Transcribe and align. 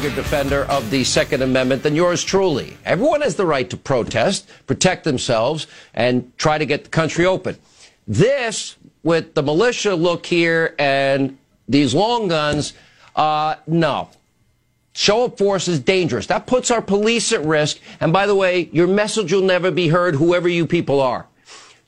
Bigger 0.00 0.14
defender 0.14 0.62
of 0.66 0.88
the 0.90 1.02
Second 1.02 1.42
Amendment 1.42 1.82
than 1.82 1.96
yours 1.96 2.22
truly. 2.22 2.76
Everyone 2.84 3.20
has 3.22 3.34
the 3.34 3.44
right 3.44 3.68
to 3.68 3.76
protest, 3.76 4.48
protect 4.68 5.02
themselves, 5.02 5.66
and 5.92 6.30
try 6.38 6.56
to 6.56 6.64
get 6.64 6.84
the 6.84 6.90
country 6.90 7.26
open. 7.26 7.56
This, 8.06 8.76
with 9.02 9.34
the 9.34 9.42
militia 9.42 9.96
look 9.96 10.24
here 10.24 10.76
and 10.78 11.36
these 11.68 11.94
long 11.94 12.28
guns, 12.28 12.74
uh, 13.16 13.56
no. 13.66 14.08
Show 14.92 15.24
of 15.24 15.36
force 15.36 15.66
is 15.66 15.80
dangerous. 15.80 16.28
That 16.28 16.46
puts 16.46 16.70
our 16.70 16.80
police 16.80 17.32
at 17.32 17.44
risk. 17.44 17.78
And 17.98 18.12
by 18.12 18.28
the 18.28 18.36
way, 18.36 18.68
your 18.72 18.86
message 18.86 19.32
will 19.32 19.42
never 19.42 19.72
be 19.72 19.88
heard, 19.88 20.14
whoever 20.14 20.48
you 20.48 20.64
people 20.64 21.00
are. 21.00 21.26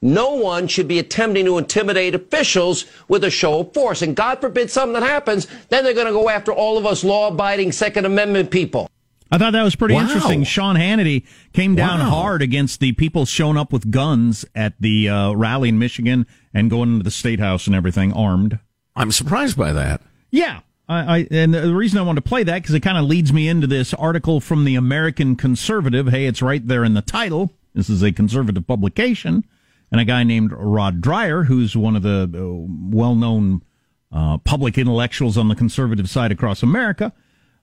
No 0.02 0.34
one 0.34 0.66
should 0.66 0.88
be 0.88 0.98
attempting 0.98 1.44
to 1.44 1.58
intimidate 1.58 2.14
officials 2.14 2.86
with 3.08 3.22
a 3.24 3.30
show 3.30 3.60
of 3.60 3.74
force. 3.74 4.00
And 4.02 4.16
God 4.16 4.40
forbid 4.40 4.70
something 4.70 5.02
happens, 5.02 5.46
then 5.68 5.84
they're 5.84 5.92
going 5.94 6.06
to 6.06 6.12
go 6.12 6.28
after 6.30 6.52
all 6.52 6.78
of 6.78 6.86
us 6.86 7.04
law 7.04 7.28
abiding 7.28 7.72
Second 7.72 8.06
Amendment 8.06 8.50
people. 8.50 8.90
I 9.30 9.38
thought 9.38 9.52
that 9.52 9.62
was 9.62 9.76
pretty 9.76 9.94
Wow. 9.94 10.00
interesting. 10.02 10.42
Sean 10.44 10.74
Hannity 10.76 11.24
came 11.52 11.74
down 11.76 12.00
Wow. 12.00 12.10
hard 12.10 12.42
against 12.42 12.80
the 12.80 12.92
people 12.92 13.26
showing 13.26 13.56
up 13.56 13.72
with 13.72 13.90
guns 13.90 14.44
at 14.56 14.72
the 14.80 15.08
uh, 15.08 15.32
rally 15.32 15.68
in 15.68 15.78
Michigan 15.78 16.26
and 16.52 16.68
going 16.70 16.90
into 16.92 17.04
the 17.04 17.10
state 17.12 17.38
house 17.38 17.66
and 17.66 17.76
everything 17.76 18.12
armed. 18.12 18.58
I'm 18.96 19.12
surprised 19.12 19.56
by 19.56 19.72
that. 19.72 20.00
Yeah. 20.30 20.60
I, 20.88 21.18
I 21.18 21.28
and 21.30 21.54
the 21.54 21.72
reason 21.74 21.98
I 21.98 22.02
wanted 22.02 22.24
to 22.24 22.28
play 22.28 22.42
that 22.42 22.62
because 22.62 22.74
it 22.74 22.80
kind 22.80 22.98
of 22.98 23.04
leads 23.04 23.32
me 23.32 23.46
into 23.46 23.68
this 23.68 23.94
article 23.94 24.40
from 24.40 24.64
the 24.64 24.74
American 24.74 25.36
Conservative. 25.36 26.08
Hey, 26.08 26.26
it's 26.26 26.42
right 26.42 26.66
there 26.66 26.82
in 26.82 26.94
the 26.94 27.02
title. 27.02 27.52
This 27.74 27.88
is 27.88 28.02
a 28.02 28.10
conservative 28.10 28.66
publication, 28.66 29.44
and 29.90 30.00
a 30.00 30.04
guy 30.04 30.24
named 30.24 30.52
Rod 30.52 31.00
Dreher, 31.00 31.46
who's 31.46 31.76
one 31.76 31.96
of 31.96 32.02
the 32.02 32.30
uh, 32.34 32.94
well-known 32.94 33.62
uh, 34.12 34.38
public 34.38 34.78
intellectuals 34.78 35.36
on 35.38 35.48
the 35.48 35.54
conservative 35.54 36.08
side 36.08 36.32
across 36.32 36.62
America. 36.62 37.12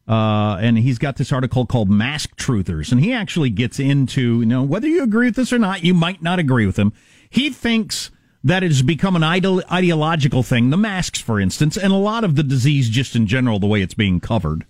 Uh, 0.08 0.58
and 0.62 0.78
he's 0.78 0.98
got 0.98 1.18
this 1.18 1.34
article 1.34 1.66
called 1.66 1.90
Mask 1.90 2.36
Truthers. 2.38 2.94
And 2.94 3.02
he 3.02 3.12
actually 3.12 3.50
gets 3.50 3.78
into, 3.80 4.40
you 4.40 4.46
know, 4.46 4.64
whether 4.64 4.88
you 4.88 5.04
agree 5.04 5.28
with 5.28 5.36
this 5.36 5.52
or 5.52 5.60
not, 5.60 5.84
you 5.84 5.94
might 5.94 6.22
not 6.22 6.40
agree 6.40 6.66
with 6.66 6.78
him. 6.80 6.94
He 7.30 7.50
thinks 7.50 8.10
that 8.42 8.64
it 8.64 8.68
has 8.68 8.82
become 8.82 9.18
an 9.18 9.24
idol- 9.24 9.64
ideological 9.70 10.44
thing, 10.44 10.70
the 10.70 10.78
masks, 10.78 11.20
for 11.20 11.42
instance, 11.42 11.76
and 11.76 11.92
a 11.92 11.98
lot 11.98 12.24
of 12.24 12.38
the 12.38 12.44
disease 12.44 12.90
just 12.90 13.18
in 13.18 13.28
general, 13.28 13.60
the 13.60 13.68
way 13.68 13.82
it's 13.82 13.96
being 13.96 14.22
covered. 14.22 14.66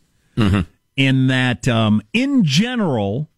In 0.96 1.28
that, 1.28 1.68
um, 1.68 2.02
in 2.14 2.44
general, 2.44 3.30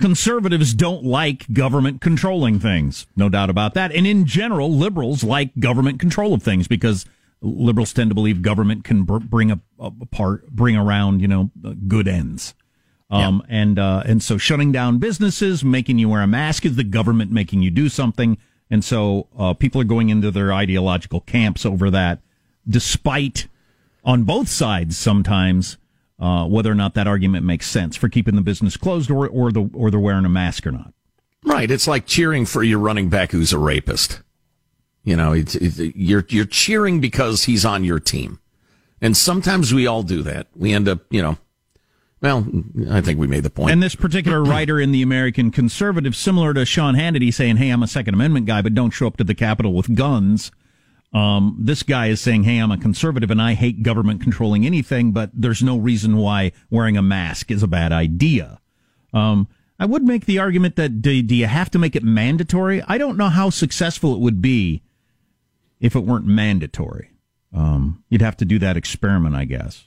conservatives 0.00 0.74
don't 0.74 1.04
like 1.04 1.52
government 1.52 2.00
controlling 2.00 2.58
things. 2.58 3.06
No 3.16 3.28
doubt 3.28 3.50
about 3.50 3.74
that. 3.74 3.92
And 3.92 4.06
in 4.06 4.26
general, 4.26 4.72
liberals 4.72 5.22
like 5.22 5.58
government 5.58 6.00
control 6.00 6.34
of 6.34 6.42
things 6.42 6.68
because 6.68 7.06
liberals 7.40 7.92
tend 7.92 8.10
to 8.10 8.14
believe 8.14 8.42
government 8.42 8.84
can 8.84 9.04
br- 9.04 9.18
bring 9.18 9.50
a, 9.50 9.60
a 9.78 9.90
part, 10.06 10.48
bring 10.50 10.76
around, 10.76 11.20
you 11.20 11.28
know, 11.28 11.50
good 11.86 12.08
ends. 12.08 12.54
Um, 13.10 13.44
and, 13.48 13.78
uh, 13.78 14.02
and 14.04 14.22
so 14.22 14.38
shutting 14.38 14.72
down 14.72 14.98
businesses, 14.98 15.62
making 15.62 15.98
you 15.98 16.08
wear 16.08 16.22
a 16.22 16.26
mask 16.26 16.64
is 16.66 16.74
the 16.74 16.82
government 16.82 17.30
making 17.30 17.62
you 17.62 17.70
do 17.70 17.88
something. 17.88 18.38
And 18.70 18.84
so, 18.84 19.28
uh, 19.38 19.54
people 19.54 19.80
are 19.80 19.84
going 19.84 20.08
into 20.08 20.32
their 20.32 20.52
ideological 20.52 21.20
camps 21.20 21.64
over 21.64 21.90
that, 21.90 22.20
despite 22.68 23.46
on 24.04 24.24
both 24.24 24.48
sides 24.48 24.96
sometimes, 24.96 25.76
uh, 26.18 26.46
whether 26.46 26.70
or 26.70 26.74
not 26.74 26.94
that 26.94 27.06
argument 27.06 27.44
makes 27.44 27.68
sense 27.68 27.96
for 27.96 28.08
keeping 28.08 28.36
the 28.36 28.42
business 28.42 28.76
closed 28.76 29.10
or, 29.10 29.26
or 29.28 29.50
the, 29.50 29.68
or 29.74 29.90
they're 29.90 30.00
wearing 30.00 30.24
a 30.24 30.28
mask 30.30 30.66
or 30.66 30.72
not. 30.72 30.92
Right. 31.44 31.70
It's 31.70 31.86
like 31.86 32.06
cheering 32.06 32.46
for 32.46 32.62
your 32.62 32.78
running 32.78 33.08
back 33.08 33.32
who's 33.32 33.52
a 33.52 33.58
rapist. 33.58 34.22
You 35.04 35.16
know, 35.16 35.32
it's, 35.32 35.54
it's, 35.54 35.78
you're 35.78 36.24
you're 36.30 36.46
cheering 36.46 36.98
because 36.98 37.44
he's 37.44 37.66
on 37.66 37.84
your 37.84 38.00
team, 38.00 38.40
and 39.02 39.14
sometimes 39.14 39.74
we 39.74 39.86
all 39.86 40.02
do 40.02 40.22
that. 40.22 40.46
We 40.56 40.72
end 40.72 40.88
up, 40.88 41.00
you 41.10 41.20
know. 41.20 41.36
Well, 42.22 42.46
I 42.90 43.02
think 43.02 43.18
we 43.18 43.26
made 43.26 43.42
the 43.42 43.50
point. 43.50 43.70
And 43.70 43.82
this 43.82 43.94
particular 43.94 44.42
writer 44.44 44.80
in 44.80 44.92
the 44.92 45.02
American 45.02 45.50
Conservative, 45.50 46.16
similar 46.16 46.54
to 46.54 46.64
Sean 46.64 46.94
Hannity, 46.94 47.34
saying, 47.34 47.58
"Hey, 47.58 47.68
I'm 47.68 47.82
a 47.82 47.86
Second 47.86 48.14
Amendment 48.14 48.46
guy, 48.46 48.62
but 48.62 48.72
don't 48.72 48.92
show 48.92 49.06
up 49.06 49.18
to 49.18 49.24
the 49.24 49.34
Capitol 49.34 49.74
with 49.74 49.94
guns." 49.94 50.50
Um, 51.14 51.56
this 51.60 51.84
guy 51.84 52.08
is 52.08 52.20
saying, 52.20 52.42
"Hey, 52.42 52.58
I'm 52.58 52.72
a 52.72 52.76
conservative 52.76 53.30
and 53.30 53.40
I 53.40 53.54
hate 53.54 53.84
government 53.84 54.20
controlling 54.20 54.66
anything, 54.66 55.12
but 55.12 55.30
there's 55.32 55.62
no 55.62 55.78
reason 55.78 56.16
why 56.16 56.52
wearing 56.70 56.96
a 56.96 57.02
mask 57.02 57.50
is 57.50 57.62
a 57.62 57.68
bad 57.68 57.92
idea." 57.92 58.60
Um, 59.12 59.46
I 59.78 59.86
would 59.86 60.02
make 60.02 60.26
the 60.26 60.38
argument 60.38 60.76
that 60.76 61.02
do, 61.02 61.22
do 61.22 61.34
you 61.34 61.46
have 61.46 61.70
to 61.70 61.78
make 61.78 61.96
it 61.96 62.02
mandatory? 62.02 62.82
I 62.86 62.98
don't 62.98 63.16
know 63.16 63.28
how 63.28 63.50
successful 63.50 64.14
it 64.14 64.20
would 64.20 64.42
be 64.42 64.82
if 65.80 65.94
it 65.94 66.00
weren't 66.00 66.26
mandatory. 66.26 67.10
Um, 67.52 68.02
you'd 68.08 68.22
have 68.22 68.36
to 68.38 68.44
do 68.44 68.58
that 68.58 68.76
experiment, 68.76 69.34
I 69.34 69.44
guess. 69.44 69.84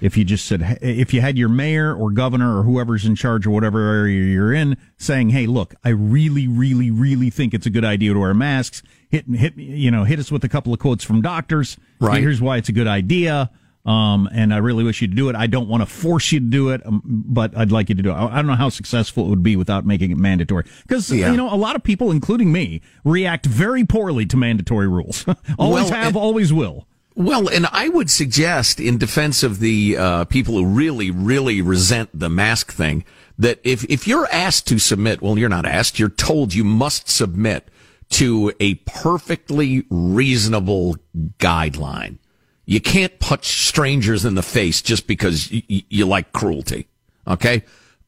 If 0.00 0.16
you 0.16 0.24
just 0.24 0.46
said, 0.46 0.78
if 0.82 1.14
you 1.14 1.20
had 1.20 1.38
your 1.38 1.48
mayor 1.48 1.94
or 1.94 2.10
governor 2.10 2.58
or 2.58 2.64
whoever's 2.64 3.04
in 3.04 3.14
charge 3.14 3.46
or 3.46 3.50
whatever 3.50 3.80
area 3.80 4.24
you're 4.24 4.52
in 4.52 4.76
saying, 4.96 5.30
"Hey, 5.30 5.46
look, 5.46 5.74
I 5.84 5.90
really, 5.90 6.48
really, 6.48 6.90
really 6.90 7.30
think 7.30 7.54
it's 7.54 7.66
a 7.66 7.70
good 7.70 7.84
idea 7.84 8.12
to 8.12 8.18
wear 8.18 8.34
masks." 8.34 8.82
Hit, 9.12 9.26
hit, 9.28 9.56
you 9.56 9.90
know, 9.92 10.02
hit 10.04 10.18
us 10.18 10.32
with 10.32 10.42
a 10.42 10.48
couple 10.48 10.72
of 10.72 10.80
quotes 10.80 11.04
from 11.04 11.20
doctors. 11.22 11.76
Right. 12.00 12.20
Here's 12.20 12.40
why 12.40 12.56
it's 12.56 12.68
a 12.68 12.72
good 12.72 12.86
idea. 12.88 13.50
Um, 13.84 14.28
and 14.32 14.54
I 14.54 14.56
really 14.58 14.84
wish 14.84 15.02
you 15.02 15.08
to 15.08 15.14
do 15.14 15.28
it. 15.28 15.36
I 15.36 15.46
don't 15.46 15.68
want 15.68 15.82
to 15.82 15.86
force 15.86 16.32
you 16.32 16.40
to 16.40 16.46
do 16.46 16.70
it, 16.70 16.80
um, 16.86 17.02
but 17.04 17.56
I'd 17.56 17.70
like 17.72 17.88
you 17.90 17.94
to 17.96 18.02
do 18.02 18.10
it. 18.10 18.14
I, 18.14 18.26
I 18.26 18.36
don't 18.36 18.46
know 18.46 18.54
how 18.54 18.68
successful 18.70 19.26
it 19.26 19.28
would 19.28 19.42
be 19.42 19.54
without 19.56 19.84
making 19.84 20.12
it 20.12 20.16
mandatory. 20.16 20.64
Because, 20.82 21.10
Yeah. 21.10 21.30
you 21.30 21.36
know, 21.36 21.52
a 21.52 21.56
lot 21.56 21.76
of 21.76 21.82
people, 21.82 22.10
including 22.10 22.52
me, 22.52 22.80
react 23.04 23.44
very 23.44 23.84
poorly 23.84 24.24
to 24.26 24.36
mandatory 24.36 24.88
rules. 24.88 25.26
always 25.58 25.90
Well, 25.90 26.00
have, 26.00 26.16
always 26.16 26.52
will. 26.52 26.86
Well, 27.14 27.48
and 27.48 27.66
I 27.70 27.88
would 27.90 28.08
suggest, 28.08 28.80
in 28.80 28.96
defense 28.96 29.42
of 29.42 29.58
the 29.58 29.96
uh, 29.98 30.24
people 30.24 30.54
who 30.54 30.64
really, 30.64 31.10
really 31.10 31.60
resent 31.60 32.08
the 32.18 32.30
mask 32.30 32.72
thing, 32.72 33.04
that 33.38 33.58
if 33.64 33.84
if 33.90 34.06
you're 34.08 34.28
asked 34.32 34.66
to 34.68 34.78
submit, 34.78 35.20
well, 35.20 35.36
you're 35.38 35.50
not 35.50 35.66
asked, 35.66 35.98
you're 35.98 36.08
told 36.08 36.54
you 36.54 36.64
must 36.64 37.10
submit 37.10 37.68
to 38.12 38.52
a 38.60 38.74
perfectly 38.74 39.84
reasonable 39.90 40.96
guideline. 41.38 42.18
You 42.64 42.80
can't 42.80 43.18
punch 43.18 43.66
strangers 43.66 44.24
in 44.24 44.34
the 44.34 44.42
face 44.42 44.82
just 44.82 45.06
because 45.06 45.50
y- 45.50 45.84
you 45.88 46.06
like 46.06 46.32
cruelty. 46.32 46.88
Okay. 47.26 47.64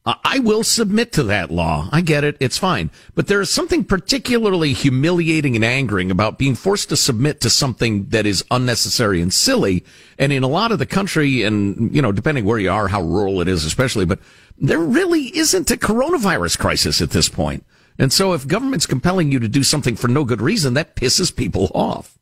I 0.07 0.37
will 0.37 0.63
submit 0.63 1.13
to 1.13 1.23
that 1.23 1.49
law. 1.49 1.89
I 1.91 2.01
get 2.01 2.23
it. 2.23 2.37
It's 2.39 2.59
fine. 2.59 2.91
But 3.15 3.25
there 3.25 3.41
is 3.41 3.49
something 3.49 3.83
particularly 3.83 4.73
humiliating 4.73 5.55
and 5.55 5.65
angering 5.65 6.11
about 6.11 6.37
being 6.37 6.53
forced 6.53 6.89
to 6.89 6.95
submit 6.95 7.41
to 7.41 7.49
something 7.49 8.09
that 8.09 8.27
is 8.27 8.45
unnecessary 8.51 9.19
and 9.19 9.33
silly. 9.33 9.83
And 10.19 10.31
in 10.31 10.43
a 10.43 10.47
lot 10.47 10.71
of 10.71 10.77
the 10.77 10.85
country, 10.85 11.41
and, 11.41 11.93
you 11.93 12.03
know, 12.03 12.11
depending 12.11 12.45
where 12.45 12.59
you 12.59 12.69
are, 12.69 12.87
how 12.87 13.01
rural 13.01 13.41
it 13.41 13.47
is 13.47 13.65
especially, 13.65 14.05
but 14.05 14.19
there 14.59 14.77
really 14.77 15.35
isn't 15.35 15.71
a 15.71 15.75
coronavirus 15.75 16.59
crisis 16.59 17.01
at 17.01 17.09
this 17.09 17.27
point. 17.27 17.65
And 17.97 18.11
so 18.11 18.33
if 18.33 18.47
government's 18.47 18.85
compelling 18.85 19.31
you 19.31 19.39
to 19.39 19.47
do 19.47 19.63
something 19.63 19.95
for 19.95 20.07
no 20.07 20.23
good 20.25 20.41
reason, 20.41 20.73
that 20.73 20.95
pisses 20.95 21.33
people 21.33 21.71
off. 21.73 22.17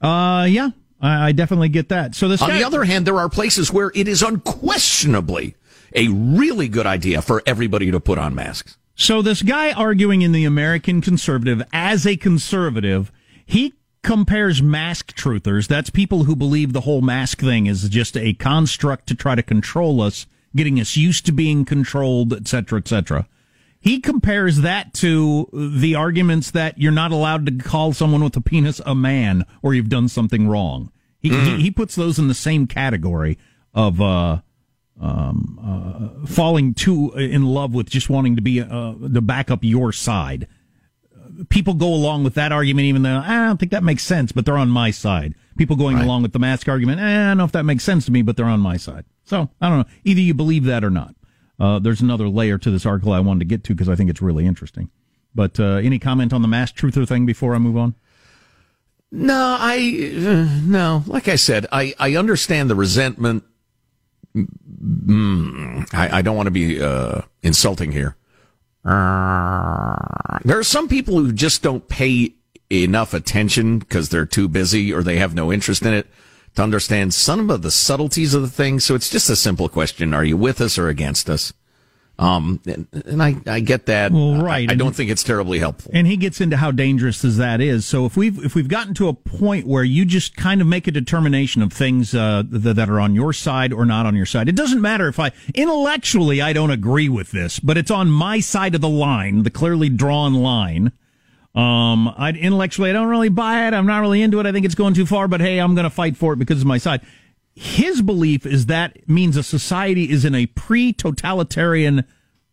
Uh, 0.00 0.46
yeah, 0.48 0.70
I, 1.00 1.28
I 1.28 1.32
definitely 1.32 1.68
get 1.68 1.90
that. 1.90 2.14
So 2.14 2.28
this 2.28 2.40
On 2.40 2.48
guy, 2.48 2.58
the 2.58 2.64
other 2.64 2.84
hand, 2.84 3.06
there 3.06 3.18
are 3.18 3.28
places 3.28 3.72
where 3.72 3.92
it 3.94 4.08
is 4.08 4.22
unquestionably 4.22 5.54
a 5.94 6.08
really 6.08 6.68
good 6.68 6.86
idea 6.86 7.20
for 7.22 7.42
everybody 7.46 7.90
to 7.90 8.00
put 8.00 8.18
on 8.18 8.34
masks. 8.34 8.76
So 8.94 9.22
this 9.22 9.42
guy 9.42 9.72
arguing 9.72 10.22
in 10.22 10.32
the 10.32 10.44
American 10.44 11.00
conservative 11.00 11.62
as 11.72 12.06
a 12.06 12.16
conservative, 12.16 13.12
he 13.46 13.74
compares 14.02 14.62
mask 14.62 15.14
truthers. 15.14 15.68
That's 15.68 15.90
people 15.90 16.24
who 16.24 16.34
believe 16.34 16.72
the 16.72 16.82
whole 16.82 17.00
mask 17.00 17.40
thing 17.40 17.66
is 17.66 17.88
just 17.88 18.16
a 18.16 18.32
construct 18.34 19.06
to 19.08 19.14
try 19.14 19.34
to 19.34 19.42
control 19.42 20.00
us, 20.00 20.26
getting 20.56 20.80
us 20.80 20.96
used 20.96 21.26
to 21.26 21.32
being 21.32 21.64
controlled, 21.64 22.32
et 22.32 22.48
cetera, 22.48 22.78
et 22.78 22.88
cetera. 22.88 23.26
He 23.80 24.00
compares 24.00 24.58
that 24.58 24.92
to 24.94 25.48
the 25.52 25.94
arguments 25.94 26.50
that 26.50 26.78
you're 26.78 26.90
not 26.92 27.12
allowed 27.12 27.46
to 27.46 27.52
call 27.52 27.92
someone 27.92 28.22
with 28.24 28.36
a 28.36 28.40
penis 28.40 28.80
a 28.84 28.94
man 28.94 29.44
or 29.62 29.72
you've 29.74 29.88
done 29.88 30.08
something 30.08 30.48
wrong. 30.48 30.90
He, 31.20 31.30
he, 31.30 31.56
he 31.62 31.70
puts 31.70 31.94
those 31.94 32.18
in 32.18 32.28
the 32.28 32.34
same 32.34 32.66
category 32.66 33.38
of, 33.74 34.00
uh, 34.00 34.40
um, 35.00 35.58
uh, 36.22 36.26
falling 36.26 36.74
too 36.74 37.12
in 37.12 37.46
love 37.46 37.72
with 37.72 37.88
just 37.88 38.10
wanting 38.10 38.34
to 38.36 38.42
be 38.42 38.60
uh, 38.60 38.94
to 38.94 39.20
back 39.20 39.50
up 39.50 39.60
your 39.62 39.92
side. 39.92 40.48
People 41.50 41.74
go 41.74 41.86
along 41.94 42.24
with 42.24 42.34
that 42.34 42.50
argument, 42.50 42.86
even 42.86 43.02
though 43.02 43.18
I 43.24 43.46
don't 43.46 43.58
think 43.60 43.70
that 43.70 43.84
makes 43.84 44.02
sense, 44.02 44.32
but 44.32 44.44
they're 44.44 44.58
on 44.58 44.70
my 44.70 44.90
side. 44.90 45.34
People 45.56 45.76
going 45.76 45.96
Right. 45.96 46.04
along 46.04 46.22
with 46.22 46.32
the 46.32 46.38
mask 46.40 46.68
argument, 46.68 47.00
eh, 47.00 47.04
I 47.04 47.28
don't 47.28 47.38
know 47.38 47.44
if 47.44 47.52
that 47.52 47.64
makes 47.64 47.84
sense 47.84 48.04
to 48.06 48.12
me, 48.12 48.22
but 48.22 48.36
they're 48.36 48.46
on 48.46 48.60
my 48.60 48.76
side. 48.76 49.04
So 49.24 49.48
I 49.60 49.68
don't 49.68 49.78
know. 49.78 49.84
Either 50.04 50.20
you 50.20 50.34
believe 50.34 50.64
that 50.64 50.82
or 50.82 50.90
not. 50.90 51.14
Uh, 51.58 51.78
there's 51.78 52.00
another 52.00 52.28
layer 52.28 52.58
to 52.58 52.70
this 52.70 52.86
article 52.86 53.12
I 53.12 53.20
wanted 53.20 53.40
to 53.40 53.44
get 53.46 53.64
to 53.64 53.74
because 53.74 53.88
I 53.88 53.96
think 53.96 54.10
it's 54.10 54.22
really 54.22 54.46
interesting. 54.46 54.90
But 55.34 55.58
uh, 55.58 55.76
any 55.76 55.98
comment 55.98 56.32
on 56.32 56.42
the 56.42 56.48
mask 56.48 56.76
truther 56.76 57.06
thing 57.06 57.26
before 57.26 57.54
I 57.54 57.58
move 57.58 57.76
on? 57.76 57.94
No, 59.10 59.56
I 59.58 60.12
uh, 60.26 60.60
no. 60.62 61.02
Like 61.06 61.28
I 61.28 61.36
said, 61.36 61.66
I 61.72 61.94
I 61.98 62.16
understand 62.16 62.68
the 62.68 62.74
resentment. 62.74 63.44
Mm, 64.36 65.92
I, 65.94 66.18
I 66.18 66.22
don't 66.22 66.36
want 66.36 66.46
to 66.46 66.52
be 66.52 66.82
uh, 66.82 67.22
insulting 67.42 67.92
here. 67.92 68.16
There 68.84 70.58
are 70.58 70.62
some 70.62 70.88
people 70.88 71.18
who 71.18 71.32
just 71.32 71.62
don't 71.62 71.88
pay 71.88 72.34
enough 72.70 73.14
attention 73.14 73.78
because 73.78 74.10
they're 74.10 74.26
too 74.26 74.48
busy 74.48 74.92
or 74.92 75.02
they 75.02 75.16
have 75.16 75.34
no 75.34 75.52
interest 75.52 75.82
in 75.82 75.94
it 75.94 76.06
to 76.58 76.62
understand 76.62 77.14
some 77.14 77.50
of 77.50 77.62
the 77.62 77.70
subtleties 77.70 78.34
of 78.34 78.42
the 78.42 78.48
thing. 78.48 78.80
So 78.80 78.96
it's 78.96 79.08
just 79.08 79.30
a 79.30 79.36
simple 79.36 79.68
question: 79.68 80.12
Are 80.12 80.24
you 80.24 80.36
with 80.36 80.60
us 80.60 80.76
or 80.76 80.88
against 80.88 81.30
us? 81.30 81.52
Um, 82.18 82.60
and, 82.66 82.88
and 83.06 83.22
I 83.22 83.36
I 83.46 83.60
get 83.60 83.86
that. 83.86 84.10
Well, 84.10 84.42
right. 84.42 84.68
I, 84.68 84.72
I 84.72 84.76
don't 84.76 84.94
think 84.94 85.08
it's 85.08 85.22
terribly 85.22 85.60
helpful. 85.60 85.92
And 85.94 86.04
he 86.04 86.16
gets 86.16 86.40
into 86.40 86.56
how 86.56 86.72
dangerous 86.72 87.24
as 87.24 87.36
that 87.36 87.60
is. 87.60 87.86
So 87.86 88.06
if 88.06 88.16
we've 88.16 88.44
if 88.44 88.56
we've 88.56 88.66
gotten 88.66 88.92
to 88.94 89.06
a 89.06 89.14
point 89.14 89.68
where 89.68 89.84
you 89.84 90.04
just 90.04 90.36
kind 90.36 90.60
of 90.60 90.66
make 90.66 90.88
a 90.88 90.90
determination 90.90 91.62
of 91.62 91.72
things 91.72 92.16
uh, 92.16 92.42
th- 92.42 92.74
that 92.74 92.90
are 92.90 92.98
on 92.98 93.14
your 93.14 93.32
side 93.32 93.72
or 93.72 93.84
not 93.84 94.04
on 94.04 94.16
your 94.16 94.26
side, 94.26 94.48
it 94.48 94.56
doesn't 94.56 94.82
matter 94.82 95.06
if 95.06 95.20
I 95.20 95.30
intellectually 95.54 96.42
I 96.42 96.52
don't 96.52 96.72
agree 96.72 97.08
with 97.08 97.30
this, 97.30 97.60
but 97.60 97.78
it's 97.78 97.90
on 97.92 98.10
my 98.10 98.40
side 98.40 98.74
of 98.74 98.80
the 98.80 98.88
line, 98.88 99.44
the 99.44 99.50
clearly 99.50 99.88
drawn 99.88 100.34
line. 100.34 100.90
Um, 101.58 102.14
I 102.16 102.30
intellectually 102.30 102.90
I 102.90 102.92
don't 102.92 103.08
really 103.08 103.30
buy 103.30 103.66
it. 103.66 103.74
I'm 103.74 103.86
not 103.86 103.98
really 103.98 104.22
into 104.22 104.38
it. 104.38 104.46
I 104.46 104.52
think 104.52 104.64
it's 104.64 104.76
going 104.76 104.94
too 104.94 105.06
far. 105.06 105.26
But 105.26 105.40
hey, 105.40 105.58
I'm 105.58 105.74
going 105.74 105.84
to 105.84 105.90
fight 105.90 106.16
for 106.16 106.32
it 106.32 106.38
because 106.38 106.58
it's 106.58 106.64
my 106.64 106.78
side. 106.78 107.00
His 107.54 108.00
belief 108.00 108.46
is 108.46 108.66
that 108.66 109.08
means 109.08 109.36
a 109.36 109.42
society 109.42 110.08
is 110.08 110.24
in 110.24 110.36
a 110.36 110.46
pre-totalitarian 110.46 112.04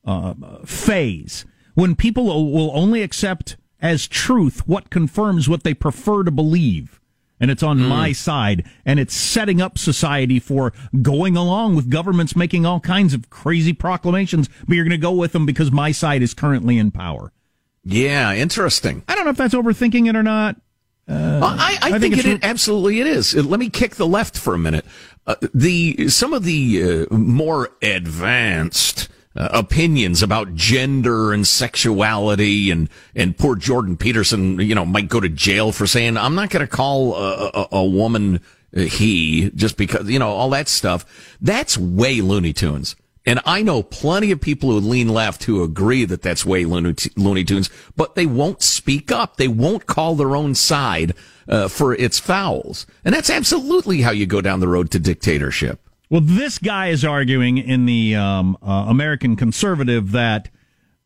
uh, 0.03 0.33
phase 0.65 1.45
when 1.75 1.95
people 1.95 2.25
will- 2.25 2.51
will 2.51 2.71
only 2.73 3.03
accept 3.03 3.57
as 3.79 4.07
truth 4.07 4.67
what 4.67 4.89
confirms 4.89 5.47
what 5.47 5.63
they 5.63 5.75
prefer 5.75 6.23
to 6.23 6.31
believe. 6.31 6.99
And 7.39 7.51
it's 7.51 7.61
on 7.61 7.81
my 7.81 8.13
side, 8.13 8.65
and 8.85 8.97
it's 8.97 9.13
setting 9.13 9.61
up 9.61 9.77
society 9.77 10.39
for 10.39 10.71
going 11.01 11.35
along 11.35 11.75
with 11.75 11.89
governments 11.89 12.35
making 12.35 12.65
all 12.65 12.79
kinds 12.79 13.13
of 13.13 13.29
crazy 13.29 13.73
proclamations, 13.73 14.49
but 14.65 14.75
you're 14.75 14.85
going 14.85 14.91
to 14.91 14.97
go 14.97 15.11
with 15.11 15.33
them 15.33 15.45
because 15.45 15.69
my 15.69 15.91
side 15.91 16.21
is 16.23 16.33
currently 16.33 16.77
in 16.77 16.91
power. 16.91 17.33
Yeah, 17.85 18.33
interesting. 18.33 19.03
I 19.07 19.15
don't 19.15 19.25
know 19.25 19.31
if 19.31 19.37
that's 19.37 19.53
overthinking 19.53 20.09
it 20.09 20.15
or 20.15 20.23
not. 20.23 20.57
Well, 21.07 21.43
I, 21.43 21.77
I, 21.83 21.89
I 21.95 21.99
think, 21.99 22.15
think 22.15 22.25
it, 22.25 22.29
it's- 22.31 22.39
absolutely 22.49 22.99
it 22.99 23.05
is. 23.07 23.35
Uh, 23.35 23.43
Let 23.43 23.59
me 23.59 23.69
kick 23.69 23.95
the 23.95 24.07
left 24.07 24.37
for 24.37 24.55
a 24.55 24.57
minute. 24.57 24.85
Uh, 25.27 25.35
the 25.53 26.09
some 26.09 26.33
of 26.33 26.43
the 26.43 27.07
uh, 27.11 27.13
more 27.15 27.69
advanced 27.83 29.07
uh, 29.35 29.49
opinions 29.51 30.23
about 30.23 30.55
gender 30.55 31.31
and 31.31 31.47
sexuality 31.47 32.71
and 32.71 32.89
and 33.15 33.37
poor 33.37 33.55
Jordan 33.55 33.97
Peterson, 33.97 34.59
you 34.59 34.73
know, 34.73 34.85
might 34.85 35.07
go 35.09 35.19
to 35.19 35.29
jail 35.29 35.71
for 35.71 35.85
saying 35.85 36.17
I'm 36.17 36.33
not 36.35 36.49
going 36.49 36.65
to 36.65 36.71
call 36.71 37.15
a, 37.15 37.51
a, 37.53 37.67
a 37.73 37.85
woman 37.85 38.39
uh, 38.75 38.81
he 38.81 39.51
just 39.51 39.77
because 39.77 40.09
you 40.09 40.17
know 40.19 40.29
all 40.29 40.49
that 40.51 40.67
stuff. 40.67 41.05
That's 41.41 41.77
way 41.77 42.21
Looney 42.21 42.53
Tunes. 42.53 42.95
And 43.25 43.39
I 43.45 43.63
know 43.63 43.81
plenty 43.81 44.31
of 44.31 44.39
people 44.39 44.69
who 44.69 44.79
lean 44.79 45.09
left 45.09 45.45
who 45.45 45.63
agree 45.63 46.05
that 46.05 46.21
that's 46.21 46.45
way 46.45 46.63
Looney, 46.65 47.43
Tunes, 47.43 47.69
but 47.95 48.15
they 48.15 48.25
won't 48.25 48.61
speak 48.61 49.11
up. 49.11 49.37
They 49.37 49.47
won't 49.47 49.87
call 49.87 50.15
their 50.15 50.35
own 50.35 50.53
side 50.53 51.15
uh, 51.47 51.67
for 51.67 51.95
its 51.95 52.19
fouls. 52.19 52.85
And 53.03 53.15
that's 53.15 53.29
absolutely 53.29 54.01
how 54.01 54.11
you 54.11 54.27
go 54.27 54.41
down 54.41 54.59
the 54.59 54.67
road 54.67 54.91
to 54.91 54.99
dictatorship. 54.99 55.79
Well, 56.09 56.21
this 56.21 56.59
guy 56.59 56.89
is 56.89 57.03
arguing 57.03 57.57
in 57.57 57.87
the 57.87 58.15
um, 58.15 58.57
uh, 58.61 58.85
American 58.87 59.35
conservative 59.35 60.11
that 60.11 60.49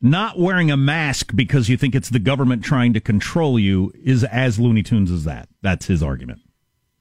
not 0.02 0.38
wearing 0.38 0.72
a 0.72 0.78
mask 0.78 1.32
because 1.36 1.70
you 1.70 1.78
think 1.78 1.96
it's 1.96 2.10
the 2.10 2.20
government 2.20 2.64
trying 2.64 2.94
to 2.94 3.00
control 3.00 3.58
you 3.58 3.94
is 4.04 4.24
as 4.26 4.60
Looney 4.60 4.84
Tunes 4.84 5.12
as 5.12 5.24
that. 5.24 5.48
That's 5.62 5.86
his 5.86 6.04
argument. 6.04 6.42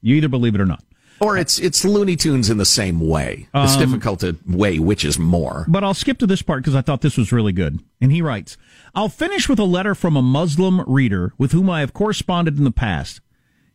You 0.00 0.16
either 0.16 0.28
believe 0.28 0.54
it 0.54 0.60
or 0.60 0.66
not. 0.66 0.84
Or 1.20 1.36
it's 1.36 1.58
it's 1.58 1.84
Looney 1.84 2.16
Tunes 2.16 2.48
in 2.48 2.58
the 2.58 2.64
same 2.64 3.00
way. 3.00 3.48
It's 3.54 3.74
um, 3.74 3.80
difficult 3.80 4.20
to 4.20 4.36
weigh 4.46 4.78
which 4.78 5.04
is 5.04 5.18
more. 5.18 5.64
But 5.68 5.82
I'll 5.82 5.94
skip 5.94 6.18
to 6.18 6.26
this 6.26 6.42
part 6.42 6.62
because 6.62 6.76
I 6.76 6.80
thought 6.80 7.00
this 7.00 7.16
was 7.16 7.32
really 7.32 7.52
good. 7.52 7.80
And 8.00 8.12
he 8.12 8.22
writes, 8.22 8.56
I'll 8.94 9.08
finish 9.08 9.48
with 9.48 9.58
a 9.58 9.64
letter 9.64 9.94
from 9.94 10.16
a 10.16 10.22
Muslim 10.22 10.80
reader 10.82 11.32
with 11.36 11.52
whom 11.52 11.68
I 11.68 11.80
have 11.80 11.92
corresponded 11.92 12.56
in 12.58 12.64
the 12.64 12.70
past. 12.70 13.20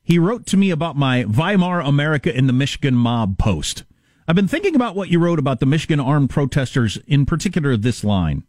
He 0.03 0.19
wrote 0.19 0.45
to 0.47 0.57
me 0.57 0.69
about 0.69 0.97
my 0.97 1.23
Weimar 1.23 1.81
America 1.81 2.35
in 2.35 2.47
the 2.47 2.53
Michigan 2.53 2.95
mob 2.95 3.37
post. 3.37 3.83
I've 4.27 4.35
been 4.35 4.47
thinking 4.47 4.75
about 4.75 4.95
what 4.95 5.09
you 5.09 5.19
wrote 5.19 5.39
about 5.39 5.59
the 5.59 5.65
Michigan 5.65 5.99
armed 5.99 6.29
protesters, 6.29 6.97
in 7.07 7.25
particular 7.25 7.75
this 7.75 8.03
line. 8.03 8.43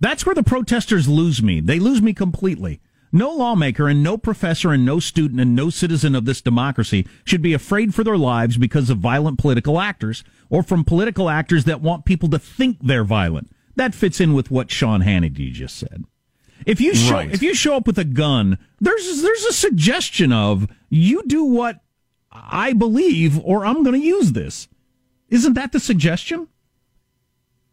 That's 0.00 0.26
where 0.26 0.34
the 0.34 0.42
protesters 0.42 1.08
lose 1.08 1.42
me. 1.42 1.60
They 1.60 1.78
lose 1.78 2.02
me 2.02 2.12
completely. 2.12 2.80
No 3.16 3.30
lawmaker 3.32 3.88
and 3.88 4.02
no 4.02 4.18
professor 4.18 4.72
and 4.72 4.84
no 4.84 5.00
student 5.00 5.40
and 5.40 5.56
no 5.56 5.70
citizen 5.70 6.14
of 6.14 6.26
this 6.26 6.42
democracy 6.42 7.06
should 7.24 7.40
be 7.40 7.54
afraid 7.54 7.94
for 7.94 8.04
their 8.04 8.18
lives 8.18 8.58
because 8.58 8.90
of 8.90 8.98
violent 8.98 9.38
political 9.38 9.80
actors 9.80 10.22
or 10.50 10.62
from 10.62 10.84
political 10.84 11.30
actors 11.30 11.64
that 11.64 11.80
want 11.80 12.04
people 12.04 12.28
to 12.28 12.38
think 12.38 12.76
they're 12.82 13.04
violent. 13.04 13.50
That 13.74 13.94
fits 13.94 14.20
in 14.20 14.34
with 14.34 14.50
what 14.50 14.70
Sean 14.70 15.02
Hannity 15.02 15.50
just 15.50 15.78
said. 15.78 16.04
If 16.66 16.78
you 16.78 16.94
show 16.94 17.14
Right. 17.14 17.32
if 17.32 17.42
you 17.42 17.54
show 17.54 17.74
up 17.76 17.86
with 17.86 17.98
a 17.98 18.04
gun, 18.04 18.58
there's 18.80 19.22
there's 19.22 19.44
a 19.44 19.52
suggestion 19.54 20.30
of 20.30 20.68
you 20.90 21.22
do 21.26 21.42
what 21.44 21.80
I 22.30 22.74
believe 22.74 23.38
or 23.42 23.64
I'm 23.64 23.82
going 23.82 23.98
to 23.98 24.06
use 24.06 24.32
this. 24.32 24.68
Isn't 25.30 25.54
that 25.54 25.72
the 25.72 25.80
suggestion? 25.80 26.48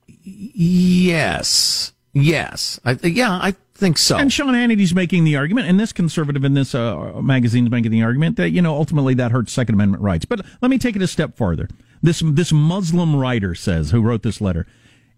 Yes. 0.07 1.91
Yes. 2.13 2.79
I, 2.85 2.93
yeah, 3.03 3.31
I 3.31 3.55
think 3.75 3.97
so. 3.97 4.17
And 4.17 4.31
Sean 4.31 4.53
Hannity's 4.53 4.93
making 4.93 5.23
the 5.23 5.35
argument, 5.35 5.67
and 5.67 5.79
this 5.79 5.91
conservative 5.91 6.43
in 6.43 6.53
this 6.53 6.75
uh, 6.75 7.21
magazine's 7.21 7.69
making 7.69 7.91
the 7.91 8.03
argument 8.03 8.37
that 8.37 8.51
you 8.51 8.61
know 8.61 8.75
ultimately 8.75 9.13
that 9.15 9.31
hurts 9.31 9.53
Second 9.53 9.75
Amendment 9.75 10.03
rights. 10.03 10.25
But 10.25 10.45
let 10.61 10.69
me 10.69 10.77
take 10.77 10.95
it 10.95 11.01
a 11.01 11.07
step 11.07 11.35
farther. 11.35 11.69
This 12.01 12.21
this 12.25 12.51
Muslim 12.51 13.15
writer 13.15 13.55
says, 13.55 13.91
who 13.91 14.01
wrote 14.01 14.23
this 14.23 14.41
letter, 14.41 14.67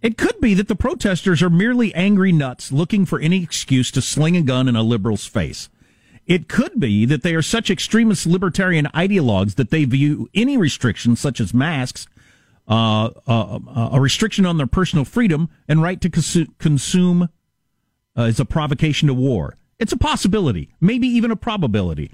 it 0.01 0.17
could 0.17 0.39
be 0.39 0.53
that 0.53 0.67
the 0.67 0.75
protesters 0.75 1.41
are 1.41 1.49
merely 1.49 1.93
angry 1.95 2.31
nuts 2.31 2.71
looking 2.71 3.05
for 3.05 3.19
any 3.19 3.41
excuse 3.41 3.91
to 3.91 4.01
sling 4.01 4.37
a 4.37 4.41
gun 4.41 4.67
in 4.67 4.75
a 4.75 4.83
liberal's 4.83 5.25
face. 5.25 5.69
It 6.27 6.47
could 6.47 6.79
be 6.79 7.05
that 7.05 7.21
they 7.21 7.35
are 7.35 7.41
such 7.41 7.69
extremist 7.69 8.25
libertarian 8.25 8.85
ideologues 8.87 9.55
that 9.55 9.69
they 9.69 9.85
view 9.85 10.29
any 10.33 10.57
restrictions, 10.57 11.19
such 11.19 11.39
as 11.39 11.53
masks, 11.53 12.07
uh, 12.67 13.11
uh, 13.27 13.59
uh, 13.67 13.89
a 13.93 14.01
restriction 14.01 14.45
on 14.45 14.57
their 14.57 14.67
personal 14.67 15.05
freedom 15.05 15.49
and 15.67 15.83
right 15.83 16.01
to 16.01 16.09
consu- 16.09 16.49
consume 16.57 17.29
uh, 18.17 18.23
is 18.23 18.39
a 18.39 18.45
provocation 18.45 19.07
to 19.07 19.13
war. 19.13 19.57
It's 19.79 19.93
a 19.93 19.97
possibility, 19.97 20.69
maybe 20.79 21.07
even 21.07 21.31
a 21.31 21.35
probability. 21.35 22.11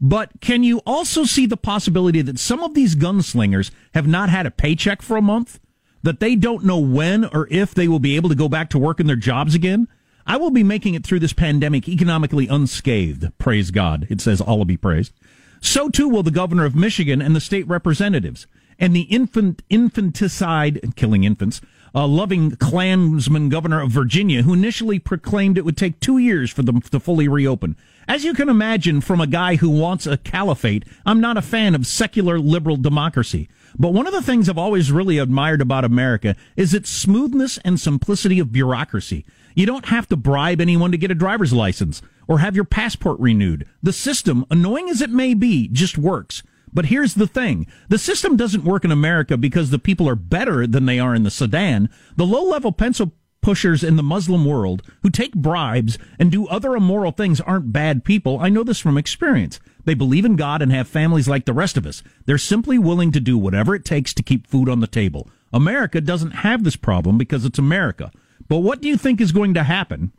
But 0.00 0.40
can 0.40 0.64
you 0.64 0.78
also 0.84 1.24
see 1.24 1.46
the 1.46 1.56
possibility 1.56 2.22
that 2.22 2.38
some 2.38 2.62
of 2.62 2.74
these 2.74 2.96
gunslingers 2.96 3.70
have 3.94 4.06
not 4.06 4.30
had 4.30 4.46
a 4.46 4.50
paycheck 4.50 5.00
for 5.00 5.16
a 5.16 5.22
month? 5.22 5.60
That 6.02 6.18
they 6.18 6.34
don't 6.34 6.64
know 6.64 6.78
when 6.78 7.24
or 7.26 7.46
if 7.50 7.72
they 7.72 7.86
will 7.86 8.00
be 8.00 8.16
able 8.16 8.28
to 8.28 8.34
go 8.34 8.48
back 8.48 8.70
to 8.70 8.78
work 8.78 8.98
in 8.98 9.06
their 9.06 9.14
jobs 9.14 9.54
again? 9.54 9.86
I 10.26 10.36
will 10.36 10.50
be 10.50 10.64
making 10.64 10.94
it 10.94 11.04
through 11.04 11.20
this 11.20 11.32
pandemic 11.32 11.88
economically 11.88 12.48
unscathed. 12.48 13.26
Praise 13.38 13.70
God. 13.70 14.06
It 14.10 14.20
says 14.20 14.40
all 14.40 14.58
will 14.58 14.64
be 14.64 14.76
praised. 14.76 15.12
So 15.60 15.88
too 15.88 16.08
will 16.08 16.24
the 16.24 16.32
governor 16.32 16.64
of 16.64 16.74
Michigan 16.74 17.22
and 17.22 17.36
the 17.36 17.40
state 17.40 17.66
representatives. 17.68 18.48
And 18.78 18.96
the 18.96 19.02
infant, 19.02 19.62
infanticide, 19.70 20.96
killing 20.96 21.22
infants, 21.22 21.60
uh, 21.94 22.06
loving 22.06 22.56
Klansman 22.56 23.48
governor 23.48 23.82
of 23.82 23.90
Virginia, 23.90 24.42
who 24.42 24.54
initially 24.54 24.98
proclaimed 24.98 25.58
it 25.58 25.64
would 25.64 25.76
take 25.76 26.00
two 26.00 26.18
years 26.18 26.50
for 26.50 26.62
them 26.62 26.80
to 26.80 27.00
fully 27.00 27.28
reopen. 27.28 27.76
As 28.08 28.24
you 28.24 28.34
can 28.34 28.48
imagine 28.48 29.00
from 29.00 29.20
a 29.20 29.26
guy 29.26 29.56
who 29.56 29.70
wants 29.70 30.06
a 30.06 30.16
caliphate, 30.16 30.84
I'm 31.06 31.20
not 31.20 31.36
a 31.36 31.42
fan 31.42 31.74
of 31.74 31.86
secular 31.86 32.38
liberal 32.38 32.76
democracy. 32.76 33.48
But 33.78 33.92
one 33.92 34.06
of 34.06 34.12
the 34.12 34.22
things 34.22 34.48
I've 34.48 34.58
always 34.58 34.92
really 34.92 35.18
admired 35.18 35.60
about 35.60 35.84
America 35.84 36.36
is 36.56 36.74
its 36.74 36.90
smoothness 36.90 37.58
and 37.58 37.80
simplicity 37.80 38.38
of 38.38 38.52
bureaucracy. 38.52 39.24
You 39.54 39.66
don't 39.66 39.86
have 39.86 40.08
to 40.08 40.16
bribe 40.16 40.60
anyone 40.60 40.92
to 40.92 40.98
get 40.98 41.10
a 41.10 41.14
driver's 41.14 41.52
license 41.52 42.02
or 42.26 42.38
have 42.38 42.56
your 42.56 42.64
passport 42.64 43.18
renewed. 43.20 43.66
The 43.82 43.92
system, 43.92 44.44
annoying 44.50 44.88
as 44.88 45.00
it 45.00 45.10
may 45.10 45.34
be, 45.34 45.68
just 45.68 45.98
works. 45.98 46.42
But 46.72 46.86
here's 46.86 47.14
the 47.14 47.26
thing. 47.26 47.66
The 47.88 47.98
system 47.98 48.36
doesn't 48.36 48.64
work 48.64 48.84
in 48.84 48.90
America 48.90 49.36
because 49.36 49.70
the 49.70 49.78
people 49.78 50.08
are 50.08 50.14
better 50.14 50.66
than 50.66 50.86
they 50.86 50.98
are 50.98 51.14
in 51.14 51.22
the 51.22 51.30
Sudan. 51.30 51.90
The 52.16 52.26
low 52.26 52.44
level 52.44 52.72
pencil 52.72 53.12
pushers 53.42 53.82
in 53.82 53.96
the 53.96 54.02
Muslim 54.02 54.44
world 54.44 54.82
who 55.02 55.10
take 55.10 55.34
bribes 55.34 55.98
and 56.18 56.30
do 56.30 56.46
other 56.46 56.74
immoral 56.74 57.10
things 57.10 57.40
aren't 57.40 57.72
bad 57.72 58.04
people. 58.04 58.38
I 58.40 58.48
know 58.48 58.62
this 58.62 58.78
from 58.78 58.96
experience. 58.96 59.60
They 59.84 59.94
believe 59.94 60.24
in 60.24 60.36
God 60.36 60.62
and 60.62 60.72
have 60.72 60.88
families 60.88 61.28
like 61.28 61.44
the 61.44 61.52
rest 61.52 61.76
of 61.76 61.84
us. 61.84 62.02
They're 62.24 62.38
simply 62.38 62.78
willing 62.78 63.12
to 63.12 63.20
do 63.20 63.36
whatever 63.36 63.74
it 63.74 63.84
takes 63.84 64.14
to 64.14 64.22
keep 64.22 64.46
food 64.46 64.68
on 64.68 64.80
the 64.80 64.86
table. 64.86 65.28
America 65.52 66.00
doesn't 66.00 66.30
have 66.30 66.64
this 66.64 66.76
problem 66.76 67.18
because 67.18 67.44
it's 67.44 67.58
America. 67.58 68.10
But 68.48 68.58
what 68.58 68.80
do 68.80 68.88
you 68.88 68.96
think 68.96 69.20
is 69.20 69.32
going 69.32 69.54
to 69.54 69.64
happen 69.64 70.12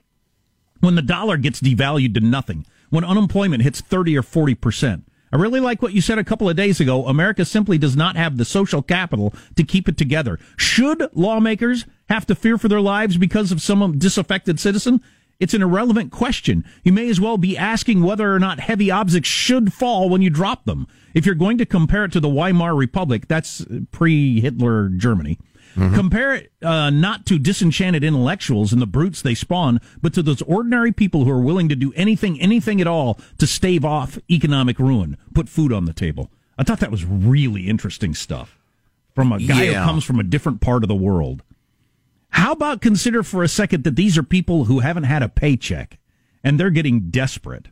when 0.81 0.95
the 0.95 1.01
dollar 1.01 1.37
gets 1.37 1.61
devalued 1.61 2.13
to 2.15 2.19
nothing? 2.19 2.65
When 2.89 3.05
unemployment 3.05 3.63
hits 3.63 3.81
30 3.81 4.17
or 4.17 4.21
40 4.21 4.53
percent? 4.55 5.07
I 5.33 5.35
really 5.35 5.59
like 5.59 5.81
what 5.81 5.93
you 5.93 6.01
said 6.01 6.19
a 6.19 6.23
couple 6.23 6.47
of 6.47 6.55
days 6.55 6.79
ago. 6.79 7.07
America 7.07 7.43
simply 7.43 7.79
does 7.79 7.95
not 7.95 8.15
have 8.15 8.37
the 8.37 8.45
social 8.45 8.83
capital 8.83 9.33
to 9.55 9.63
keep 9.63 9.89
it 9.89 9.97
together. 9.97 10.37
Should 10.57 11.09
lawmakers 11.13 11.85
have 12.07 12.27
to 12.27 12.35
fear 12.35 12.59
for 12.59 12.67
their 12.67 12.79
lives 12.79 13.17
because 13.17 13.51
of 13.51 13.59
some 13.59 13.97
disaffected 13.97 14.59
citizen? 14.59 15.01
It's 15.39 15.55
an 15.55 15.63
irrelevant 15.63 16.11
question. 16.11 16.63
You 16.83 16.93
may 16.93 17.09
as 17.09 17.19
well 17.19 17.39
be 17.39 17.57
asking 17.57 18.03
whether 18.03 18.31
or 18.31 18.37
not 18.37 18.59
heavy 18.59 18.91
objects 18.91 19.27
should 19.27 19.73
fall 19.73 20.07
when 20.07 20.21
you 20.21 20.29
drop 20.29 20.65
them. 20.65 20.85
If 21.15 21.25
you're 21.25 21.33
going 21.33 21.57
to 21.57 21.65
compare 21.65 22.05
it 22.05 22.11
to 22.11 22.19
the 22.19 22.29
Weimar 22.29 22.75
Republic, 22.75 23.27
that's 23.27 23.65
pre-Hitler 23.91 24.89
Germany. 24.89 25.39
Compare 25.75 26.35
it 26.35 26.51
uh, 26.61 26.89
not 26.91 27.25
to 27.25 27.39
disenchanted 27.39 28.03
intellectuals 28.03 28.71
and 28.73 28.81
the 28.81 28.85
brutes 28.87 29.21
they 29.21 29.33
spawn, 29.33 29.79
but 30.01 30.13
to 30.13 30.21
those 30.21 30.41
ordinary 30.43 30.91
people 30.91 31.25
who 31.25 31.31
are 31.31 31.41
willing 31.41 31.67
to 31.69 31.75
do 31.75 31.91
anything, 31.95 32.39
anything 32.39 32.79
at 32.79 32.87
all 32.87 33.19
to 33.39 33.47
stave 33.47 33.83
off 33.83 34.19
economic 34.29 34.77
ruin, 34.77 35.17
put 35.33 35.49
food 35.49 35.73
on 35.73 35.85
the 35.85 35.93
table. 35.93 36.29
I 36.57 36.63
thought 36.63 36.79
that 36.81 36.91
was 36.91 37.03
really 37.05 37.67
interesting 37.67 38.13
stuff 38.13 38.59
from 39.15 39.31
a 39.31 39.39
guy 39.39 39.63
Yeah. 39.63 39.79
who 39.81 39.85
comes 39.89 40.03
from 40.03 40.19
a 40.19 40.23
different 40.23 40.61
part 40.61 40.83
of 40.83 40.87
the 40.87 40.95
world. 40.95 41.41
How 42.29 42.51
about 42.51 42.81
consider 42.81 43.23
for 43.23 43.43
a 43.43 43.47
second 43.47 43.83
that 43.83 43.95
these 43.95 44.17
are 44.17 44.23
people 44.23 44.65
who 44.65 44.79
haven't 44.79 45.03
had 45.03 45.23
a 45.23 45.29
paycheck 45.29 45.97
and 46.43 46.59
they're 46.59 46.69
getting 46.69 47.09
desperate 47.09 47.69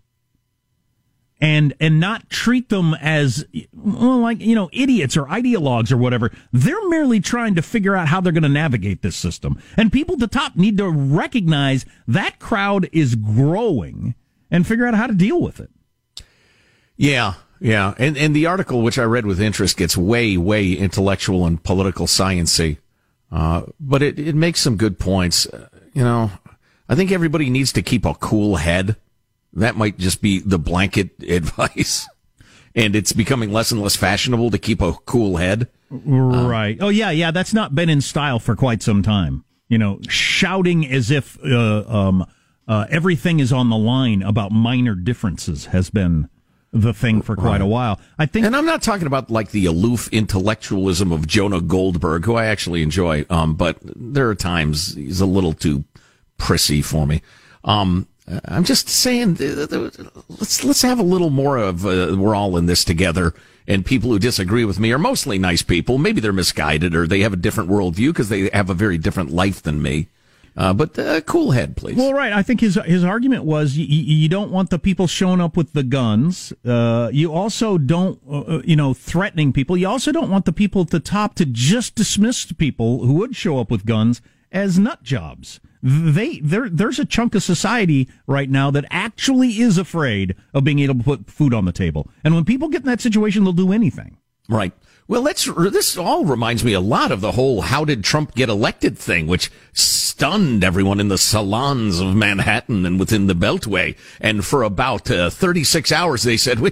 and 1.41 1.73
and 1.79 1.99
not 1.99 2.29
treat 2.29 2.69
them 2.69 2.93
as 3.01 3.43
well, 3.73 4.19
like 4.19 4.39
you 4.39 4.55
know 4.55 4.69
idiots 4.71 5.17
or 5.17 5.25
ideologues 5.25 5.91
or 5.91 5.97
whatever. 5.97 6.31
They're 6.53 6.87
merely 6.87 7.19
trying 7.19 7.55
to 7.55 7.61
figure 7.61 7.95
out 7.95 8.07
how 8.07 8.21
they're 8.21 8.31
going 8.31 8.43
to 8.43 8.49
navigate 8.49 9.01
this 9.01 9.15
system. 9.15 9.61
And 9.75 9.91
people 9.91 10.13
at 10.13 10.19
the 10.19 10.27
top 10.27 10.55
need 10.55 10.77
to 10.77 10.89
recognize 10.89 11.85
that 12.07 12.39
crowd 12.39 12.87
is 12.93 13.15
growing 13.15 14.15
and 14.51 14.67
figure 14.67 14.85
out 14.85 14.93
how 14.93 15.07
to 15.07 15.13
deal 15.13 15.41
with 15.41 15.59
it. 15.59 15.71
Yeah, 16.95 17.33
yeah. 17.59 17.95
And 17.97 18.15
and 18.17 18.35
the 18.35 18.45
article 18.45 18.83
which 18.83 18.99
I 18.99 19.03
read 19.03 19.25
with 19.25 19.41
interest 19.41 19.77
gets 19.77 19.97
way, 19.97 20.37
way 20.37 20.73
intellectual 20.73 21.45
and 21.47 21.61
political 21.63 22.05
sciency, 22.05 22.77
Uh, 23.31 23.63
but 23.79 24.01
it, 24.03 24.19
it 24.19 24.35
makes 24.35 24.59
some 24.59 24.75
good 24.75 24.99
points. 24.99 25.47
Uh, 25.47 25.69
you 25.93 26.03
know, 26.03 26.29
I 26.87 26.95
think 26.95 27.11
everybody 27.11 27.49
needs 27.49 27.71
to 27.73 27.81
keep 27.81 28.05
a 28.05 28.13
cool 28.13 28.57
head. 28.57 28.97
That 29.53 29.75
might 29.75 29.97
just 29.97 30.21
be 30.21 30.39
the 30.39 30.59
blanket 30.59 31.11
advice. 31.27 32.07
And 32.73 32.95
it's 32.95 33.11
becoming 33.11 33.51
less 33.51 33.71
and 33.71 33.81
less 33.81 33.95
fashionable 33.95 34.51
to 34.51 34.57
keep 34.57 34.81
a 34.81 34.93
cool 35.05 35.37
head. 35.37 35.67
Right. 35.89 36.77
Oh 36.79 36.89
yeah, 36.89 37.11
yeah. 37.11 37.31
That's 37.31 37.53
not 37.53 37.75
been 37.75 37.89
in 37.89 37.99
style 37.99 38.39
for 38.39 38.55
quite 38.55 38.81
some 38.81 39.03
time. 39.03 39.43
You 39.67 39.77
know, 39.77 39.99
shouting 40.07 40.87
as 40.87 41.11
if 41.11 41.37
uh, 41.43 41.83
um, 41.87 42.25
uh, 42.67 42.85
everything 42.89 43.41
is 43.41 43.51
on 43.51 43.69
the 43.69 43.77
line 43.77 44.21
about 44.23 44.51
minor 44.51 44.95
differences 44.95 45.65
has 45.67 45.89
been 45.89 46.29
the 46.73 46.93
thing 46.93 47.21
for 47.21 47.35
quite 47.35 47.59
a 47.59 47.65
while. 47.65 47.99
I 48.17 48.25
think. 48.25 48.45
And 48.45 48.55
I'm 48.55 48.65
not 48.65 48.81
talking 48.81 49.07
about 49.07 49.29
like 49.29 49.51
the 49.51 49.65
aloof 49.65 50.07
intellectualism 50.13 51.11
of 51.11 51.27
Jonah 51.27 51.59
Goldberg, 51.59 52.23
who 52.23 52.35
I 52.35 52.45
actually 52.45 52.81
enjoy. 52.81 53.25
Um, 53.29 53.55
but 53.55 53.77
there 53.81 54.29
are 54.29 54.35
times 54.35 54.95
he's 54.95 55.19
a 55.19 55.25
little 55.25 55.53
too 55.53 55.83
prissy 56.37 56.81
for 56.81 57.05
me. 57.05 57.21
Um, 57.65 58.07
I'm 58.45 58.63
just 58.63 58.89
saying, 58.89 59.37
uh, 59.41 59.89
let's 60.29 60.63
let's 60.63 60.81
have 60.81 60.99
a 60.99 61.03
little 61.03 61.29
more 61.29 61.57
of 61.57 61.85
uh, 61.85 62.15
we're 62.17 62.35
all 62.35 62.57
in 62.57 62.65
this 62.65 62.83
together. 62.83 63.33
And 63.67 63.85
people 63.85 64.09
who 64.09 64.19
disagree 64.19 64.65
with 64.65 64.79
me 64.79 64.91
are 64.91 64.99
mostly 64.99 65.37
nice 65.37 65.61
people. 65.61 65.97
Maybe 65.97 66.19
they're 66.19 66.33
misguided 66.33 66.95
or 66.95 67.07
they 67.07 67.19
have 67.21 67.33
a 67.33 67.37
different 67.37 67.69
worldview 67.69 68.07
because 68.07 68.29
they 68.29 68.49
have 68.49 68.69
a 68.69 68.73
very 68.73 68.97
different 68.97 69.31
life 69.31 69.61
than 69.61 69.81
me. 69.81 70.07
Uh, 70.57 70.73
but 70.73 70.97
uh, 70.99 71.21
cool 71.21 71.51
head, 71.51 71.77
please. 71.77 71.95
Well, 71.95 72.13
right. 72.13 72.33
I 72.33 72.43
think 72.43 72.59
his 72.59 72.75
his 72.85 73.03
argument 73.03 73.45
was 73.45 73.77
you, 73.77 73.85
you 73.85 74.27
don't 74.27 74.51
want 74.51 74.69
the 74.69 74.79
people 74.79 75.07
showing 75.07 75.39
up 75.39 75.55
with 75.55 75.71
the 75.73 75.83
guns. 75.83 76.51
Uh, 76.65 77.09
you 77.13 77.31
also 77.31 77.77
don't, 77.77 78.19
uh, 78.29 78.61
you 78.65 78.75
know, 78.75 78.93
threatening 78.93 79.53
people. 79.53 79.77
You 79.77 79.87
also 79.87 80.11
don't 80.11 80.29
want 80.29 80.45
the 80.45 80.51
people 80.51 80.81
at 80.81 80.89
the 80.89 80.99
top 80.99 81.35
to 81.35 81.45
just 81.45 81.95
dismiss 81.95 82.51
people 82.51 83.05
who 83.05 83.13
would 83.13 83.35
show 83.35 83.59
up 83.59 83.71
with 83.71 83.85
guns 83.85 84.21
as 84.51 84.77
nut 84.77 85.03
jobs. 85.03 85.61
They 85.83 86.39
there 86.39 86.69
there's 86.69 86.99
a 86.99 87.05
chunk 87.05 87.33
of 87.33 87.43
society 87.43 88.07
right 88.27 88.49
now 88.49 88.69
that 88.71 88.85
actually 88.91 89.59
is 89.59 89.77
afraid 89.77 90.35
of 90.53 90.63
being 90.63 90.79
able 90.79 90.95
to 90.95 91.03
put 91.03 91.29
food 91.29 91.53
on 91.53 91.65
the 91.65 91.71
table. 91.71 92.09
And 92.23 92.35
when 92.35 92.45
people 92.45 92.69
get 92.69 92.81
in 92.81 92.87
that 92.87 93.01
situation, 93.01 93.43
they'll 93.43 93.53
do 93.53 93.71
anything. 93.71 94.17
Right. 94.47 94.73
Well, 95.07 95.21
let's. 95.21 95.45
This 95.45 95.97
all 95.97 96.25
reminds 96.25 96.63
me 96.63 96.73
a 96.73 96.79
lot 96.79 97.11
of 97.11 97.21
the 97.21 97.33
whole 97.33 97.61
"How 97.61 97.83
did 97.83 98.03
Trump 98.03 98.35
get 98.35 98.49
elected?" 98.49 98.97
thing, 98.97 99.27
which 99.27 99.51
stunned 99.73 100.63
everyone 100.63 100.99
in 100.99 101.07
the 101.07 101.17
salons 101.17 101.99
of 101.99 102.15
Manhattan 102.15 102.85
and 102.85 102.99
within 102.99 103.27
the 103.27 103.33
Beltway. 103.33 103.97
And 104.19 104.45
for 104.45 104.63
about 104.63 105.09
uh, 105.09 105.29
36 105.29 105.91
hours, 105.91 106.23
they 106.23 106.37
said, 106.37 106.59
"We, 106.59 106.71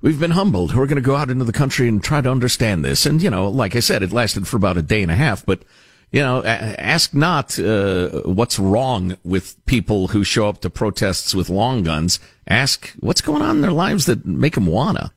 we've 0.00 0.20
been 0.20 0.32
humbled. 0.32 0.74
We're 0.74 0.86
going 0.86 0.96
to 0.96 1.02
go 1.02 1.16
out 1.16 1.30
into 1.30 1.44
the 1.44 1.52
country 1.52 1.88
and 1.88 2.02
try 2.02 2.20
to 2.20 2.30
understand 2.30 2.84
this." 2.84 3.06
And 3.06 3.22
you 3.22 3.30
know, 3.30 3.48
like 3.48 3.74
I 3.74 3.80
said, 3.80 4.02
it 4.02 4.12
lasted 4.12 4.46
for 4.46 4.56
about 4.56 4.76
a 4.76 4.82
day 4.82 5.02
and 5.02 5.10
a 5.10 5.16
half, 5.16 5.44
but 5.44 5.62
you 6.12 6.20
know, 6.20 6.42
ask 6.44 7.12
not 7.14 7.58
uh, 7.58 8.08
what's 8.22 8.58
wrong 8.58 9.16
with 9.24 9.56
people 9.66 10.08
who 10.08 10.24
show 10.24 10.48
up 10.48 10.60
to 10.62 10.70
protests 10.70 11.34
with 11.34 11.50
long 11.50 11.82
guns. 11.82 12.18
Ask 12.46 12.94
what's 13.00 13.20
going 13.20 13.42
on 13.42 13.56
in 13.56 13.62
their 13.62 13.72
lives 13.72 14.06
that 14.06 14.24
make 14.24 14.54
them 14.54 14.66
wanna. 14.66 15.12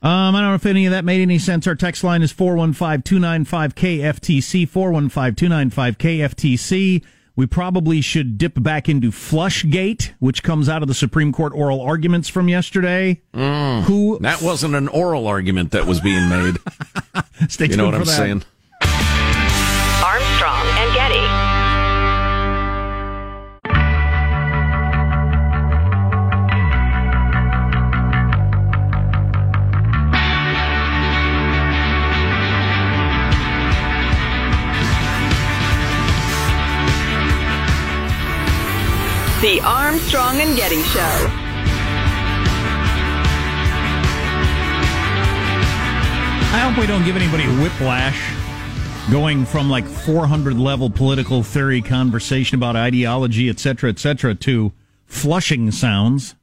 Um, 0.00 0.36
I 0.36 0.40
don't 0.40 0.50
know 0.50 0.54
if 0.54 0.64
any 0.66 0.86
of 0.86 0.92
that 0.92 1.04
made 1.04 1.20
any 1.20 1.40
sense. 1.40 1.66
Our 1.66 1.74
text 1.74 2.04
line 2.04 2.22
is 2.22 2.32
415-295-KFTC, 2.32 4.68
415-295-KFTC. 4.68 7.02
We 7.36 7.46
probably 7.46 8.00
should 8.00 8.36
dip 8.38 8.60
back 8.60 8.88
into 8.88 9.10
Flushgate, 9.10 10.12
which 10.18 10.42
comes 10.42 10.68
out 10.68 10.82
of 10.82 10.88
the 10.88 10.94
Supreme 10.94 11.32
Court 11.32 11.52
oral 11.54 11.80
arguments 11.80 12.28
from 12.28 12.48
yesterday. 12.48 13.20
Mm, 13.32 13.82
Who 13.82 14.18
That 14.20 14.42
wasn't 14.42 14.74
an 14.74 14.88
oral 14.88 15.28
argument 15.28 15.70
that 15.70 15.86
was 15.86 16.00
being 16.00 16.28
made. 16.28 16.56
Stay 17.48 17.66
you 17.66 17.76
know 17.76 17.84
what 17.86 17.92
tuned 17.92 18.02
I'm 18.02 18.06
that. 18.06 18.16
saying? 18.16 18.42
The 39.40 39.60
Armstrong 39.60 40.40
and 40.40 40.56
Getty 40.56 40.82
Show. 40.82 41.28
I 46.50 46.58
hope 46.58 46.76
we 46.76 46.88
don't 46.88 47.04
give 47.04 47.14
anybody 47.14 47.44
whiplash 47.62 48.20
going 49.12 49.46
from 49.46 49.70
like 49.70 49.84
400 49.84 50.58
level 50.58 50.90
political 50.90 51.44
theory 51.44 51.80
conversation 51.80 52.56
about 52.56 52.74
ideology, 52.74 53.48
et 53.48 53.60
cetera, 53.60 53.90
et 53.90 54.00
cetera, 54.00 54.34
to 54.34 54.72
flushing 55.06 55.70
sounds. 55.70 56.34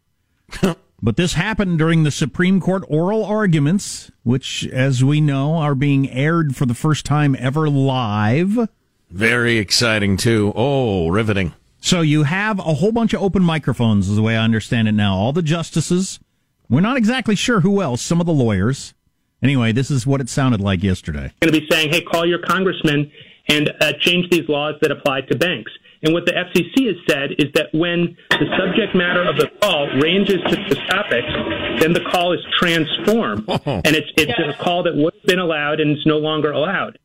but 1.02 1.18
this 1.18 1.34
happened 1.34 1.78
during 1.78 2.04
the 2.04 2.12
Supreme 2.12 2.62
Court 2.62 2.86
oral 2.88 3.26
arguments, 3.26 4.10
which, 4.24 4.66
as 4.68 5.04
we 5.04 5.20
know, 5.20 5.56
are 5.56 5.76
being 5.76 6.10
aired 6.10 6.56
for 6.56 6.66
the 6.66 6.74
first 6.74 7.06
time 7.06 7.36
ever 7.40 7.70
live. 7.70 8.70
Very 9.12 9.58
exciting 9.58 10.16
too. 10.16 10.54
Oh, 10.56 11.10
riveting. 11.10 11.54
So 11.86 12.02
you 12.02 12.24
have 12.24 12.58
a 12.58 12.74
whole 12.74 12.92
bunch 12.92 13.14
of 13.14 13.22
open 13.22 13.44
microphones, 13.44 14.10
is 14.10 14.16
the 14.16 14.24
way 14.24 14.36
I 14.36 14.44
understand 14.44 14.88
it 14.88 14.94
now. 14.94 15.16
All 15.16 15.32
the 15.32 15.44
justices. 15.44 16.20
We're 16.68 16.82
not 16.82 16.98
exactly 16.98 17.36
sure 17.36 17.60
who 17.60 17.80
else. 17.80 18.02
Some 18.02 18.20
of 18.20 18.26
the 18.26 18.34
lawyers. 18.34 18.96
Anyway, 19.44 19.72
this 19.72 19.92
is 19.92 20.08
what 20.08 20.20
it 20.20 20.28
sounded 20.28 20.60
like 20.60 20.82
yesterday. 20.82 21.32
going 21.42 21.54
to 21.54 21.60
be 21.60 21.68
saying, 21.70 21.92
hey, 21.92 22.02
call 22.02 22.26
your 22.26 22.40
congressman 22.40 23.12
and 23.50 23.70
uh, 23.80 23.94
change 24.00 24.32
these 24.32 24.50
laws 24.50 24.74
that 24.82 24.90
apply 24.90 25.22
to 25.30 25.38
banks. 25.38 25.72
And 26.02 26.12
what 26.12 26.26
the 26.26 26.32
FCC 26.32 26.88
has 26.88 26.96
said 27.08 27.34
is 27.38 27.52
that 27.54 27.68
when 27.72 28.18
the 28.32 28.48
subject 28.58 28.96
matter 28.96 29.22
of 29.22 29.38
the 29.38 29.52
call 29.62 29.88
ranges 30.02 30.42
to 30.42 30.56
the 30.68 30.76
topics, 30.90 31.82
then 31.84 31.94
the 31.94 32.04
call 32.12 32.34
is 32.34 32.40
transformed, 32.58 33.46
and 33.66 33.96
it's 33.96 34.10
it's 34.18 34.34
a 34.40 34.54
call 34.62 34.82
that 34.84 34.96
would 34.96 35.14
have 35.14 35.24
been 35.24 35.40
allowed 35.40 35.80
and 35.80 35.92
is 35.92 36.06
no 36.08 36.18
longer 36.18 36.52
allowed. 36.52 36.98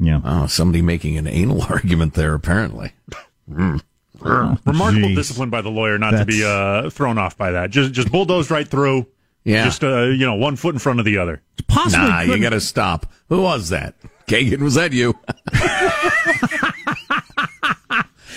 Yeah. 0.00 0.20
Oh, 0.24 0.46
somebody 0.48 0.82
making 0.82 1.16
an 1.16 1.28
anal 1.28 1.62
argument 1.70 2.14
there, 2.14 2.34
apparently. 2.34 2.92
Mm. 3.50 3.82
Remarkable 4.20 5.08
Jeez. 5.08 5.16
discipline 5.16 5.50
by 5.50 5.60
the 5.62 5.70
lawyer 5.70 5.98
not 5.98 6.10
to 6.12 6.24
be 6.24 6.44
uh, 6.44 6.90
thrown 6.90 7.18
off 7.18 7.36
by 7.36 7.50
that. 7.52 7.70
Just 7.70 7.92
just 7.92 8.10
bulldozed 8.12 8.50
right 8.50 8.66
through. 8.68 9.06
Yeah. 9.44 9.64
Just 9.64 9.82
uh, 9.82 10.02
you 10.04 10.26
know, 10.26 10.34
one 10.34 10.56
foot 10.56 10.74
in 10.74 10.78
front 10.78 10.98
of 10.98 11.04
the 11.06 11.16
other. 11.18 11.40
Possibly 11.66 12.06
Nah, 12.08 12.20
you 12.20 12.26
couldn't- 12.28 12.42
got 12.42 12.50
to 12.50 12.60
stop. 12.60 13.06
Who 13.28 13.42
was 13.42 13.70
that? 13.70 13.94
Kagan, 14.26 14.60
was 14.60 14.74
that 14.74 14.92
you? 14.92 15.12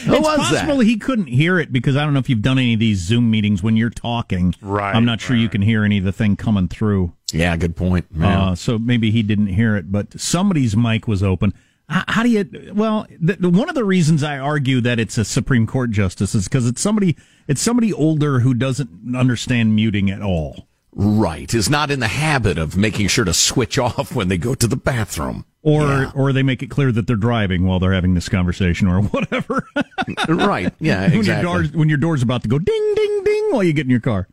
Who 0.05 0.15
it's 0.15 0.27
was 0.27 0.37
possible 0.49 0.77
that? 0.77 0.85
he 0.85 0.97
couldn't 0.97 1.27
hear 1.27 1.59
it 1.59 1.71
because 1.71 1.95
I 1.95 2.03
don't 2.03 2.13
know 2.13 2.19
if 2.19 2.27
you've 2.29 2.41
done 2.41 2.57
any 2.59 2.73
of 2.73 2.79
these 2.81 2.97
Zoom 2.99 3.31
meetings 3.31 3.63
when 3.63 3.77
you're 3.77 3.89
talking. 3.89 4.53
Right, 4.61 4.93
I'm 4.93 5.05
not 5.05 5.21
sure 5.21 5.35
you 5.35 5.47
can 5.47 5.61
hear 5.61 5.85
any 5.85 5.97
of 5.97 6.03
the 6.03 6.11
thing 6.11 6.35
coming 6.35 6.67
through. 6.67 7.13
Yeah, 7.31 7.55
good 7.55 7.75
point. 7.77 8.05
Yeah. 8.13 8.41
Uh, 8.49 8.55
so 8.55 8.77
maybe 8.77 9.11
he 9.11 9.23
didn't 9.23 9.47
hear 9.47 9.77
it, 9.77 9.91
but 9.93 10.19
somebody's 10.19 10.75
mic 10.75 11.07
was 11.07 11.23
open. 11.23 11.53
How, 11.89 12.23
do 12.23 12.29
you? 12.29 12.71
Well, 12.73 13.05
the, 13.19 13.33
the- 13.35 13.49
one 13.49 13.69
of 13.69 13.75
the 13.75 13.83
reasons 13.83 14.23
I 14.23 14.39
argue 14.39 14.81
that 14.81 14.99
it's 14.99 15.17
a 15.17 15.25
Supreme 15.25 15.67
Court 15.67 15.91
justice 15.91 16.33
is 16.33 16.45
because 16.45 16.67
it's 16.67 16.81
somebody 16.81 17.17
it's 17.47 17.61
somebody 17.61 17.91
older 17.93 18.39
who 18.39 18.53
doesn't 18.53 19.15
understand 19.15 19.75
muting 19.75 20.09
at 20.09 20.21
all. 20.21 20.67
right. 20.93 21.53
Is 21.53 21.69
not 21.69 21.91
in 21.91 21.99
the 21.99 22.07
habit 22.07 22.57
of 22.57 22.77
making 22.77 23.07
sure 23.09 23.25
to 23.25 23.33
switch 23.33 23.77
off 23.77 24.15
when 24.15 24.27
they 24.29 24.37
go 24.37 24.55
to 24.55 24.65
the 24.67 24.77
bathroom. 24.77 25.45
Or, 25.61 25.81
Yeah. 25.83 26.11
or 26.15 26.33
they 26.33 26.43
make 26.43 26.61
it 26.61 26.67
clear 26.69 26.91
that 26.91 27.07
they're 27.07 27.15
driving 27.15 27.65
while 27.65 27.79
they're 27.79 27.93
having 27.93 28.15
this 28.15 28.27
conversation, 28.27 28.87
or 28.87 29.01
whatever. 29.01 29.65
right. 30.27 30.73
Yeah, 30.79 31.01
when 31.09 31.19
exactly. 31.19 31.33
your 31.33 31.41
door's 31.61 31.71
when 31.73 31.89
your 31.89 31.97
door's 31.97 32.21
about 32.23 32.43
to 32.43 32.49
go 32.49 32.59
ding 32.59 32.93
ding 32.95 33.23
ding 33.23 33.47
while 33.51 33.63
you 33.63 33.73
get 33.73 33.85
in 33.85 33.89
your 33.91 33.99
car. 33.99 34.27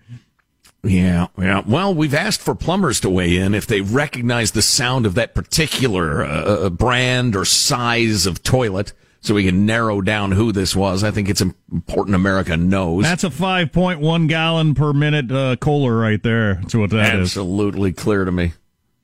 Yeah, 0.82 1.26
yeah. 1.38 1.62
Well, 1.66 1.94
we've 1.94 2.14
asked 2.14 2.40
for 2.40 2.54
plumbers 2.54 3.00
to 3.00 3.10
weigh 3.10 3.36
in 3.36 3.54
if 3.54 3.66
they 3.66 3.82
recognize 3.82 4.52
the 4.52 4.62
sound 4.62 5.04
of 5.04 5.14
that 5.14 5.34
particular 5.34 6.24
uh, 6.24 6.70
brand 6.70 7.36
or 7.36 7.44
size 7.44 8.26
of 8.26 8.42
toilet, 8.42 8.94
so 9.20 9.34
we 9.34 9.44
can 9.44 9.66
narrow 9.66 10.00
down 10.00 10.32
who 10.32 10.52
this 10.52 10.74
was. 10.74 11.04
I 11.04 11.10
think 11.10 11.28
it's 11.28 11.42
important 11.42 12.14
America 12.14 12.56
knows. 12.56 13.04
That's 13.04 13.24
a 13.24 13.28
5.1 13.30 14.28
gallon 14.28 14.74
per 14.74 14.94
minute 14.94 15.30
uh, 15.30 15.56
Kohler 15.56 15.94
right 15.96 16.22
there. 16.22 16.54
That's 16.54 16.74
what 16.74 16.90
that 16.90 17.16
is. 17.16 17.20
absolutely 17.36 17.92
clear 17.92 18.24
to 18.24 18.32
me. 18.32 18.54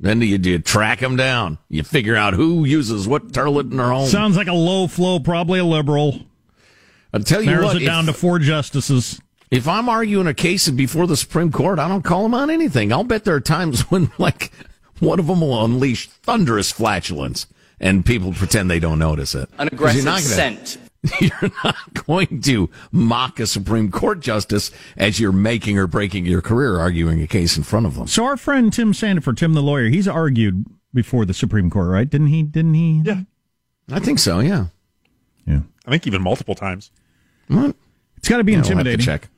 Then 0.01 0.19
do 0.19 0.27
you, 0.27 0.39
do 0.39 0.51
you 0.51 0.59
track 0.59 1.01
them 1.01 1.17
down? 1.17 1.59
You 1.69 1.83
figure 1.83 2.17
out 2.17 2.35
who 2.35 2.65
uses 2.65 3.09
what 3.09 3.33
toilet 3.33 3.71
in 3.71 3.77
their 3.77 3.89
home. 3.89 4.09
Sounds 4.09 4.37
like 4.37 4.49
a 4.49 4.53
low 4.53 4.87
flow, 4.87 5.19
probably 5.21 5.59
a 5.59 5.65
liberal. 5.65 6.21
I'll 7.12 7.21
tell 7.21 7.41
you 7.41 7.51
Narrows 7.51 7.75
what. 7.75 7.83
it 7.83 7.87
down 7.87 8.07
to 8.07 8.12
four 8.12 8.39
justices. 8.39 9.21
If 9.51 9.69
I'm 9.69 9.89
arguing 9.89 10.27
a 10.27 10.35
case 10.35 10.69
before 10.69 11.07
the 11.07 11.17
Supreme 11.17 11.53
Court, 11.53 11.79
I 11.79 11.89
don't 11.89 12.03
call 12.03 12.23
them 12.25 12.35
on 12.35 12.51
anything. 12.51 12.93
I'll 12.93 13.05
bet 13.05 13.25
there 13.25 13.35
are 13.35 13.41
times 13.41 13.83
when, 13.91 14.11
like, 14.19 14.51
one 14.99 15.19
of 15.19 15.27
them 15.27 15.41
will 15.41 15.65
unleash 15.65 16.09
thunderous 16.09 16.73
flatulence, 16.73 17.47
and 17.81 18.05
people 18.05 18.33
pretend 18.33 18.71
they 18.71 18.81
don't 18.81 18.99
notice 18.99 19.35
it. 19.35 19.49
An 19.59 19.69
'Cause 19.69 19.73
aggressive 19.73 19.97
you're 19.97 20.05
not 20.05 20.23
gonna- 20.23 20.35
scent. 20.67 20.79
You're 21.21 21.53
not 21.63 21.77
going 22.07 22.41
to 22.43 22.69
mock 22.91 23.39
a 23.39 23.47
Supreme 23.47 23.93
Court 23.93 24.19
justice 24.19 24.73
as 24.97 25.21
you're 25.21 25.31
making 25.31 25.79
or 25.79 25.87
breaking 25.87 26.27
your 26.27 26.43
career 26.43 26.81
arguing 26.81 27.23
a 27.23 27.29
case 27.29 27.57
in 27.57 27.63
front 27.63 27.87
of 27.87 27.95
them. 27.95 28.09
So 28.09 28.25
our 28.25 28.37
friend 28.37 28.73
Tim 28.73 28.93
Sandefur, 28.93 29.37
Tim 29.37 29.53
the 29.53 29.63
lawyer, 29.63 29.89
he's 29.89 30.09
argued 30.09 30.65
before 30.93 31.25
the 31.25 31.35
Supreme 31.35 31.71
Court, 31.71 31.89
right? 31.91 32.11
Didn't 32.11 32.27
he? 32.29 32.43
Didn't 32.43 32.75
he? 32.75 33.03
Yeah. 33.05 33.21
I 33.89 34.01
think 34.01 34.19
so. 34.19 34.41
Yeah. 34.41 34.67
Yeah. 35.47 35.61
I 35.87 35.91
think 35.91 36.09
even 36.09 36.23
multiple 36.23 36.57
times. 36.57 36.91
What? 37.47 37.77
It's 38.17 38.29
got 38.29 38.39
to 38.39 38.45
be 38.45 38.53
Yeah, 38.53 38.59
we'll 38.59 38.65
have 38.65 38.67
to 38.67 38.73
intimidating. 38.73 39.05
check. 39.07 39.29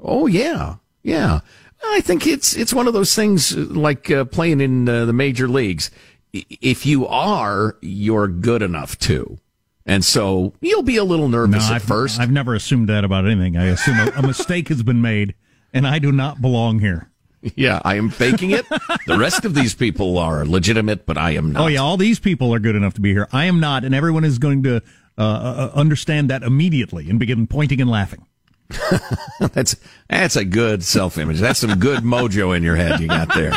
Oh 0.00 0.26
yeah, 0.26 0.76
yeah. 1.02 1.40
I 1.84 2.00
think 2.00 2.26
it's 2.26 2.56
it's 2.56 2.72
one 2.74 2.86
of 2.86 2.92
those 2.94 3.14
things 3.14 3.56
uh, 3.56 3.66
like 3.68 4.10
uh, 4.10 4.24
playing 4.24 4.60
in 4.60 4.88
uh, 4.88 5.04
the 5.04 5.12
major 5.12 5.48
leagues. 5.48 5.90
If 6.32 6.84
you 6.86 7.06
are, 7.06 7.76
you're 7.80 8.28
good 8.28 8.60
enough 8.62 8.98
to, 9.00 9.38
and 9.86 10.04
so 10.04 10.52
you'll 10.60 10.82
be 10.82 10.96
a 10.96 11.04
little 11.04 11.28
No, 11.28 11.46
nervous 11.46 11.66
at 11.70 11.76
I've, 11.76 11.82
first. 11.82 12.20
I've 12.20 12.30
never 12.30 12.54
assumed 12.54 12.88
that 12.90 13.04
about 13.04 13.26
anything. 13.26 13.56
I 13.56 13.66
assume 13.66 13.98
a, 13.98 14.12
a 14.16 14.22
mistake 14.22 14.68
has 14.68 14.82
been 14.82 15.00
made, 15.00 15.34
and 15.72 15.86
I 15.86 15.98
do 15.98 16.12
not 16.12 16.40
belong 16.42 16.80
here. 16.80 17.10
yeah, 17.54 17.80
I 17.84 17.94
am 17.94 18.10
faking 18.10 18.50
it. 18.50 18.68
the 19.06 19.16
rest 19.18 19.44
of 19.44 19.54
these 19.54 19.74
people 19.74 20.18
are 20.18 20.44
legitimate, 20.44 21.06
but 21.06 21.16
I 21.16 21.30
am 21.30 21.52
not. 21.52 21.62
Oh 21.62 21.66
yeah, 21.68 21.80
all 21.80 21.96
these 21.96 22.18
people 22.18 22.52
are 22.52 22.58
good 22.58 22.76
enough 22.76 22.94
to 22.94 23.00
be 23.00 23.12
here. 23.12 23.28
I 23.32 23.44
am 23.46 23.60
not, 23.60 23.84
and 23.84 23.94
everyone 23.94 24.24
is 24.24 24.38
going 24.38 24.64
to 24.64 24.82
uh, 25.16 25.20
uh, 25.20 25.70
understand 25.74 26.28
that 26.30 26.42
immediately 26.42 27.08
and 27.08 27.18
begin 27.18 27.46
pointing 27.46 27.80
and 27.80 27.88
laughing. 27.90 28.26
that's 29.52 29.76
that's 30.08 30.36
a 30.36 30.44
good 30.44 30.84
self 30.84 31.16
image. 31.18 31.38
That's 31.40 31.60
some 31.60 31.78
good 31.78 32.00
mojo 32.00 32.56
in 32.56 32.62
your 32.62 32.76
head 32.76 33.00
you 33.00 33.08
got 33.08 33.34
there. 33.34 33.52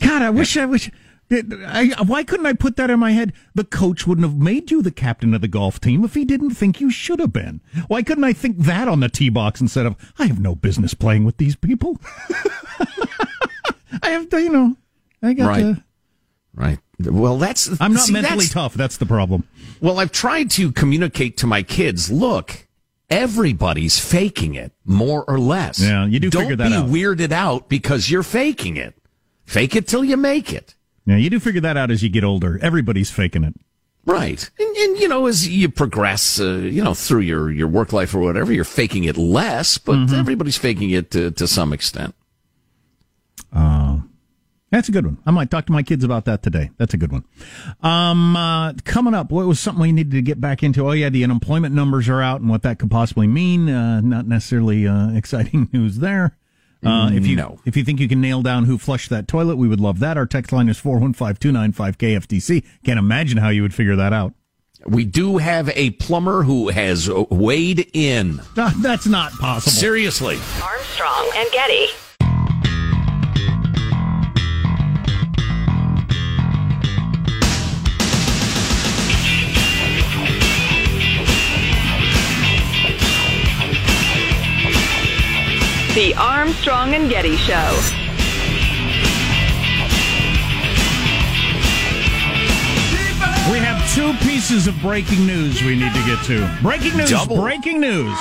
God, 0.00 0.22
I 0.22 0.30
wish 0.30 0.56
I 0.56 0.66
wish. 0.66 0.90
I, 1.30 1.94
why 2.06 2.24
couldn't 2.24 2.44
I 2.44 2.52
put 2.52 2.76
that 2.76 2.90
in 2.90 2.98
my 3.00 3.12
head? 3.12 3.32
The 3.54 3.64
coach 3.64 4.06
wouldn't 4.06 4.26
have 4.26 4.36
made 4.36 4.70
you 4.70 4.82
the 4.82 4.90
captain 4.90 5.32
of 5.32 5.40
the 5.40 5.48
golf 5.48 5.80
team 5.80 6.04
if 6.04 6.12
he 6.12 6.26
didn't 6.26 6.50
think 6.50 6.78
you 6.78 6.90
should 6.90 7.20
have 7.20 7.32
been. 7.32 7.62
Why 7.88 8.02
couldn't 8.02 8.24
I 8.24 8.34
think 8.34 8.58
that 8.58 8.86
on 8.86 9.00
the 9.00 9.08
tee 9.08 9.30
box 9.30 9.58
instead 9.60 9.86
of 9.86 9.96
I 10.18 10.26
have 10.26 10.40
no 10.40 10.54
business 10.54 10.92
playing 10.92 11.24
with 11.24 11.38
these 11.38 11.56
people? 11.56 11.98
I 14.02 14.10
have 14.10 14.28
to, 14.30 14.42
you 14.42 14.50
know, 14.50 14.76
I 15.22 15.32
got 15.32 15.48
Right. 15.48 15.60
to. 15.60 15.84
Right. 16.54 16.78
Well, 16.98 17.38
that's 17.38 17.68
I'm 17.80 17.94
not 17.94 18.04
see, 18.04 18.12
mentally 18.12 18.34
that's- 18.46 18.52
tough. 18.52 18.74
That's 18.74 18.96
the 18.98 19.06
problem. 19.06 19.44
Well, 19.80 19.98
I've 19.98 20.12
tried 20.12 20.50
to 20.52 20.70
communicate 20.70 21.36
to 21.38 21.46
my 21.46 21.62
kids, 21.62 22.10
look, 22.12 22.66
everybody's 23.10 23.98
faking 23.98 24.54
it, 24.54 24.72
more 24.84 25.24
or 25.28 25.38
less. 25.38 25.80
Yeah, 25.80 26.06
you 26.06 26.20
do 26.20 26.30
Don't 26.30 26.42
figure 26.42 26.56
that 26.56 26.68
be 26.68 26.74
out. 26.74 26.86
weirded 26.88 27.32
out 27.32 27.68
because 27.68 28.10
you're 28.10 28.22
faking 28.22 28.76
it. 28.76 28.94
Fake 29.44 29.74
it 29.76 29.86
till 29.88 30.04
you 30.04 30.16
make 30.16 30.52
it. 30.52 30.74
Yeah, 31.04 31.16
you 31.16 31.28
do 31.30 31.40
figure 31.40 31.60
that 31.62 31.76
out 31.76 31.90
as 31.90 32.02
you 32.02 32.08
get 32.08 32.22
older. 32.24 32.58
Everybody's 32.62 33.10
faking 33.10 33.42
it. 33.44 33.54
Right. 34.06 34.48
And, 34.58 34.76
and 34.76 34.98
you 34.98 35.08
know, 35.08 35.26
as 35.26 35.48
you 35.48 35.68
progress, 35.68 36.40
uh, 36.40 36.44
you 36.62 36.82
know, 36.82 36.94
through 36.94 37.20
your, 37.20 37.50
your 37.50 37.68
work 37.68 37.92
life 37.92 38.14
or 38.14 38.20
whatever, 38.20 38.52
you're 38.52 38.64
faking 38.64 39.04
it 39.04 39.16
less, 39.16 39.78
but 39.78 39.92
Mm-hmm. 39.96 40.14
everybody's 40.14 40.56
faking 40.58 40.90
it 40.90 41.10
to, 41.12 41.30
to 41.32 41.46
some 41.48 41.72
extent. 41.72 42.14
That's 44.72 44.88
a 44.88 44.92
good 44.92 45.04
one. 45.04 45.18
I 45.26 45.30
might 45.30 45.50
talk 45.50 45.66
to 45.66 45.72
my 45.72 45.82
kids 45.82 46.02
about 46.02 46.24
that 46.24 46.42
today. 46.42 46.70
That's 46.78 46.94
a 46.94 46.96
good 46.96 47.12
one. 47.12 47.24
Um, 47.82 48.34
uh, 48.34 48.72
coming 48.84 49.12
up, 49.14 49.30
what 49.30 49.46
was 49.46 49.60
something 49.60 49.82
we 49.82 49.92
needed 49.92 50.12
to 50.12 50.22
get 50.22 50.40
back 50.40 50.62
into? 50.62 50.88
Oh 50.88 50.92
yeah, 50.92 51.10
the 51.10 51.22
unemployment 51.22 51.74
numbers 51.74 52.08
are 52.08 52.22
out 52.22 52.40
and 52.40 52.48
what 52.48 52.62
that 52.62 52.78
could 52.78 52.90
possibly 52.90 53.26
mean. 53.26 53.68
Uh, 53.68 54.00
not 54.00 54.26
necessarily 54.26 54.86
uh, 54.88 55.10
exciting 55.14 55.68
news 55.72 55.98
there. 55.98 56.36
Uh, 56.84 57.10
if 57.12 57.24
you 57.26 57.36
No. 57.36 57.60
if 57.64 57.76
you 57.76 57.84
think 57.84 58.00
you 58.00 58.08
can 58.08 58.20
nail 58.20 58.42
down 58.42 58.64
who 58.64 58.76
flushed 58.76 59.08
that 59.10 59.28
toilet, 59.28 59.54
we 59.56 59.68
would 59.68 59.78
love 59.78 60.00
that. 60.00 60.16
Our 60.16 60.26
text 60.26 60.50
line 60.52 60.68
is 60.68 60.78
four 60.78 60.98
one 60.98 61.12
five 61.12 61.38
two 61.38 61.52
nine 61.52 61.70
five 61.72 61.96
KFTC. 61.98 62.64
Can't 62.82 62.98
imagine 62.98 63.38
how 63.38 63.50
you 63.50 63.62
would 63.62 63.74
figure 63.74 63.94
that 63.96 64.12
out. 64.12 64.32
We 64.86 65.04
do 65.04 65.36
have 65.36 65.68
a 65.76 65.90
plumber 65.90 66.42
who 66.42 66.70
has 66.70 67.08
weighed 67.30 67.88
in. 67.92 68.40
That's 68.56 69.06
not 69.06 69.30
possible. 69.32 69.70
Seriously. 69.70 70.38
Armstrong 70.60 71.30
and 71.36 71.48
Getty. 71.52 71.86
The 85.94 86.14
Armstrong 86.14 86.94
and 86.94 87.10
Getty 87.10 87.36
Show. 87.36 87.52
We 93.52 93.58
have 93.58 93.94
two 93.94 94.14
pieces 94.26 94.66
of 94.66 94.74
breaking 94.80 95.26
news 95.26 95.62
we 95.62 95.76
need 95.76 95.92
to 95.92 96.02
get 96.06 96.24
to. 96.24 96.58
Breaking 96.62 96.96
news. 96.96 97.10
Double. 97.10 97.36
Breaking 97.36 97.78
news. 97.78 98.18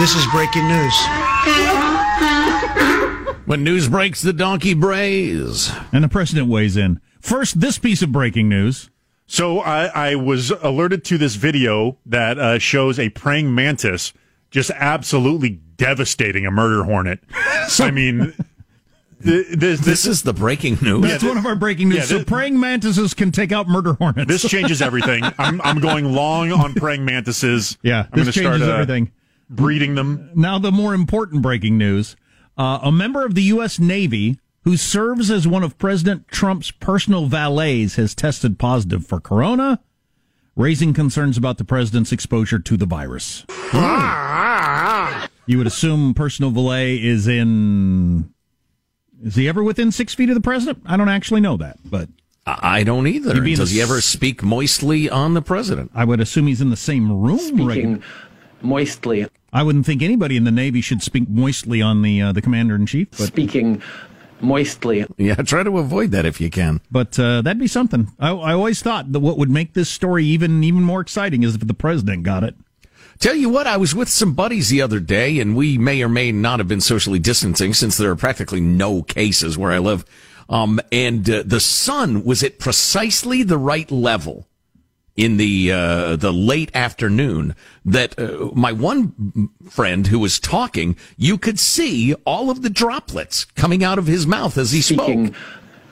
This 0.00 0.16
is 0.16 0.26
breaking 0.32 0.66
news. 0.66 0.94
When 3.46 3.62
news 3.62 3.88
breaks, 3.88 4.20
the 4.22 4.32
donkey 4.32 4.74
brays. 4.74 5.70
And 5.92 6.02
the 6.02 6.08
president 6.08 6.48
weighs 6.48 6.76
in. 6.76 7.00
First, 7.20 7.60
this 7.60 7.78
piece 7.78 8.02
of 8.02 8.10
breaking 8.10 8.48
news. 8.48 8.90
So 9.28 9.60
I, 9.60 10.10
I 10.10 10.14
was 10.16 10.50
alerted 10.50 11.04
to 11.04 11.18
this 11.18 11.36
video 11.36 11.98
that 12.04 12.36
uh, 12.36 12.58
shows 12.58 12.98
a 12.98 13.10
praying 13.10 13.54
mantis 13.54 14.12
just 14.54 14.70
absolutely 14.70 15.50
devastating 15.50 16.46
a 16.46 16.50
murder 16.52 16.84
hornet. 16.84 17.18
I 17.80 17.90
mean, 17.90 18.32
th- 19.22 19.46
this, 19.48 19.48
This 19.58 19.80
this 19.80 20.06
is 20.06 20.22
the 20.22 20.32
breaking 20.32 20.78
news. 20.80 21.02
That's 21.02 21.24
one 21.24 21.36
of 21.36 21.44
our 21.44 21.56
breaking 21.56 21.88
news. 21.88 21.98
yeah, 21.98 22.18
so 22.18 22.24
praying 22.24 22.60
mantises 22.60 23.14
can 23.14 23.32
take 23.32 23.50
out 23.50 23.66
murder 23.68 23.94
hornets. 23.94 24.28
this 24.28 24.48
changes 24.48 24.80
everything. 24.80 25.24
I'm 25.38 25.60
I'm 25.62 25.80
going 25.80 26.12
long 26.12 26.52
on 26.52 26.72
praying 26.74 27.04
mantises. 27.04 27.76
yeah, 27.82 28.06
I'm 28.12 28.24
this 28.24 28.32
changes 28.34 28.62
start 28.62 28.62
uh, 28.62 28.72
everything. 28.74 29.10
breeding 29.50 29.96
them. 29.96 30.30
Now, 30.36 30.60
the 30.60 30.70
more 30.70 30.94
important 30.94 31.42
breaking 31.42 31.76
news: 31.76 32.14
uh, 32.56 32.78
a 32.82 32.92
member 32.92 33.24
of 33.26 33.34
the 33.34 33.42
U.S. 33.42 33.80
Navy 33.80 34.38
who 34.62 34.76
serves 34.76 35.32
as 35.32 35.48
one 35.48 35.64
of 35.64 35.76
President 35.78 36.28
Trump's 36.28 36.70
personal 36.70 37.26
valets 37.26 37.96
has 37.96 38.14
tested 38.14 38.58
positive 38.58 39.04
for 39.04 39.20
corona, 39.20 39.80
raising 40.56 40.94
concerns 40.94 41.36
about 41.36 41.58
the 41.58 41.64
president's 41.64 42.12
exposure 42.12 42.58
to 42.60 42.76
the 42.76 42.86
virus. 42.86 43.44
You 45.46 45.58
would 45.58 45.66
assume 45.66 46.14
personal 46.14 46.50
valet 46.50 46.96
is 47.02 47.26
in. 47.28 48.32
Is 49.22 49.36
he 49.36 49.48
ever 49.48 49.62
within 49.62 49.90
six 49.92 50.14
feet 50.14 50.28
of 50.28 50.34
the 50.34 50.40
president? 50.40 50.82
I 50.86 50.96
don't 50.96 51.08
actually 51.08 51.40
know 51.40 51.56
that, 51.58 51.78
but 51.84 52.08
I 52.46 52.80
I 52.80 52.84
don't 52.84 53.06
either. 53.06 53.34
You'd 53.34 53.44
be 53.44 53.52
in 53.52 53.58
Does 53.58 53.70
the 53.70 53.76
he 53.76 53.82
ever 53.82 54.00
speak 54.00 54.42
moistly 54.42 55.08
on 55.08 55.34
the 55.34 55.42
president? 55.42 55.90
I 55.94 56.04
would 56.04 56.20
assume 56.20 56.46
he's 56.46 56.60
in 56.60 56.70
the 56.70 56.76
same 56.76 57.10
room. 57.10 57.66
right? 57.66 58.00
moistly, 58.62 59.26
I 59.52 59.62
wouldn't 59.62 59.86
think 59.86 60.02
anybody 60.02 60.36
in 60.36 60.44
the 60.44 60.50
Navy 60.50 60.80
should 60.80 61.02
speak 61.02 61.28
moistly 61.28 61.80
on 61.82 62.02
the 62.02 62.20
uh, 62.20 62.32
the 62.32 62.42
commander 62.42 62.74
in 62.74 62.86
chief, 62.86 63.10
but 63.12 63.26
speaking 63.28 63.82
moistly. 64.40 65.06
Yeah, 65.16 65.34
try 65.36 65.62
to 65.62 65.78
avoid 65.78 66.10
that 66.10 66.26
if 66.26 66.40
you 66.40 66.50
can. 66.50 66.80
but 66.90 67.18
uh, 67.18 67.40
that'd 67.42 67.58
be 67.60 67.66
something. 67.66 68.08
I, 68.18 68.30
I 68.30 68.52
always 68.52 68.82
thought 68.82 69.12
that 69.12 69.20
what 69.20 69.38
would 69.38 69.50
make 69.50 69.74
this 69.74 69.88
story 69.88 70.24
even 70.26 70.62
even 70.64 70.82
more 70.82 71.00
exciting 71.00 71.42
is 71.42 71.54
if 71.54 71.66
the 71.66 71.74
president 71.74 72.24
got 72.24 72.44
it. 72.44 72.54
Tell 73.18 73.34
you 73.34 73.48
what, 73.48 73.66
I 73.66 73.76
was 73.76 73.94
with 73.94 74.08
some 74.08 74.34
buddies 74.34 74.68
the 74.68 74.82
other 74.82 75.00
day, 75.00 75.38
and 75.40 75.56
we 75.56 75.78
may 75.78 76.02
or 76.02 76.08
may 76.08 76.32
not 76.32 76.58
have 76.58 76.68
been 76.68 76.80
socially 76.80 77.18
distancing 77.18 77.72
since 77.72 77.96
there 77.96 78.10
are 78.10 78.16
practically 78.16 78.60
no 78.60 79.02
cases 79.02 79.56
where 79.56 79.72
I 79.72 79.78
live. 79.78 80.04
Um, 80.48 80.80
and 80.92 81.28
uh, 81.28 81.42
the 81.46 81.60
sun 81.60 82.24
was 82.24 82.42
at 82.42 82.58
precisely 82.58 83.42
the 83.42 83.56
right 83.56 83.90
level 83.90 84.46
in 85.16 85.36
the 85.36 85.70
uh, 85.70 86.16
the 86.16 86.32
late 86.32 86.74
afternoon 86.74 87.54
that 87.84 88.18
uh, 88.18 88.50
my 88.52 88.72
one 88.72 89.48
friend 89.70 90.08
who 90.08 90.18
was 90.18 90.40
talking, 90.40 90.96
you 91.16 91.38
could 91.38 91.58
see 91.58 92.14
all 92.26 92.50
of 92.50 92.62
the 92.62 92.70
droplets 92.70 93.44
coming 93.44 93.84
out 93.84 93.98
of 93.98 94.06
his 94.06 94.26
mouth 94.26 94.58
as 94.58 94.72
he 94.72 94.82
Speaking 94.82 95.28
spoke. 95.28 95.36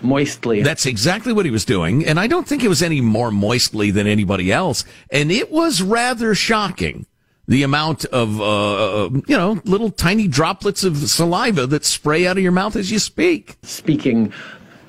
moistly. 0.03 0.63
That's 0.63 0.87
exactly 0.87 1.33
what 1.33 1.45
he 1.45 1.53
was 1.53 1.65
doing, 1.65 2.05
and 2.05 2.19
I 2.19 2.27
don't 2.27 2.47
think 2.47 2.65
it 2.65 2.69
was 2.69 2.83
any 2.83 3.01
more 3.01 3.31
moistly 3.31 3.91
than 3.93 4.07
anybody 4.07 4.53
else. 4.53 4.85
And 5.09 5.31
it 5.31 5.51
was 5.53 5.81
rather 5.81 6.35
shocking 6.35 7.07
the 7.49 7.63
amount 7.63 8.05
of 8.07 8.41
uh, 8.41 9.11
you 9.27 9.37
know 9.37 9.61
little 9.65 9.91
tiny 9.91 10.29
droplets 10.29 10.85
of 10.85 10.97
saliva 10.97 11.67
that 11.67 11.85
spray 11.85 12.27
out 12.27 12.37
of 12.37 12.43
your 12.43 12.53
mouth 12.53 12.77
as 12.77 12.91
you 12.91 12.99
speak. 12.99 13.57
speaking 13.63 14.33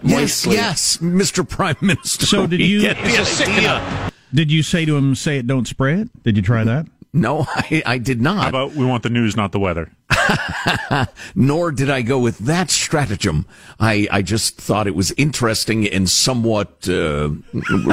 moistly. 0.01 0.55
yes, 0.55 0.97
yes 1.01 1.31
Mr. 1.31 1.47
Prime 1.47 1.75
Minister. 1.81 2.25
So 2.25 2.45
did 2.47 2.59
you- 2.59 2.81
get 2.93 2.97
the 2.97 3.43
idea. 3.43 4.11
Did 4.33 4.51
you 4.51 4.63
say 4.63 4.85
to 4.85 4.95
him, 4.97 5.13
"Say 5.15 5.37
it, 5.37 5.47
don't 5.47 5.67
spray 5.67 6.01
it"? 6.01 6.23
Did 6.23 6.35
you 6.37 6.41
try 6.43 6.63
that? 6.63 6.87
No, 7.15 7.45
I, 7.47 7.83
I 7.85 7.97
did 7.99 8.17
How 8.23 8.33
not. 8.33 8.49
about 8.49 8.73
we 8.73 8.85
want 8.85 9.03
the 9.03 9.09
news, 9.11 9.35
not 9.37 9.51
the 9.51 9.59
weather? 9.59 9.91
Nor 11.35 11.71
did 11.71 11.89
I 11.89 12.01
go 12.01 12.17
with 12.19 12.39
that 12.39 12.71
stratagem. 12.71 13.45
I, 13.79 14.07
I 14.11 14.21
just 14.23 14.57
thought 14.57 14.87
it 14.87 14.95
was 14.95 15.11
interesting 15.11 15.87
and 15.87 16.09
somewhat 16.09 16.87
uh, 16.89 17.29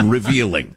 revealing 0.03 0.77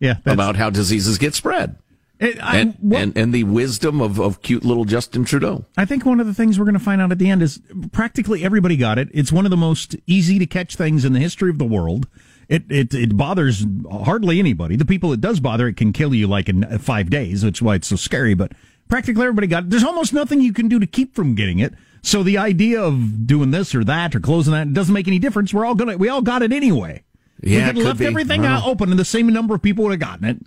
Yeah, 0.00 0.16
about 0.24 0.56
how 0.56 0.70
diseases 0.70 1.18
get 1.18 1.34
spread. 1.34 1.76
It, 2.20 2.42
I, 2.42 2.58
and, 2.58 2.76
what- 2.80 3.02
and 3.02 3.16
and 3.18 3.32
the 3.34 3.44
wisdom 3.44 4.00
of, 4.00 4.20
of 4.20 4.40
cute 4.40 4.64
little 4.64 4.84
Justin 4.84 5.24
Trudeau. 5.24 5.64
I 5.76 5.84
think 5.84 6.06
one 6.06 6.20
of 6.20 6.26
the 6.26 6.34
things 6.34 6.58
we're 6.58 6.64
going 6.64 6.74
to 6.74 6.80
find 6.80 7.00
out 7.02 7.10
at 7.10 7.18
the 7.18 7.28
end 7.28 7.42
is 7.42 7.60
practically 7.92 8.44
everybody 8.44 8.76
got 8.76 8.98
it. 8.98 9.08
It's 9.12 9.32
one 9.32 9.44
of 9.44 9.50
the 9.50 9.56
most 9.56 9.96
easy 10.06 10.38
to 10.38 10.46
catch 10.46 10.76
things 10.76 11.04
in 11.04 11.12
the 11.12 11.18
history 11.20 11.50
of 11.50 11.58
the 11.58 11.64
world. 11.64 12.06
It 12.48 12.64
it 12.70 12.94
it 12.94 13.16
bothers 13.16 13.66
hardly 13.90 14.38
anybody. 14.38 14.76
The 14.76 14.84
people 14.84 15.12
it 15.12 15.20
does 15.20 15.40
bother, 15.40 15.66
it 15.66 15.76
can 15.76 15.92
kill 15.92 16.14
you 16.14 16.26
like 16.26 16.48
in 16.48 16.78
five 16.78 17.10
days, 17.10 17.44
which 17.44 17.58
is 17.58 17.62
why 17.62 17.74
it's 17.76 17.88
so 17.88 17.96
scary. 17.96 18.34
But 18.34 18.52
practically 18.88 19.22
everybody 19.22 19.46
got 19.48 19.64
it. 19.64 19.70
There's 19.70 19.82
almost 19.84 20.12
nothing 20.12 20.40
you 20.40 20.52
can 20.52 20.68
do 20.68 20.78
to 20.78 20.86
keep 20.86 21.14
from 21.16 21.34
getting 21.34 21.58
it. 21.58 21.74
So 22.02 22.22
the 22.22 22.36
idea 22.38 22.80
of 22.82 23.26
doing 23.26 23.50
this 23.50 23.74
or 23.74 23.82
that 23.84 24.14
or 24.14 24.20
closing 24.20 24.52
that 24.52 24.72
doesn't 24.72 24.92
make 24.92 25.08
any 25.08 25.18
difference. 25.18 25.52
We're 25.54 25.64
all 25.64 25.74
gonna 25.74 25.96
we 25.96 26.08
all 26.10 26.22
got 26.22 26.42
it 26.42 26.52
anyway. 26.52 27.02
Yeah, 27.42 27.58
we 27.60 27.64
could 27.66 27.76
could 27.76 27.84
left 27.86 27.98
be. 27.98 28.06
everything 28.06 28.44
open, 28.46 28.90
and 28.90 28.98
the 28.98 29.04
same 29.04 29.26
number 29.28 29.54
of 29.54 29.62
people 29.62 29.84
would 29.84 29.90
have 29.90 30.00
gotten 30.00 30.24
it. 30.26 30.38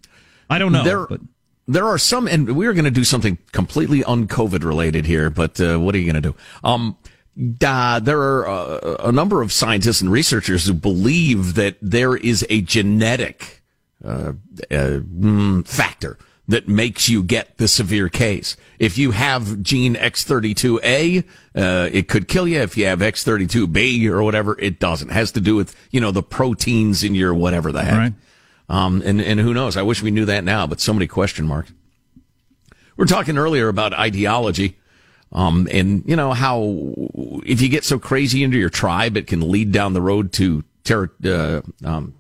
I 0.49 0.60
don't 0.60 0.71
know. 0.71 0.84
there, 0.84 1.06
but 1.08 1.19
there 1.67 1.86
are 1.86 1.97
some, 1.97 2.27
and 2.27 2.56
we 2.56 2.65
are 2.67 2.73
going 2.73 2.86
to 2.86 2.91
do 2.91 3.03
something 3.03 3.38
completely 3.51 4.03
un-COVID 4.03 4.63
related 4.63 5.06
here. 5.06 5.30
But 5.30 5.60
uh, 5.60 5.77
what 5.77 5.93
are 5.95 5.97
you 5.97 6.12
going 6.12 6.21
to 6.21 6.30
do? 6.32 6.36
Um, 6.63 6.97
uh, 7.63 7.99
there 7.99 8.19
are 8.19 8.47
uh, 8.47 8.95
a 8.99 9.12
number 9.12 9.41
of 9.41 9.51
scientists 9.51 10.01
and 10.01 10.12
researchers 10.12 10.65
who 10.65 10.73
believe 10.73 11.56
that 11.56 11.77
there 11.82 12.15
is 12.15 12.45
a 12.49 12.62
genetic 12.62 13.62
uh, 14.03 14.34
uh, 14.71 14.99
mm, 15.01 15.67
factor 15.67 16.17
that 16.47 16.67
makes 16.67 17.10
you 17.10 17.21
get 17.21 17.58
the 17.58 17.67
severe 17.67 18.08
case. 18.08 18.56
If 18.80 18.97
you 18.97 19.12
have 19.12 19.62
gene 19.62 19.95
X32A, 19.95 21.25
uh, 21.56 21.89
it 21.91 22.08
could 22.08 22.27
kill 22.27 22.47
you. 22.47 22.62
If 22.62 22.77
you 22.77 22.86
have 22.86 22.99
X32B 22.99 24.08
or 24.08 24.23
whatever, 24.23 24.58
it 24.60 24.80
doesn't. 24.80 25.10
It 25.10 25.13
has 25.13 25.34
to 25.34 25.41
do 25.41 25.56
with, 25.56 25.75
you 25.91 25.99
know, 25.99 26.12
the 26.12 26.23
proteins 26.23 27.03
in 27.03 27.15
your 27.15 27.34
whatever 27.34 27.71
the 27.71 27.84
heck. 27.84 27.97
Right. 27.97 28.13
Um, 28.69 29.01
and, 29.06 29.21
and 29.21 29.39
who 29.39 29.53
knows? 29.53 29.77
I 29.77 29.82
wish 29.82 30.01
we 30.01 30.12
knew 30.12 30.25
that 30.25 30.43
now, 30.43 30.67
but 30.67 30.82
so 30.82 30.93
many 30.93 31.08
question 31.08 31.47
marks. 31.47 31.71
We 32.97 33.03
are 33.03 33.08
talking 33.08 33.38
earlier 33.38 33.69
about 33.69 33.93
ideology. 33.93 34.77
Um, 35.32 35.67
and 35.71 36.03
you 36.06 36.15
know 36.15 36.34
how 36.34 36.93
if 37.45 37.62
you 37.62 37.69
get 37.69 37.84
so 37.84 37.99
crazy 37.99 38.43
into 38.43 38.58
your 38.58 38.69
tribe, 38.69 39.17
it 39.17 39.27
can 39.27 39.51
lead 39.51 39.71
down 39.71 39.93
the 39.93 40.01
road 40.01 40.32
to 40.34 40.63
ter- 40.84 41.12
uh, 41.25 41.62
um, 41.84 42.15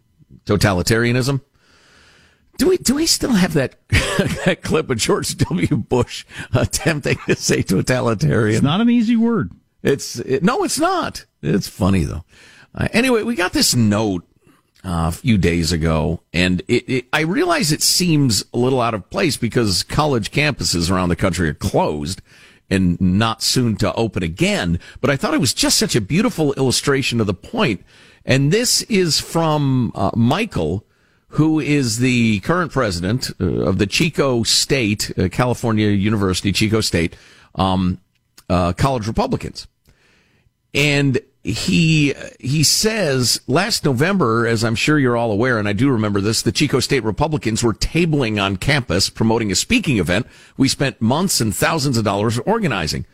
totalitarianism. 0.45 1.41
Do 2.57 2.69
we 2.69 2.77
do 2.77 2.95
we 2.95 3.05
still 3.05 3.31
have 3.31 3.53
that 3.53 3.75
that 3.89 4.59
clip 4.61 4.89
of 4.89 4.97
George 4.97 5.37
W. 5.37 5.77
Bush 5.77 6.25
attempting 6.53 7.17
to 7.27 7.35
say 7.35 7.61
totalitarian? 7.61 8.55
it's 8.55 8.63
not 8.63 8.81
an 8.81 8.89
easy 8.89 9.15
word. 9.15 9.51
It's 9.83 10.19
it, 10.19 10.43
no, 10.43 10.63
it's 10.63 10.79
not. 10.79 11.25
It's 11.41 11.67
funny 11.67 12.03
though. 12.03 12.25
Uh, 12.75 12.87
anyway, 12.91 13.23
we 13.23 13.35
got 13.35 13.53
this 13.53 13.73
note 13.73 14.27
uh, 14.83 15.07
a 15.07 15.11
few 15.11 15.37
days 15.37 15.71
ago, 15.71 16.21
and 16.33 16.61
it, 16.67 16.89
it, 16.89 17.05
I 17.11 17.21
realize 17.21 17.71
it 17.71 17.81
seems 17.81 18.45
a 18.53 18.57
little 18.57 18.81
out 18.81 18.93
of 18.93 19.09
place 19.09 19.37
because 19.37 19.83
college 19.83 20.31
campuses 20.31 20.91
around 20.91 21.09
the 21.09 21.15
country 21.15 21.49
are 21.49 21.53
closed 21.53 22.21
and 22.69 22.99
not 22.99 23.41
soon 23.41 23.75
to 23.77 23.93
open 23.93 24.23
again. 24.23 24.79
But 25.01 25.09
I 25.09 25.15
thought 25.15 25.33
it 25.33 25.39
was 25.39 25.53
just 25.53 25.77
such 25.77 25.95
a 25.95 26.01
beautiful 26.01 26.53
illustration 26.53 27.19
of 27.19 27.27
the 27.27 27.33
point. 27.33 27.83
And 28.25 28.51
this 28.51 28.81
is 28.83 29.19
from 29.19 29.91
uh, 29.95 30.11
Michael, 30.15 30.85
who 31.29 31.59
is 31.59 31.99
the 31.99 32.39
current 32.41 32.71
president 32.71 33.31
uh, 33.39 33.45
of 33.45 33.77
the 33.77 33.87
Chico 33.87 34.43
State, 34.43 35.11
uh, 35.17 35.29
California 35.29 35.87
University, 35.87 36.51
Chico 36.51 36.81
State, 36.81 37.15
um, 37.55 37.99
uh, 38.49 38.73
College 38.73 39.07
Republicans. 39.07 39.67
And 40.73 41.19
he 41.47 42.13
he 42.39 42.63
says 42.63 43.39
last 43.47 43.85
November, 43.85 44.45
as 44.45 44.63
I'm 44.63 44.75
sure 44.75 44.99
you're 44.99 45.15
all 45.15 45.31
aware, 45.31 45.57
and 45.57 45.67
I 45.67 45.73
do 45.73 45.89
remember 45.89 46.19
this, 46.19 46.41
the 46.41 46.51
Chico 46.51 46.79
State 46.81 47.03
Republicans 47.03 47.63
were 47.63 47.73
tabling 47.73 48.41
on 48.41 48.57
campus 48.57 49.09
promoting 49.09 49.51
a 49.51 49.55
speaking 49.55 49.97
event. 49.97 50.27
We 50.57 50.67
spent 50.67 51.01
months 51.01 51.39
and 51.39 51.55
thousands 51.55 51.97
of 51.97 52.03
dollars 52.03 52.37
organizing. 52.39 53.05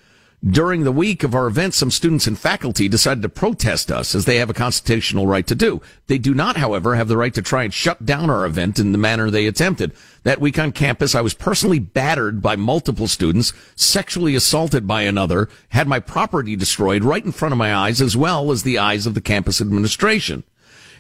During 0.45 0.84
the 0.84 0.91
week 0.91 1.23
of 1.23 1.34
our 1.34 1.47
event, 1.47 1.73
some 1.73 1.89
students 1.89 2.27
and 2.27 2.38
faculty 2.38 2.89
decided 2.89 3.21
to 3.21 3.29
protest 3.29 3.89
us 3.89 4.13
as 4.13 4.25
they 4.25 4.39
have 4.39 4.49
a 4.49 4.53
constitutional 4.53 5.25
right 5.25 5.47
to 5.47 5.56
do. 5.56 5.82
They 6.08 6.17
do 6.17 6.34
not, 6.34 6.58
however, 6.58 6.95
have 6.95 7.08
the 7.08 7.15
right 7.15 7.34
to 7.36 7.41
try 7.41 7.63
and 7.63 7.73
shut 7.73 8.06
down 8.06 8.29
our 8.29 8.45
event 8.45 8.77
in 8.77 8.91
the 8.91 8.97
manner 8.97 9.29
they 9.29 9.47
attempted. 9.47 9.93
That 10.23 10.41
week 10.41 10.60
on 10.60 10.73
campus, 10.73 11.15
I 11.15 11.21
was 11.21 11.34
personally 11.34 11.79
battered 11.79 12.41
by 12.41 12.58
multiple 12.58 13.08
students, 13.08 13.53
sexually 13.77 14.36
assaulted 14.36 14.86
by 14.86 15.03
another, 15.03 15.47
had 15.69 15.88
my 15.88 16.01
property 16.01 16.58
destroyed 16.58 17.06
right 17.06 17.23
in 17.23 17.32
front 17.32 17.53
of 17.53 17.58
my 17.58 17.73
eyes 17.73 18.01
as 18.01 18.17
well 18.17 18.51
as 18.51 18.63
the 18.63 18.77
eyes 18.77 19.06
of 19.06 19.13
the 19.13 19.21
campus 19.21 19.62
administration. 19.62 20.43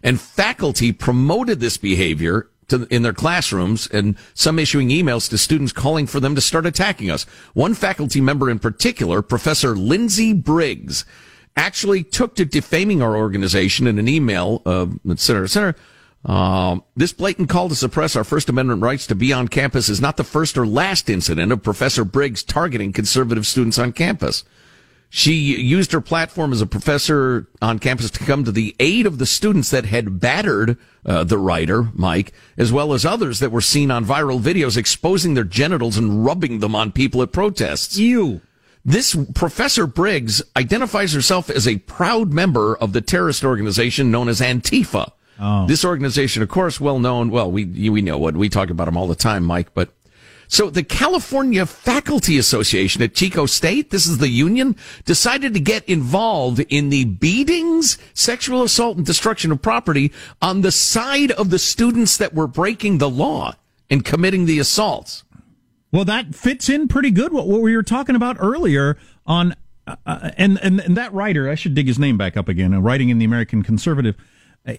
And 0.01 0.21
faculty 0.21 0.93
promoted 0.93 1.59
this 1.59 1.75
behavior 1.75 2.47
to, 2.67 2.87
in 2.89 3.03
their 3.03 3.13
classrooms 3.13 3.87
and 3.87 4.15
some 4.33 4.59
issuing 4.59 4.89
emails 4.89 5.29
to 5.29 5.37
students 5.37 5.71
calling 5.71 6.07
for 6.07 6.19
them 6.19 6.35
to 6.35 6.41
start 6.41 6.65
attacking 6.65 7.09
us. 7.09 7.25
One 7.53 7.73
faculty 7.73 8.21
member 8.21 8.49
in 8.49 8.59
particular, 8.59 9.21
Professor 9.21 9.75
Lindsay 9.75 10.33
Briggs, 10.33 11.05
actually 11.55 12.03
took 12.03 12.35
to 12.35 12.45
defaming 12.45 13.01
our 13.01 13.15
organization 13.15 13.85
in 13.87 13.99
an 13.99 14.07
email, 14.07 14.61
uh, 14.65 14.87
et 15.09 15.19
cetera, 15.19 15.43
et 15.43 15.49
cetera. 15.49 15.75
Uh, 16.25 16.77
this 16.95 17.11
blatant 17.11 17.49
call 17.49 17.67
to 17.69 17.75
suppress 17.75 18.15
our 18.15 18.23
First 18.23 18.49
Amendment 18.49 18.81
rights 18.81 19.05
to 19.07 19.15
be 19.15 19.33
on 19.33 19.47
campus 19.47 19.89
is 19.89 19.99
not 19.99 20.17
the 20.17 20.23
first 20.23 20.57
or 20.57 20.65
last 20.65 21.09
incident 21.09 21.51
of 21.51 21.61
Professor 21.61 22.05
Briggs 22.05 22.43
targeting 22.43 22.93
conservative 22.93 23.45
students 23.45 23.77
on 23.77 23.91
campus. 23.91 24.45
She 25.15 25.33
used 25.33 25.91
her 25.91 26.01
platform 26.01 26.53
as 26.53 26.61
a 26.61 26.65
professor 26.65 27.47
on 27.61 27.77
campus 27.77 28.09
to 28.09 28.25
come 28.25 28.43
to 28.45 28.51
the 28.51 28.75
aid 28.79 29.05
of 29.05 29.19
the 29.19 29.27
students 29.27 29.69
that 29.69 29.85
had 29.85 30.19
battered 30.19 30.75
uh, 31.05 31.23
the 31.23 31.37
writer, 31.37 31.89
Mike, 31.93 32.33
as 32.57 32.73
well 32.73 32.93
as 32.93 33.05
others 33.05 33.37
that 33.37 33.51
were 33.51 33.61
seen 33.61 33.91
on 33.91 34.05
viral 34.05 34.41
videos 34.41 34.75
exposing 34.75 35.35
their 35.35 35.43
genitals 35.43 35.97
and 35.97 36.25
rubbing 36.25 36.61
them 36.61 36.73
on 36.73 36.91
people 36.91 37.21
at 37.21 37.31
protests. 37.31 37.95
You. 37.95 38.41
This 38.83 39.15
Professor 39.35 39.85
Briggs 39.85 40.41
identifies 40.57 41.13
herself 41.13 41.47
as 41.47 41.67
a 41.67 41.77
proud 41.77 42.33
member 42.33 42.75
of 42.75 42.93
the 42.93 43.01
terrorist 43.01 43.43
organization 43.43 44.09
known 44.09 44.27
as 44.27 44.41
Antifa. 44.41 45.11
Oh. 45.39 45.67
This 45.67 45.85
organization, 45.85 46.41
of 46.41 46.49
course, 46.49 46.81
well 46.81 46.97
known. 46.97 47.29
Well, 47.29 47.51
we 47.51 47.65
we 47.65 48.01
know 48.01 48.17
what 48.17 48.35
we 48.35 48.49
talk 48.49 48.71
about 48.71 48.85
them 48.85 48.97
all 48.97 49.07
the 49.07 49.13
time, 49.13 49.43
Mike. 49.43 49.75
But 49.75 49.93
so 50.47 50.69
the 50.69 50.83
California 50.83 51.65
Faculty 51.65 52.37
Association 52.37 53.01
at 53.01 53.13
Chico 53.13 53.45
State, 53.45 53.89
this 53.89 54.05
is 54.05 54.17
the 54.17 54.29
union, 54.29 54.75
decided 55.05 55.53
to 55.53 55.59
get 55.59 55.87
involved 55.89 56.59
in 56.69 56.89
the 56.89 57.05
beatings, 57.05 57.97
sexual 58.13 58.63
assault, 58.63 58.97
and 58.97 59.05
destruction 59.05 59.51
of 59.51 59.61
property 59.61 60.11
on 60.41 60.61
the 60.61 60.71
side 60.71 61.31
of 61.31 61.49
the 61.49 61.59
students 61.59 62.17
that 62.17 62.33
were 62.33 62.47
breaking 62.47 62.97
the 62.97 63.09
law 63.09 63.55
and 63.89 64.05
committing 64.05 64.45
the 64.45 64.59
assaults. 64.59 65.23
Well, 65.91 66.05
that 66.05 66.33
fits 66.33 66.69
in 66.69 66.87
pretty 66.87 67.11
good 67.11 67.31
what, 67.31 67.47
what 67.47 67.61
we 67.61 67.75
were 67.75 67.83
talking 67.83 68.15
about 68.15 68.37
earlier 68.39 68.97
on, 69.27 69.55
uh, 69.85 70.31
and, 70.37 70.59
and 70.63 70.79
and 70.79 70.97
that 70.97 71.13
writer, 71.13 71.49
I 71.49 71.55
should 71.55 71.75
dig 71.75 71.87
his 71.87 71.99
name 71.99 72.17
back 72.17 72.35
up 72.35 72.47
again. 72.47 72.73
Uh, 72.73 72.79
writing 72.79 73.09
in 73.09 73.19
the 73.19 73.25
American 73.25 73.61
Conservative, 73.61 74.15
uh, 74.17 74.23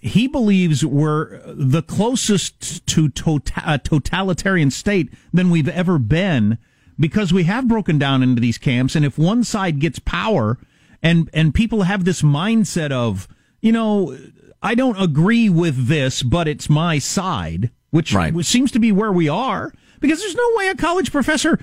he 0.01 0.27
believes 0.27 0.85
we're 0.85 1.41
the 1.45 1.83
closest 1.83 2.85
to 2.87 3.09
tota- 3.09 3.63
uh, 3.65 3.77
totalitarian 3.77 4.71
state 4.71 5.13
than 5.31 5.49
we've 5.49 5.69
ever 5.69 5.99
been 5.99 6.57
because 6.99 7.31
we 7.31 7.43
have 7.43 7.67
broken 7.67 7.99
down 7.99 8.23
into 8.23 8.41
these 8.41 8.57
camps, 8.57 8.95
and 8.95 9.05
if 9.05 9.17
one 9.17 9.43
side 9.43 9.79
gets 9.79 9.99
power, 9.99 10.57
and 11.03 11.29
and 11.33 11.53
people 11.53 11.83
have 11.83 12.05
this 12.05 12.21
mindset 12.21 12.91
of, 12.91 13.27
you 13.61 13.71
know, 13.71 14.17
I 14.63 14.75
don't 14.75 14.99
agree 14.99 15.49
with 15.49 15.87
this, 15.87 16.23
but 16.23 16.47
it's 16.47 16.69
my 16.69 16.97
side, 16.97 17.69
which, 17.91 18.13
which 18.31 18.47
seems 18.47 18.71
to 18.71 18.79
be 18.79 18.91
where 18.91 19.11
we 19.11 19.29
are 19.29 19.73
because 19.99 20.19
there's 20.19 20.35
no 20.35 20.51
way 20.55 20.69
a 20.69 20.75
college 20.75 21.11
professor 21.11 21.59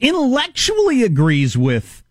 intellectually 0.00 1.02
agrees 1.02 1.56
with 1.56 2.02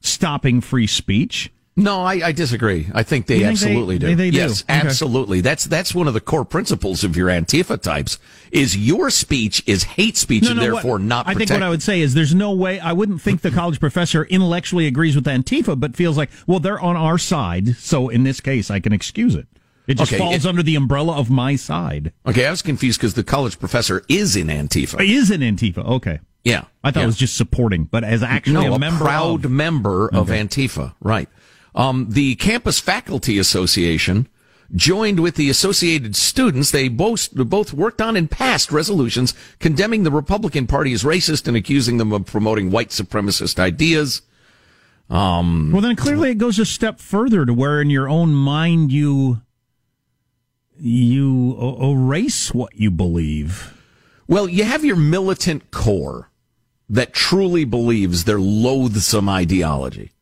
stopping 0.00 0.60
free 0.60 0.86
speech. 0.86 1.52
No, 1.78 2.02
I, 2.02 2.14
I 2.28 2.32
disagree. 2.32 2.88
I 2.92 3.02
think 3.04 3.26
they 3.26 3.36
You 3.36 3.40
think 3.42 3.52
absolutely 3.52 3.98
they- 3.98 4.08
do. 4.08 4.14
they 4.16 4.30
do? 4.30 4.36
yes, 4.36 4.62
Okay. 4.64 4.72
absolutely. 4.74 5.40
That's 5.40 5.64
that's 5.64 5.94
one 5.94 6.08
of 6.08 6.14
the 6.14 6.20
core 6.20 6.44
principles 6.44 7.04
of 7.04 7.16
your 7.16 7.28
Antifa 7.28 7.80
types. 7.80 8.18
Is 8.50 8.76
your 8.76 9.10
speech 9.10 9.62
is 9.66 9.84
hate 9.84 10.16
speech 10.16 10.46
and 10.48 10.58
what- 10.58 10.64
therefore 10.64 10.98
not 10.98 11.26
I 11.28 11.34
protected. 11.34 11.48
think 11.48 11.60
what 11.60 11.66
I 11.66 11.70
would 11.70 11.82
say 11.82 12.00
is 12.00 12.14
there's 12.14 12.34
no 12.34 12.52
way 12.52 12.80
I 12.80 12.92
wouldn't 12.92 13.20
think 13.22 13.42
the 13.42 13.50
college 13.50 13.78
professor 13.80 14.24
intellectually 14.24 14.86
agrees 14.86 15.14
with 15.14 15.24
Antifa, 15.26 15.78
but 15.78 15.94
feels 15.96 16.16
like, 16.16 16.30
well, 16.46 16.58
they're 16.58 16.80
on 16.80 16.96
our 16.96 17.16
side, 17.16 17.76
so 17.76 18.08
in 18.08 18.24
this 18.24 18.40
case, 18.40 18.70
I 18.70 18.80
can 18.80 18.92
excuse 18.92 19.34
it. 19.34 19.46
It 19.86 19.96
just 19.98 20.12
Okay, 20.12 20.18
falls 20.18 20.44
it- 20.44 20.48
under 20.48 20.62
the 20.62 20.74
umbrella 20.74 21.16
of 21.16 21.30
my 21.30 21.56
side. 21.56 22.12
Okay, 22.26 22.44
I 22.44 22.50
was 22.50 22.60
confused 22.60 22.98
because 23.00 23.14
the 23.14 23.24
college 23.24 23.58
professor 23.58 24.02
is 24.08 24.34
in 24.36 24.48
Antifa. 24.48 25.00
Is 25.08 25.30
an 25.30 25.40
Antifa? 25.40 25.78
Okay, 25.86 26.18
Yeah, 26.44 26.64
I 26.84 26.90
thought 26.90 27.00
yeah. 27.00 27.04
it 27.04 27.06
was 27.06 27.16
just 27.16 27.36
supporting, 27.36 27.84
but 27.84 28.02
as 28.04 28.22
actually 28.22 28.66
no, 28.66 28.74
a 28.74 28.78
member 28.78 29.04
proud 29.04 29.44
of, 29.44 29.50
member 29.50 30.08
of 30.12 30.28
Okay. 30.30 30.42
Antifa, 30.44 30.94
right? 31.00 31.28
Um, 31.74 32.06
the 32.10 32.34
Campus 32.36 32.80
Faculty 32.80 33.38
Association 33.38 34.28
joined 34.74 35.20
with 35.20 35.36
the 35.36 35.48
Associated 35.48 36.14
Students. 36.14 36.70
They 36.70 36.88
both 36.88 37.32
both 37.32 37.72
worked 37.72 38.00
on 38.00 38.16
and 38.16 38.30
passed 38.30 38.70
resolutions 38.70 39.34
condemning 39.58 40.02
the 40.02 40.10
Republican 40.10 40.66
Party 40.66 40.92
as 40.92 41.04
racist 41.04 41.48
and 41.48 41.56
accusing 41.56 41.98
them 41.98 42.12
of 42.12 42.26
promoting 42.26 42.70
white 42.70 42.90
supremacist 42.90 43.58
ideas. 43.58 44.22
Um, 45.10 45.72
Well, 45.72 45.80
then 45.80 45.96
clearly 45.96 46.30
it 46.30 46.38
goes 46.38 46.58
a 46.58 46.66
step 46.66 47.00
further 47.00 47.46
to 47.46 47.54
where 47.54 47.80
in 47.80 47.88
your 47.88 48.08
own 48.08 48.34
mind 48.34 48.92
you 48.92 49.40
you 50.80 51.56
erase 51.82 52.54
what 52.54 52.74
you 52.74 52.90
believe. 52.90 53.74
Well, 54.28 54.48
you 54.48 54.64
have 54.64 54.84
your 54.84 54.96
militant 54.96 55.70
core 55.70 56.30
that 56.88 57.12
truly 57.12 57.64
believes 57.64 58.24
their 58.24 58.38
loathsome 58.38 59.28
ideology. 59.28 60.12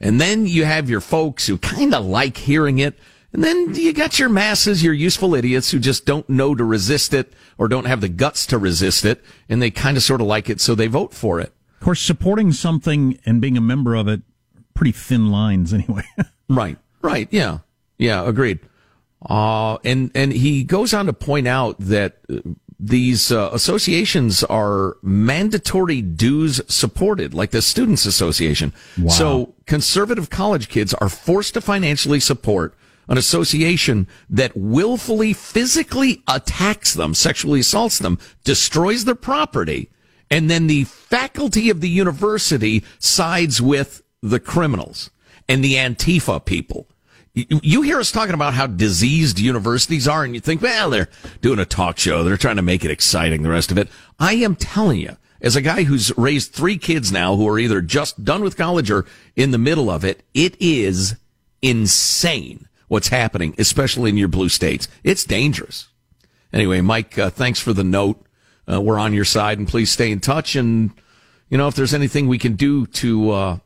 And 0.00 0.20
then 0.20 0.46
you 0.46 0.64
have 0.64 0.90
your 0.90 1.00
folks 1.00 1.46
who 1.46 1.58
kind 1.58 1.94
of 1.94 2.04
like 2.04 2.36
hearing 2.36 2.78
it. 2.78 2.98
And 3.32 3.42
then 3.42 3.74
you 3.74 3.92
got 3.92 4.18
your 4.18 4.28
masses, 4.28 4.82
your 4.82 4.94
useful 4.94 5.34
idiots 5.34 5.70
who 5.70 5.78
just 5.78 6.06
don't 6.06 6.28
know 6.28 6.54
to 6.54 6.64
resist 6.64 7.12
it 7.12 7.32
or 7.58 7.68
don't 7.68 7.86
have 7.86 8.00
the 8.00 8.08
guts 8.08 8.46
to 8.46 8.58
resist 8.58 9.04
it. 9.04 9.22
And 9.48 9.60
they 9.60 9.70
kind 9.70 9.96
of 9.96 10.02
sort 10.02 10.20
of 10.20 10.26
like 10.26 10.48
it, 10.48 10.60
so 10.60 10.74
they 10.74 10.86
vote 10.86 11.12
for 11.12 11.40
it. 11.40 11.52
Of 11.74 11.84
course, 11.84 12.00
supporting 12.00 12.52
something 12.52 13.18
and 13.26 13.40
being 13.40 13.56
a 13.56 13.60
member 13.60 13.94
of 13.94 14.08
it, 14.08 14.22
pretty 14.74 14.92
thin 14.92 15.30
lines 15.30 15.72
anyway. 15.74 16.04
Right, 16.48 16.78
right, 17.02 17.28
yeah, 17.30 17.58
yeah, 17.98 18.26
agreed. 18.26 18.60
Uh, 19.28 19.78
and 19.84 20.10
and 20.14 20.32
he 20.32 20.62
goes 20.62 20.94
on 20.94 21.06
to 21.06 21.12
point 21.12 21.48
out 21.48 21.76
that 21.78 22.18
uh, 22.30 22.38
these 22.78 23.32
uh, 23.32 23.50
associations 23.52 24.44
are 24.44 24.96
mandatory 25.02 26.02
dues 26.02 26.60
supported, 26.68 27.32
like 27.32 27.50
the 27.50 27.62
Students 27.62 28.04
Association. 28.04 28.72
Wow. 28.98 29.08
So 29.08 29.54
conservative 29.66 30.28
college 30.30 30.68
kids 30.68 30.92
are 30.94 31.08
forced 31.08 31.54
to 31.54 31.60
financially 31.60 32.20
support 32.20 32.74
an 33.08 33.18
association 33.18 34.08
that 34.28 34.56
willfully 34.56 35.32
physically 35.32 36.22
attacks 36.28 36.94
them, 36.94 37.14
sexually 37.14 37.60
assaults 37.60 37.98
them, 37.98 38.18
destroys 38.44 39.04
their 39.04 39.14
property, 39.14 39.90
and 40.30 40.50
then 40.50 40.66
the 40.66 40.84
faculty 40.84 41.70
of 41.70 41.80
the 41.80 41.88
university 41.88 42.84
sides 42.98 43.62
with 43.62 44.02
the 44.22 44.40
criminals 44.40 45.10
and 45.48 45.62
the 45.62 45.74
Antifa 45.74 46.44
people. 46.44 46.88
You, 47.36 47.82
hear 47.82 48.00
us 48.00 48.10
talking 48.10 48.32
about 48.32 48.54
how 48.54 48.66
diseased 48.66 49.38
universities 49.38 50.08
are, 50.08 50.24
and 50.24 50.34
you 50.34 50.40
think, 50.40 50.62
well, 50.62 50.88
they're 50.88 51.10
doing 51.42 51.58
a 51.58 51.66
talk 51.66 51.98
show. 51.98 52.24
They're 52.24 52.38
trying 52.38 52.56
to 52.56 52.62
make 52.62 52.82
it 52.82 52.90
exciting, 52.90 53.42
the 53.42 53.50
rest 53.50 53.70
of 53.70 53.76
it. 53.76 53.88
I 54.18 54.36
am 54.36 54.56
telling 54.56 55.00
you, 55.00 55.18
as 55.42 55.54
a 55.54 55.60
guy 55.60 55.82
who's 55.82 56.16
raised 56.16 56.54
three 56.54 56.78
kids 56.78 57.12
now 57.12 57.36
who 57.36 57.46
are 57.46 57.58
either 57.58 57.82
just 57.82 58.24
done 58.24 58.42
with 58.42 58.56
college 58.56 58.90
or 58.90 59.04
in 59.36 59.50
the 59.50 59.58
middle 59.58 59.90
of 59.90 60.02
it, 60.02 60.22
it 60.32 60.56
is 60.60 61.16
insane 61.60 62.68
what's 62.88 63.08
happening, 63.08 63.54
especially 63.58 64.08
in 64.08 64.16
your 64.16 64.28
blue 64.28 64.48
states. 64.48 64.88
It's 65.04 65.24
dangerous. 65.24 65.88
Anyway, 66.54 66.80
Mike, 66.80 67.18
uh, 67.18 67.28
thanks 67.28 67.60
for 67.60 67.74
the 67.74 67.84
note. 67.84 68.24
Uh, 68.66 68.80
we're 68.80 68.98
on 68.98 69.12
your 69.12 69.26
side, 69.26 69.58
and 69.58 69.68
please 69.68 69.90
stay 69.90 70.10
in 70.10 70.20
touch. 70.20 70.56
And 70.56 70.90
you 71.50 71.58
know, 71.58 71.68
if 71.68 71.74
there's 71.74 71.92
anything 71.92 72.28
we 72.28 72.38
can 72.38 72.54
do 72.54 72.86
to 72.86 73.30
uh, 73.30 73.58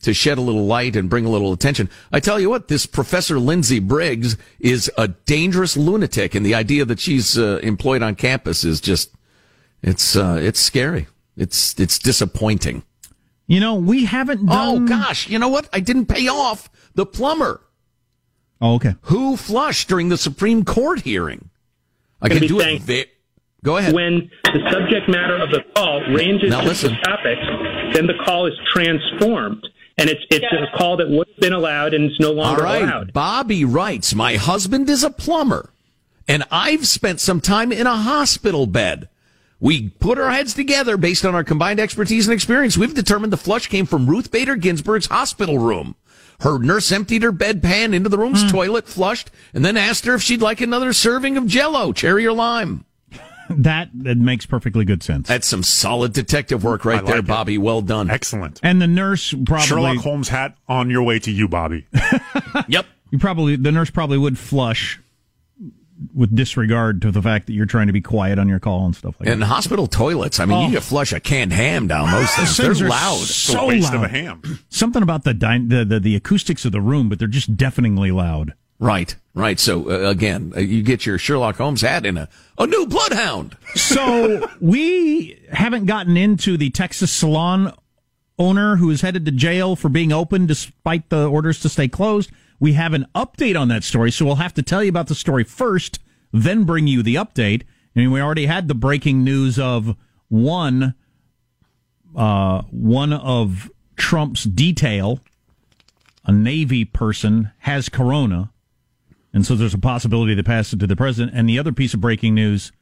to 0.00 0.14
shed 0.14 0.38
a 0.38 0.40
little 0.40 0.66
light 0.66 0.94
and 0.96 1.10
bring 1.10 1.24
a 1.24 1.28
little 1.30 1.52
attention, 1.52 1.88
I 2.12 2.20
tell 2.20 2.38
you 2.38 2.48
what, 2.50 2.68
this 2.68 2.86
Professor 2.86 3.38
Lindsay 3.38 3.78
Briggs 3.80 4.36
is 4.60 4.90
a 4.96 5.08
dangerous 5.08 5.76
lunatic, 5.76 6.34
and 6.34 6.44
the 6.46 6.54
idea 6.54 6.84
that 6.84 7.00
she's 7.00 7.36
uh, 7.38 7.58
employed 7.62 8.02
on 8.02 8.14
campus 8.14 8.64
is 8.64 8.80
just 8.80 9.14
it's 9.82 10.14
uh, 10.16 10.38
it's 10.40 10.60
scary. 10.60 11.06
It's 11.36 11.78
it's 11.80 11.98
disappointing. 11.98 12.82
You 13.46 13.60
know, 13.60 13.74
we 13.74 14.04
haven't 14.04 14.40
Oh 14.50 14.86
gosh, 14.86 15.28
you 15.28 15.38
know 15.38 15.48
what? 15.48 15.68
I 15.72 15.80
didn't 15.80 16.06
pay 16.06 16.28
off 16.28 16.70
the 16.94 17.04
plumber 17.04 17.60
Oh, 18.60 18.74
okay. 18.76 18.94
who 19.02 19.36
flushed 19.36 19.88
during 19.88 20.08
the 20.08 20.16
Supreme 20.16 20.64
Court 20.64 21.00
hearing. 21.00 21.50
I 22.20 22.28
Gonna 22.28 22.40
can 22.40 22.48
do 22.48 22.60
it. 22.60 22.62
thanked. 22.62 22.84
Ve- 22.84 23.06
Go 23.64 23.76
ahead. 23.76 23.94
When 23.94 24.30
the 24.44 24.70
subject 24.70 25.08
matter 25.08 25.36
of 25.36 25.50
the 25.50 25.62
call 25.74 26.00
ranges 26.12 26.50
Now 26.50 26.62
to 26.62 26.66
listen. 26.66 26.96
topics, 27.04 27.42
then 27.92 28.06
the 28.06 28.14
call 28.24 28.46
is 28.46 28.54
transformed. 28.72 29.66
and 29.98 30.08
it's 30.08 30.22
it's 30.30 30.44
a 30.44 30.76
call 30.76 30.96
that 30.96 31.08
would 31.08 31.28
have 31.28 31.36
been 31.38 31.52
allowed 31.52 31.94
and 31.94 32.10
it's 32.10 32.18
no 32.18 32.32
longer 32.32 32.62
right. 32.62 32.82
allowed. 32.82 33.12
Bobby 33.12 33.64
writes, 33.64 34.14
My 34.14 34.36
husband 34.36 34.88
is 34.88 35.04
a 35.04 35.10
plumber, 35.10 35.70
and 36.26 36.44
I've 36.50 36.86
spent 36.88 37.20
some 37.20 37.40
time 37.40 37.70
in 37.70 37.86
a 37.86 37.96
hospital 37.96 38.66
bed. 38.66 39.08
We 39.60 39.90
put 39.90 40.18
our 40.18 40.30
heads 40.30 40.54
together 40.54 40.96
based 40.96 41.24
on 41.24 41.36
our 41.36 41.44
combined 41.44 41.78
expertise 41.78 42.26
and 42.26 42.34
experience. 42.34 42.76
We've 42.76 42.94
determined 42.94 43.32
the 43.32 43.36
flush 43.36 43.68
came 43.68 43.86
from 43.86 44.08
Ruth 44.08 44.32
Bader 44.32 44.56
Ginsburg's 44.56 45.06
hospital 45.06 45.58
room. 45.58 45.94
Her 46.40 46.58
nurse 46.58 46.90
emptied 46.90 47.22
her 47.22 47.30
bedpan 47.30 47.94
into 47.94 48.08
the 48.08 48.18
room's 48.18 48.42
hmm. 48.42 48.48
toilet, 48.48 48.88
flushed, 48.88 49.30
and 49.54 49.64
then 49.64 49.76
asked 49.76 50.04
her 50.06 50.14
if 50.14 50.22
she'd 50.22 50.42
like 50.42 50.60
another 50.60 50.92
serving 50.92 51.36
of 51.36 51.46
jello, 51.46 51.92
cherry 51.92 52.26
or 52.26 52.32
lime. 52.32 52.84
That, 53.58 53.90
that 53.94 54.18
makes 54.18 54.46
perfectly 54.46 54.84
good 54.84 55.02
sense. 55.02 55.28
That's 55.28 55.46
some 55.46 55.62
solid 55.62 56.12
detective 56.12 56.64
work 56.64 56.84
right 56.84 56.98
I 56.98 57.00
like 57.00 57.06
there, 57.06 57.18
it. 57.18 57.26
Bobby. 57.26 57.58
Well 57.58 57.82
done. 57.82 58.10
Excellent. 58.10 58.60
And 58.62 58.80
the 58.80 58.86
nurse 58.86 59.34
probably 59.46 59.66
Sherlock 59.66 59.96
Holmes 59.98 60.28
hat 60.28 60.56
on 60.68 60.90
your 60.90 61.02
way 61.02 61.18
to 61.20 61.30
you, 61.30 61.48
Bobby. 61.48 61.86
Yep. 62.68 62.86
you 63.10 63.18
probably 63.18 63.56
the 63.56 63.72
nurse 63.72 63.90
probably 63.90 64.18
would 64.18 64.38
flush 64.38 65.00
with 66.14 66.34
disregard 66.34 67.00
to 67.02 67.10
the 67.12 67.22
fact 67.22 67.46
that 67.46 67.52
you're 67.52 67.64
trying 67.66 67.86
to 67.86 67.92
be 67.92 68.00
quiet 68.00 68.38
on 68.38 68.48
your 68.48 68.58
call 68.58 68.84
and 68.84 68.96
stuff 68.96 69.14
like 69.20 69.28
And 69.28 69.40
that. 69.40 69.44
And 69.44 69.52
hospital 69.52 69.86
toilets. 69.86 70.40
I 70.40 70.46
mean, 70.46 70.58
Oh. 70.58 70.66
you 70.66 70.74
could 70.74 70.82
flush 70.82 71.12
a 71.12 71.20
canned 71.20 71.52
ham 71.52 71.86
down 71.86 72.08
ah, 72.08 72.18
those 72.18 72.30
things. 72.32 72.56
They're 72.78 72.86
are 72.86 72.90
loud. 72.90 73.20
It's 73.22 73.30
a 73.48 73.52
So 73.52 73.66
waste 73.68 73.94
of 73.94 74.00
loud. 74.00 74.06
a 74.06 74.08
ham. 74.08 74.42
Something 74.68 75.02
about 75.02 75.22
the, 75.24 75.32
dy- 75.34 75.64
the 75.66 75.84
the 75.84 76.00
the 76.00 76.16
acoustics 76.16 76.64
of 76.64 76.72
the 76.72 76.80
room, 76.80 77.08
but 77.08 77.18
they're 77.20 77.28
just 77.28 77.56
deafeningly 77.56 78.10
loud. 78.10 78.54
Right, 78.82 79.14
right. 79.32 79.60
So 79.60 79.88
uh, 79.88 80.10
again, 80.10 80.52
uh, 80.56 80.60
you 80.60 80.82
get 80.82 81.06
your 81.06 81.16
Sherlock 81.16 81.54
Holmes 81.54 81.82
hat 81.82 82.04
and 82.04 82.18
a, 82.18 82.28
a 82.58 82.66
new 82.66 82.84
bloodhound. 82.86 83.56
So 83.76 84.50
we 84.60 85.40
haven't 85.52 85.86
gotten 85.86 86.16
into 86.16 86.56
the 86.56 86.68
Texas 86.70 87.12
salon 87.12 87.74
owner 88.40 88.74
who 88.74 88.90
is 88.90 89.02
headed 89.02 89.24
to 89.26 89.30
jail 89.30 89.76
for 89.76 89.88
being 89.88 90.10
open 90.10 90.46
despite 90.46 91.10
the 91.10 91.28
orders 91.28 91.60
to 91.60 91.68
stay 91.68 91.86
closed. 91.86 92.32
We 92.58 92.72
have 92.72 92.92
an 92.92 93.06
update 93.14 93.58
on 93.58 93.68
that 93.68 93.84
story, 93.84 94.10
so 94.10 94.24
we'll 94.24 94.34
have 94.34 94.54
to 94.54 94.64
tell 94.64 94.82
you 94.82 94.88
about 94.88 95.06
the 95.06 95.14
story 95.14 95.44
first, 95.44 96.00
then 96.32 96.64
bring 96.64 96.88
you 96.88 97.04
the 97.04 97.14
update. 97.14 97.62
I 97.94 98.00
mean, 98.00 98.10
we 98.10 98.20
already 98.20 98.46
had 98.46 98.66
the 98.66 98.74
breaking 98.74 99.22
news 99.22 99.60
of 99.60 99.94
one, 100.28 100.96
uh, 102.16 102.62
one 102.72 103.12
of 103.12 103.70
Trump's 103.94 104.42
detail, 104.42 105.20
a 106.24 106.32
Navy 106.32 106.84
person, 106.84 107.52
has 107.58 107.88
corona. 107.88 108.50
And 109.32 109.46
so 109.46 109.54
there's 109.54 109.74
a 109.74 109.78
possibility 109.78 110.34
to 110.34 110.42
pass 110.42 110.72
it 110.72 110.80
to 110.80 110.86
the 110.86 110.96
president. 110.96 111.34
And 111.34 111.48
the 111.48 111.58
other 111.58 111.72
piece 111.72 111.94
of 111.94 112.00
breaking 112.00 112.34
news 112.34 112.72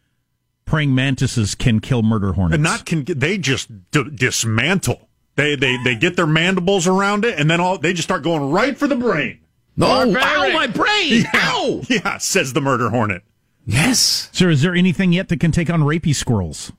praying 0.64 0.94
mantises 0.94 1.54
can 1.54 1.80
kill 1.80 2.02
murder 2.02 2.32
hornets. 2.32 2.54
And 2.54 2.62
not 2.62 2.86
can 2.86 3.04
they 3.04 3.38
just 3.38 3.68
d- 3.90 4.10
dismantle. 4.14 5.08
They 5.36 5.56
they 5.56 5.76
they 5.84 5.94
get 5.94 6.16
their 6.16 6.26
mandibles 6.26 6.86
around 6.86 7.24
it, 7.24 7.38
and 7.38 7.50
then 7.50 7.60
all 7.60 7.78
they 7.78 7.92
just 7.92 8.06
start 8.06 8.22
going 8.22 8.50
right 8.50 8.76
for 8.76 8.86
the 8.86 8.96
brain. 8.96 9.40
Oh, 9.80 10.14
ow, 10.14 10.52
my 10.52 10.66
brain! 10.66 11.24
Ow! 11.34 11.82
Yeah, 11.88 12.18
says 12.18 12.52
the 12.52 12.60
murder 12.60 12.90
hornet. 12.90 13.22
Yes. 13.64 14.28
Sir, 14.32 14.50
is 14.50 14.60
there 14.62 14.74
anything 14.74 15.12
yet 15.12 15.28
that 15.28 15.40
can 15.40 15.52
take 15.52 15.70
on 15.70 15.80
rapey 15.80 16.14
squirrels? 16.14 16.72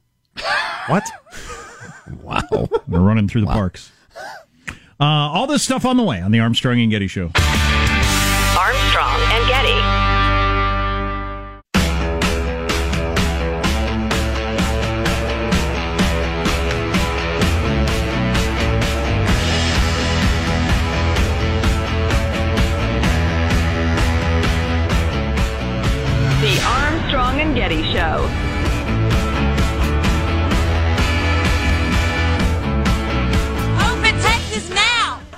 What? 0.88 1.10
Wow. 2.24 2.68
We're 2.90 3.00
running 3.00 3.30
through 3.30 3.42
the 3.42 3.48
parks. 3.48 3.90
Uh, 5.00 5.06
all 5.06 5.48
this 5.48 5.64
stuff 5.64 5.86
on 5.86 5.96
the 5.96 6.04
way 6.04 6.20
on 6.20 6.32
the 6.32 6.42
Armstrong 6.42 6.80
and 6.82 6.92
Getty 6.92 7.08
Show. 7.08 7.32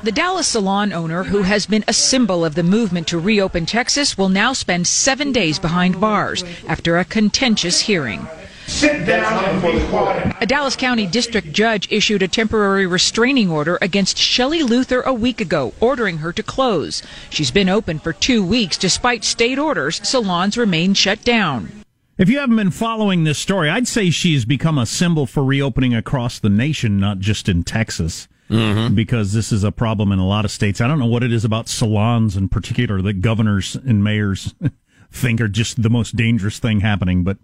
The 0.04 0.12
Dallas 0.12 0.48
salon 0.48 0.92
owner, 0.92 1.24
who 1.24 1.44
has 1.44 1.66
been 1.66 1.86
a 1.88 1.94
symbol 1.94 2.44
of 2.44 2.56
the 2.56 2.62
movement 2.62 3.08
to 3.08 3.18
reopen 3.18 3.66
Texas, 3.66 4.18
will 4.18 4.28
now 4.28 4.52
spend 4.52 4.86
seven 4.86 5.32
days 5.32 5.60
behind 5.60 6.02
bars 6.02 6.44
after 6.68 6.98
a 6.98 7.06
contentious 7.06 7.80
hearing. 7.80 8.28
Sit 8.68 9.06
down 9.06 9.46
and 9.46 9.62
be 9.62 9.88
quiet. 9.88 10.36
A 10.42 10.46
Dallas 10.46 10.76
County 10.76 11.08
district 11.08 11.54
judge 11.54 11.90
issued 11.90 12.22
a 12.22 12.28
temporary 12.28 12.86
restraining 12.86 13.50
order 13.50 13.78
against 13.82 14.18
Shelley 14.18 14.62
Luther 14.62 15.00
a 15.04 15.14
week 15.14 15.40
ago, 15.40 15.74
ordering 15.80 16.18
her 16.18 16.34
to 16.34 16.44
close. 16.44 17.02
She's 17.30 17.52
been 17.52 17.70
open 17.70 17.98
for 17.98 18.12
two 18.12 18.46
weeks. 18.46 18.78
Despite 18.78 19.24
state 19.24 19.58
orders, 19.58 20.06
salons 20.06 20.58
remain 20.58 20.96
shut 20.96 21.24
down. 21.24 21.72
If 22.18 22.30
you 22.30 22.40
haven't 22.40 22.58
been 22.58 22.72
following 22.72 23.24
this 23.24 23.40
story, 23.40 23.70
I'd 23.70 23.88
say 23.88 24.10
she's 24.10 24.44
become 24.44 24.78
a 24.78 24.86
symbol 24.86 25.26
for 25.26 25.46
reopening 25.46 25.96
across 25.96 26.40
the 26.40 26.50
nation, 26.50 26.98
not 26.98 27.20
just 27.20 27.48
in 27.48 27.64
Texas. 27.64 28.28
Mm-hmm. 28.54 28.96
Because 28.96 29.34
this 29.34 29.52
is 29.52 29.64
a 29.64 29.72
problem 29.72 30.12
in 30.12 30.20
a 30.20 30.28
lot 30.28 30.46
of 30.46 30.52
states. 30.52 30.82
I 30.82 30.88
don't 30.88 31.00
know 31.00 31.06
what 31.06 31.24
it 31.24 31.34
is 31.34 31.44
about 31.44 31.68
salons 31.68 32.38
in 32.38 32.50
particular 32.50 33.02
that 33.02 33.22
governors 33.22 33.76
and 33.76 34.04
mayors 34.04 34.54
think 35.12 35.42
are 35.42 35.48
just 35.48 35.82
the 35.82 35.90
most 35.90 36.16
dangerous 36.16 36.60
thing 36.60 36.82
happening, 36.82 37.24
but 37.24 37.38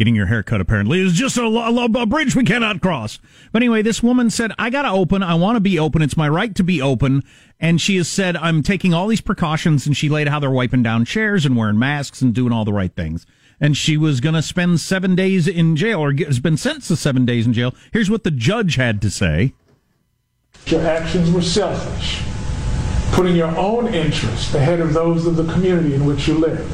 getting 0.00 0.14
your 0.14 0.26
hair 0.26 0.42
cut 0.42 0.62
apparently 0.62 0.98
is 0.98 1.12
just 1.12 1.36
a, 1.36 1.42
a, 1.42 1.84
a 1.84 2.06
bridge 2.06 2.34
we 2.34 2.42
cannot 2.42 2.80
cross. 2.80 3.18
But 3.52 3.62
anyway, 3.62 3.82
this 3.82 4.02
woman 4.02 4.30
said, 4.30 4.50
I 4.58 4.70
gotta 4.70 4.90
open. 4.90 5.22
I 5.22 5.34
want 5.34 5.56
to 5.56 5.60
be 5.60 5.78
open. 5.78 6.00
It's 6.00 6.16
my 6.16 6.28
right 6.28 6.54
to 6.54 6.64
be 6.64 6.80
open. 6.80 7.22
And 7.60 7.80
she 7.80 7.96
has 7.96 8.08
said, 8.08 8.36
I'm 8.38 8.62
taking 8.62 8.94
all 8.94 9.08
these 9.08 9.20
precautions. 9.20 9.86
And 9.86 9.94
she 9.94 10.08
laid 10.08 10.28
how 10.28 10.40
they're 10.40 10.50
wiping 10.50 10.82
down 10.82 11.04
chairs 11.04 11.44
and 11.44 11.54
wearing 11.54 11.78
masks 11.78 12.22
and 12.22 12.34
doing 12.34 12.50
all 12.50 12.64
the 12.64 12.72
right 12.72 12.94
things. 12.94 13.26
And 13.60 13.76
she 13.76 13.98
was 13.98 14.22
to 14.22 14.40
spend 14.40 14.80
seven 14.80 15.14
days 15.14 15.46
in 15.46 15.76
jail 15.76 16.00
or 16.00 16.14
has 16.14 16.40
been 16.40 16.56
sentenced 16.56 16.88
to 16.88 16.96
seven 16.96 17.26
days 17.26 17.46
in 17.46 17.52
jail. 17.52 17.74
Here's 17.92 18.08
what 18.08 18.24
the 18.24 18.30
judge 18.30 18.76
had 18.76 19.02
to 19.02 19.10
say. 19.10 19.52
Your 20.66 20.86
actions 20.86 21.30
were 21.32 21.42
selfish, 21.42 22.22
putting 23.12 23.34
your 23.34 23.54
own 23.56 23.92
interests 23.92 24.54
ahead 24.54 24.80
of 24.80 24.92
those 24.92 25.26
of 25.26 25.36
the 25.36 25.52
community 25.52 25.94
in 25.94 26.04
which 26.04 26.28
you 26.28 26.34
live. 26.34 26.68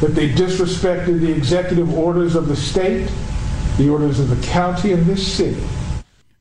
That 0.00 0.14
they 0.14 0.30
disrespected 0.30 1.20
the 1.20 1.30
executive 1.30 1.92
orders 1.96 2.34
of 2.34 2.48
the 2.48 2.56
state, 2.56 3.10
the 3.76 3.88
orders 3.88 4.18
of 4.18 4.28
the 4.28 4.46
county 4.46 4.92
and 4.92 5.04
this 5.04 5.30
city. 5.30 5.62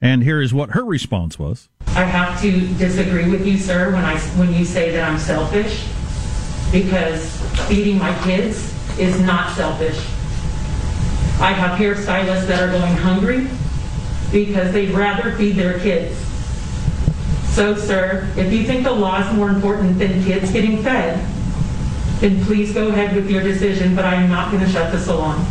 And 0.01 0.23
here 0.23 0.41
is 0.41 0.53
what 0.53 0.71
her 0.71 0.85
response 0.85 1.37
was. 1.37 1.69
I 1.87 2.03
have 2.03 2.41
to 2.41 2.67
disagree 2.75 3.29
with 3.29 3.45
you, 3.45 3.57
sir, 3.57 3.93
when 3.93 4.05
I 4.05 4.17
when 4.37 4.53
you 4.53 4.63
say 4.63 4.91
that 4.91 5.09
I'm 5.09 5.19
selfish, 5.19 5.85
because 6.71 7.35
feeding 7.67 7.97
my 7.97 8.17
kids 8.23 8.73
is 8.97 9.19
not 9.21 9.55
selfish. 9.55 9.97
I 11.41 11.51
have 11.51 11.79
hairstylists 11.79 12.47
that 12.47 12.61
are 12.61 12.71
going 12.71 12.95
hungry 12.95 13.47
because 14.31 14.71
they'd 14.71 14.91
rather 14.91 15.31
feed 15.33 15.55
their 15.55 15.79
kids. 15.79 16.28
So, 17.51 17.75
sir, 17.75 18.31
if 18.37 18.53
you 18.53 18.63
think 18.63 18.83
the 18.83 18.91
law 18.91 19.19
is 19.19 19.35
more 19.35 19.49
important 19.49 19.99
than 19.99 20.23
kids 20.23 20.51
getting 20.51 20.81
fed, 20.81 21.19
then 22.19 22.43
please 22.45 22.73
go 22.73 22.87
ahead 22.89 23.15
with 23.15 23.29
your 23.29 23.41
decision, 23.43 23.95
but 23.95 24.05
I 24.05 24.15
am 24.15 24.29
not 24.29 24.51
going 24.51 24.63
to 24.63 24.69
shut 24.69 24.91
the 24.91 24.99
salon. 24.99 25.45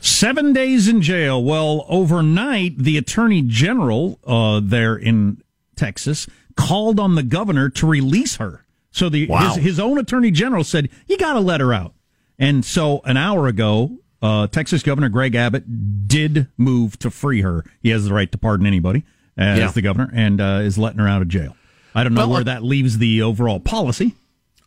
Seven 0.00 0.52
days 0.52 0.86
in 0.88 1.00
jail. 1.02 1.42
Well, 1.42 1.84
overnight, 1.88 2.78
the 2.78 2.96
attorney 2.98 3.42
general 3.42 4.18
uh, 4.26 4.60
there 4.62 4.96
in 4.96 5.42
Texas 5.76 6.26
called 6.56 7.00
on 7.00 7.14
the 7.14 7.22
governor 7.22 7.68
to 7.70 7.86
release 7.86 8.36
her. 8.36 8.64
So 8.90 9.08
the 9.08 9.26
Wow. 9.26 9.54
his, 9.54 9.64
his 9.64 9.80
own 9.80 9.98
attorney 9.98 10.30
general 10.30 10.62
said, 10.62 10.88
"You 11.08 11.16
got 11.18 11.32
to 11.32 11.40
let 11.40 11.60
her 11.60 11.74
out." 11.74 11.94
And 12.38 12.64
so 12.64 13.00
an 13.04 13.16
hour 13.16 13.48
ago, 13.48 13.98
uh, 14.22 14.46
Texas 14.46 14.82
Governor 14.82 15.08
Greg 15.08 15.34
Abbott 15.34 16.06
did 16.06 16.48
move 16.56 16.98
to 17.00 17.10
free 17.10 17.40
her. 17.40 17.64
He 17.82 17.88
has 17.90 18.04
the 18.04 18.14
right 18.14 18.30
to 18.30 18.38
pardon 18.38 18.66
anybody 18.66 19.04
as 19.36 19.58
Yeah. 19.58 19.70
the 19.70 19.82
governor, 19.82 20.10
and 20.14 20.40
uh, 20.40 20.60
is 20.62 20.78
letting 20.78 20.98
her 21.00 21.08
out 21.08 21.22
of 21.22 21.28
jail. 21.28 21.56
I 21.94 22.02
don't 22.02 22.14
know 22.14 22.22
Well, 22.22 22.30
where 22.30 22.40
uh, 22.40 22.44
that 22.44 22.62
leaves 22.64 22.98
the 22.98 23.22
overall 23.22 23.60
policy. 23.60 24.14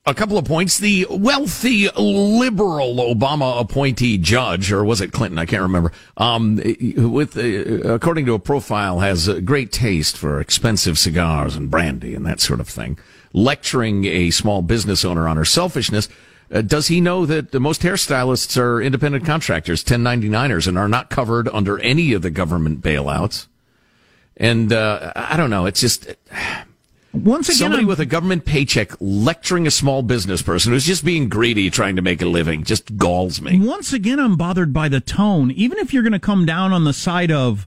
A 0.05 0.13
couple 0.13 0.37
of 0.37 0.45
points. 0.45 0.77
The 0.77 1.05
wealthy 1.09 1.89
liberal 1.97 2.95
Obama 3.13 3.59
appointee 3.59 4.17
judge, 4.17 4.71
or 4.71 4.85
was 4.85 5.01
it 5.01 5.11
Clinton? 5.11 5.37
I 5.37 5.45
can't 5.45 5.63
remember. 5.63 5.91
Um, 6.15 6.55
with 6.95 7.37
uh, 7.37 7.93
according 7.93 8.25
to 8.27 8.33
a 8.33 8.39
profile, 8.39 9.01
has 9.01 9.27
a 9.27 9.41
great 9.41 9.73
taste 9.73 10.15
for 10.17 10.39
expensive 10.39 10.97
cigars 10.97 11.57
and 11.57 11.69
brandy 11.69 12.15
and 12.15 12.25
that 12.25 12.39
sort 12.39 12.61
of 12.61 12.69
thing. 12.69 12.97
Lecturing 13.33 14.05
a 14.05 14.31
small 14.31 14.61
business 14.61 15.03
owner 15.03 15.27
on 15.27 15.35
her 15.35 15.43
selfishness. 15.45 16.07
Uh, 16.49 16.61
does 16.61 16.87
he 16.87 17.01
know 17.01 17.25
that 17.25 17.51
the 17.51 17.59
most 17.59 17.81
hairstylists 17.81 18.55
are 18.57 18.81
independent 18.81 19.25
contractors, 19.25 19.83
1099ers, 19.83 20.65
and 20.69 20.77
are 20.77 20.87
not 20.87 21.09
covered 21.09 21.49
under 21.49 21.77
any 21.79 22.13
of 22.13 22.21
the 22.21 22.29
government 22.29 22.81
bailouts? 22.81 23.47
And 24.39 24.71
uh, 24.71 25.11
I 25.15 25.35
don't 25.35 25.49
know. 25.49 25.65
It's 25.65 25.79
just 25.81 26.07
Once 27.13 27.49
again, 27.49 27.57
somebody 27.57 27.81
I'm- 27.81 27.87
with 27.87 27.99
a 27.99 28.05
government 28.05 28.45
paycheck 28.45 28.91
lecturing 28.99 29.65
a 29.65 29.71
small 29.71 30.03
business 30.03 30.41
person 30.41 30.71
who's 30.71 30.85
just 30.85 31.03
being 31.03 31.27
greedy, 31.29 31.69
trying 31.69 31.95
to 31.95 32.01
make 32.01 32.21
a 32.21 32.25
living, 32.27 32.63
just 32.63 32.97
galls 32.97 33.41
me. 33.41 33.59
Once 33.59 33.93
again, 33.93 34.19
I'm 34.19 34.37
bothered 34.37 34.73
by 34.73 34.89
the 34.89 34.99
tone. 34.99 35.49
Even 35.51 35.79
if 35.79 35.93
you're 35.93 36.03
going 36.03 36.13
to 36.13 36.19
come 36.19 36.45
down 36.45 36.71
on 36.71 36.83
the 36.83 36.93
side 36.93 37.31
of, 37.31 37.65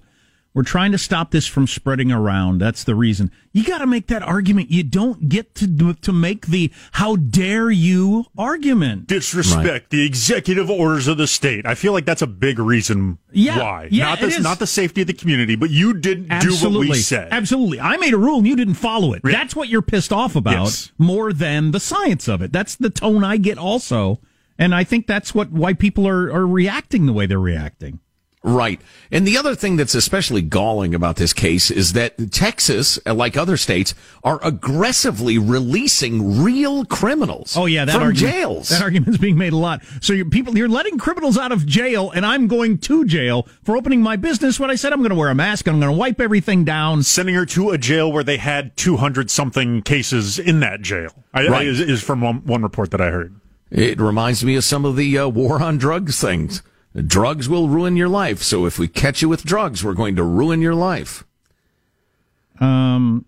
We're 0.53 0.65
trying 0.65 0.91
to 0.91 0.99
stop 0.99 1.31
this 1.31 1.47
from 1.47 1.69
spreading 1.69 2.11
around. 2.11 2.59
That's 2.59 2.83
the 2.83 2.97
reason. 2.97 3.31
You 3.53 3.63
got 3.63 3.79
to 3.79 3.87
make 3.87 4.09
that 4.09 4.23
argument. 4.23 4.69
You 4.73 4.83
don't 4.83 5.29
get 5.29 5.55
to 5.57 5.95
to 5.95 6.13
make 6.13 6.47
the 6.49 6.73
"how 6.93 7.15
dare 7.15 7.71
you" 7.71 8.25
argument. 8.37 9.07
Disrespect 9.07 9.91
the 9.91 10.05
executive 10.05 10.69
orders 10.69 11.07
of 11.07 11.19
the 11.19 11.29
state. 11.29 11.67
I 11.67 11.77
feel 11.77 11.93
like 11.93 12.05
that's 12.05 12.23
a 12.23 12.27
big 12.27 12.59
reason 12.59 13.19
Yeah, 13.31 13.59
why. 13.59 13.89
yeah, 13.93 14.07
not 14.07 14.19
it 14.19 14.21
the 14.23 14.27
is. 14.39 14.41
not 14.41 14.59
the 14.59 14.67
safety 14.67 15.03
of 15.03 15.07
the 15.07 15.13
community, 15.13 15.55
but 15.55 15.71
you 15.71 15.95
didn't 15.95 16.25
do 16.25 16.35
Absolutely. 16.35 16.89
what 16.89 16.95
we 16.97 16.99
said. 17.01 17.29
Absolutely. 17.31 17.79
I 17.81 17.97
made 17.99 18.13
a 18.15 18.19
rule 18.19 18.39
and 18.39 18.47
you 18.49 18.57
didn't 18.57 18.75
follow 18.75 19.13
it. 19.13 19.23
Yeah. 19.25 19.31
That's 19.31 19.55
what 19.55 19.69
you're 19.69 19.83
pissed 19.83 20.13
off 20.13 20.35
about 20.35 20.65
Yes. 20.65 20.91
more 20.99 21.33
than 21.33 21.71
the 21.71 21.81
science 21.81 22.27
of 22.27 22.43
it. 22.43 22.53
That's 22.53 22.75
the 22.75 22.91
tone 22.91 23.23
I 23.23 23.37
get 23.37 23.57
also. 23.57 24.19
And 24.59 24.75
I 24.75 24.83
think 24.83 25.07
that's 25.07 25.33
what 25.33 25.53
why 25.53 25.75
people 25.75 26.09
are, 26.09 26.31
are 26.33 26.47
reacting 26.47 27.07
the 27.07 27.13
way 27.13 27.27
they're 27.27 27.39
reacting. 27.39 28.01
Right. 28.43 28.81
And 29.11 29.27
the 29.27 29.37
other 29.37 29.55
thing 29.55 29.77
that's 29.77 29.95
especially 29.95 30.41
galling 30.41 30.95
about 30.95 31.17
this 31.17 31.35
case 31.35 31.71
is 31.71 31.93
that 31.93 32.33
Texas, 32.33 32.99
uh, 33.05 33.13
like 33.13 33.37
other 33.37 33.59
states, 33.59 33.95
are 34.25 34.41
aggressively 34.43 35.37
releasing 35.37 36.43
real 36.43 36.87
criminals 36.87 37.55
Oh 37.55 37.67
yeah, 37.67 37.85
that 37.85 37.93
from 37.93 38.03
argument, 38.03 38.33
jails. 38.33 38.69
That 38.71 38.83
argument's 38.83 39.19
being 39.19 39.37
made 39.37 39.53
a 39.53 39.59
lot. 39.59 39.83
So 40.01 40.15
you're 40.15 40.31
people 40.31 40.57
you're 40.57 40.71
letting 40.71 40.97
criminals 40.97 41.37
out 41.37 41.53
of 41.53 41.67
jail 41.67 42.11
and 42.13 42.25
I'm 42.25 42.47
going 42.47 42.79
to 42.79 43.05
jail 43.05 43.47
for 43.63 43.77
opening 43.77 44.01
my 44.01 44.17
business 44.17 44.59
when 44.59 44.71
I 44.71 44.75
said 44.75 44.95
I'm 44.95 45.01
going 45.01 45.11
to 45.11 45.17
wear 45.17 45.29
a 45.29 45.35
mask, 45.35 45.67
and 45.67 45.75
I'm 45.75 45.81
going 45.81 45.93
to 45.93 45.99
wipe 45.99 46.21
everything 46.21 46.65
down. 46.65 47.03
Sending 47.03 47.35
her 47.35 47.45
to 47.47 47.71
a 47.71 47.79
jail 47.79 48.11
where 48.11 48.25
they 48.25 48.39
had 48.39 48.75
200 48.77 49.31
something 49.31 49.83
cases 49.83 50.39
in 50.39 50.61
that 50.61 50.81
jail. 50.81 51.11
I, 51.35 51.47
Right. 51.47 51.63
I, 51.63 51.65
is, 51.65 51.81
is 51.81 52.03
from 52.03 52.21
one, 52.21 52.47
one 52.47 52.63
report 52.63 52.91
that 52.93 53.01
I 53.01 53.11
heard. 53.11 53.39
It 53.71 54.01
reminds 54.01 54.45
me 54.45 54.57
of 54.57 54.65
some 54.65 54.85
of 54.85 54.97
the 54.97 55.19
uh, 55.19 55.29
war 55.29 55.63
on 55.63 55.79
drugs 55.79 56.21
things. 56.21 56.63
Drugs 56.95 57.49
will 57.49 57.69
ruin 57.69 57.97
your 57.97 58.09
life. 58.09 58.43
So 58.43 58.67
if 58.67 58.79
we 58.79 58.89
catch 58.89 59.23
you 59.23 59.29
with 59.29 59.45
drugs, 59.45 59.85
we're 59.85 59.95
going 59.95 60.17
to 60.17 60.25
ruin 60.25 60.61
your 60.61 60.75
life. 60.75 61.25
Um 62.59 63.25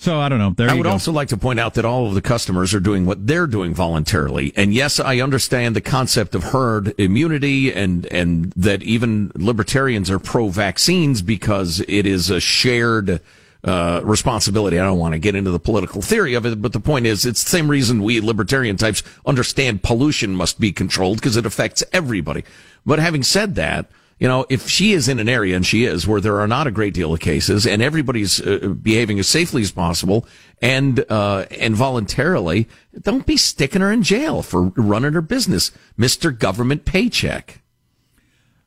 so 0.00 0.18
I 0.18 0.30
don't 0.30 0.38
know. 0.38 0.54
There 0.56 0.70
I 0.70 0.72
would 0.72 0.84
go. 0.84 0.90
also 0.90 1.12
like 1.12 1.28
to 1.28 1.36
point 1.36 1.60
out 1.60 1.74
that 1.74 1.84
all 1.84 2.06
of 2.06 2.14
the 2.14 2.22
customers 2.22 2.72
are 2.72 2.80
doing 2.80 3.04
what 3.04 3.26
they're 3.26 3.46
doing 3.46 3.74
voluntarily. 3.74 4.50
And 4.56 4.72
yes, 4.72 4.98
I 4.98 5.20
understand 5.20 5.76
the 5.76 5.82
concept 5.82 6.34
of 6.34 6.42
herd 6.42 6.98
immunity 6.98 7.70
and, 7.70 8.06
and 8.06 8.50
that 8.56 8.82
even 8.82 9.30
libertarians 9.34 10.10
are 10.10 10.18
pro 10.18 10.48
vaccines 10.48 11.20
because 11.20 11.84
it 11.86 12.06
is 12.06 12.30
a 12.30 12.40
shared, 12.40 13.20
uh, 13.62 14.00
responsibility. 14.02 14.78
I 14.78 14.84
don't 14.84 14.98
want 14.98 15.12
to 15.12 15.18
get 15.18 15.34
into 15.34 15.50
the 15.50 15.58
political 15.58 16.00
theory 16.00 16.32
of 16.32 16.46
it, 16.46 16.62
but 16.62 16.72
the 16.72 16.80
point 16.80 17.04
is 17.04 17.26
it's 17.26 17.44
the 17.44 17.50
same 17.50 17.70
reason 17.70 18.02
we 18.02 18.22
libertarian 18.22 18.78
types 18.78 19.02
understand 19.26 19.82
pollution 19.82 20.34
must 20.34 20.58
be 20.58 20.72
controlled 20.72 21.18
because 21.18 21.36
it 21.36 21.44
affects 21.44 21.84
everybody. 21.92 22.42
But 22.86 22.98
having 22.98 23.22
said 23.22 23.54
that, 23.56 23.90
you 24.18 24.28
know, 24.28 24.44
if 24.50 24.68
she 24.68 24.92
is 24.92 25.08
in 25.08 25.18
an 25.18 25.28
area, 25.30 25.56
and 25.56 25.64
she 25.64 25.84
is, 25.84 26.06
where 26.06 26.20
there 26.20 26.40
are 26.40 26.46
not 26.48 26.66
a 26.66 26.70
great 26.70 26.92
deal 26.92 27.14
of 27.14 27.20
cases, 27.20 27.66
and 27.66 27.80
everybody's 27.80 28.40
uh, 28.40 28.74
behaving 28.82 29.18
as 29.18 29.26
safely 29.28 29.62
as 29.62 29.70
possible, 29.72 30.26
and 30.60 31.04
uh, 31.08 31.46
and 31.58 31.74
voluntarily, 31.74 32.68
don't 33.00 33.24
be 33.24 33.38
sticking 33.38 33.80
her 33.80 33.90
in 33.90 34.02
jail 34.02 34.42
for 34.42 34.64
running 34.76 35.14
her 35.14 35.22
business, 35.22 35.70
Mister 35.96 36.30
Government 36.32 36.84
Paycheck. 36.84 37.62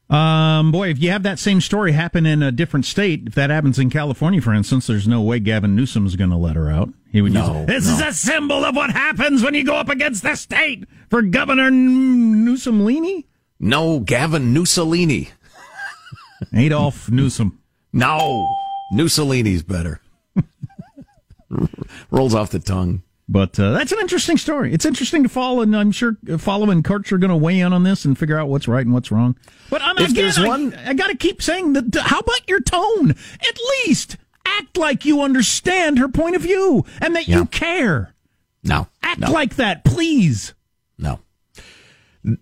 Um, 0.10 0.72
boy, 0.72 0.90
if 0.90 1.00
you 1.00 1.10
have 1.12 1.24
that 1.24 1.40
same 1.40 1.62
story 1.62 1.92
happen 1.94 2.26
in 2.26 2.44
a 2.44 2.52
different 2.52 2.86
state, 2.86 3.24
if 3.28 3.36
that 3.36 3.50
happens 3.50 3.80
in 3.80 3.90
California, 3.90 4.42
for 4.42 4.54
instance, 4.54 4.86
there's 4.86 5.08
no 5.08 5.22
way 5.22 5.40
Gavin 5.40 5.76
Newsom's 5.76 6.16
going 6.16 6.30
to 6.30 6.36
let 6.36 6.56
her 6.56 6.70
out. 6.70 6.90
He 7.12 7.22
would 7.22 7.32
No, 7.32 7.60
use 7.60 7.68
this 7.68 7.88
no. 7.88 7.94
is 7.94 8.02
a 8.02 8.14
symbol 8.14 8.64
of 8.66 8.76
what 8.76 8.90
happens 8.92 9.42
when 9.42 9.54
you 9.54 9.64
go 9.64 9.76
up 9.76 9.90
against 9.90 10.22
the 10.22 10.36
state 10.36 10.86
for 11.10 11.22
Governor 11.22 11.68
N- 11.68 12.46
Newsomlini, 12.46 13.26
No, 13.64 14.00
Gavin 14.02 14.54
Mussolini. 14.54 15.30
Adolf 16.54 17.10
Newsom. 17.10 17.60
No, 17.94 18.46
Mussolini's 18.92 19.64
better. 19.64 20.02
Rolls 22.12 22.36
off 22.36 22.50
the 22.52 22.60
tongue. 22.60 23.04
But 23.30 23.58
uh, 23.58 23.72
that's 23.72 23.94
an 23.94 24.00
interesting 24.02 24.38
story. 24.38 24.74
It's 24.74 24.86
interesting 24.86 25.24
to 25.24 25.30
follow, 25.30 25.62
and 25.62 25.76
I'm 25.78 25.92
sure 25.94 26.18
uh, 26.30 26.38
follow 26.38 26.70
and 26.72 26.84
Kurtz 26.84 27.12
are 27.14 27.18
going 27.18 27.30
to 27.30 27.38
weigh 27.38 27.62
in 27.62 27.72
on 27.72 27.84
this 27.84 28.04
and 28.04 28.18
figure 28.18 28.38
out 28.38 28.50
what's 28.50 28.68
right 28.68 28.86
and 28.86 28.94
what's 28.94 29.12
wrong. 29.12 29.38
But 29.70 29.82
I'm 29.82 29.98
If 29.98 30.12
again, 30.12 30.34
I, 30.38 30.48
one- 30.48 30.74
I 30.74 30.94
got 30.94 31.08
to 31.08 31.16
keep 31.16 31.42
saying 31.42 31.74
that. 31.74 31.96
How 32.02 32.20
about 32.20 32.48
your 32.50 32.60
tone? 32.60 33.12
At 33.12 33.58
least 33.86 34.18
act 34.46 34.76
like 34.78 35.06
you 35.06 35.22
understand 35.22 36.00
her 36.00 36.10
point 36.10 36.36
of 36.36 36.42
view 36.42 36.86
and 37.00 37.16
that 37.16 37.28
Yeah. 37.30 37.38
you 37.38 37.46
care. 37.46 38.14
No, 38.62 38.88
Act 39.02 39.22
no. 39.22 39.32
like 39.32 39.56
that, 39.56 39.86
please. 39.86 40.54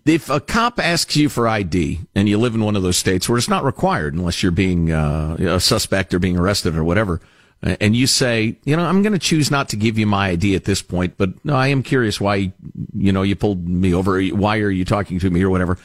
If 0.06 0.30
a 0.30 0.40
cop 0.40 0.78
asks 0.78 1.16
you 1.16 1.28
for 1.28 1.48
ID 1.48 2.00
and 2.14 2.28
you 2.28 2.38
live 2.38 2.54
in 2.54 2.64
one 2.64 2.76
of 2.76 2.82
those 2.82 2.96
states 2.96 3.28
where 3.28 3.36
it's 3.36 3.48
not 3.48 3.64
required 3.64 4.14
unless 4.14 4.42
you're 4.42 4.52
being 4.52 4.92
uh, 4.92 5.36
a 5.40 5.60
suspect 5.60 6.14
or 6.14 6.20
being 6.20 6.38
arrested 6.38 6.76
or 6.76 6.84
whatever, 6.84 7.20
and 7.62 7.94
you 7.94 8.08
say, 8.08 8.58
you 8.64 8.76
know, 8.76 8.84
I'm 8.84 9.02
going 9.02 9.12
to 9.12 9.20
choose 9.20 9.50
not 9.50 9.68
to 9.68 9.76
give 9.76 9.96
you 9.96 10.06
my 10.06 10.30
ID 10.30 10.56
at 10.56 10.64
this 10.64 10.82
point, 10.82 11.14
but 11.16 11.44
no, 11.44 11.54
I 11.54 11.68
am 11.68 11.82
curious 11.82 12.20
why, 12.20 12.52
you 12.94 13.12
know, 13.12 13.22
you 13.22 13.36
pulled 13.36 13.68
me 13.68 13.94
over. 13.94 14.20
Why 14.20 14.58
are 14.58 14.70
you 14.70 14.84
talking 14.84 15.20
to 15.20 15.30
me 15.30 15.42
or 15.42 15.50
whatever? 15.50 15.78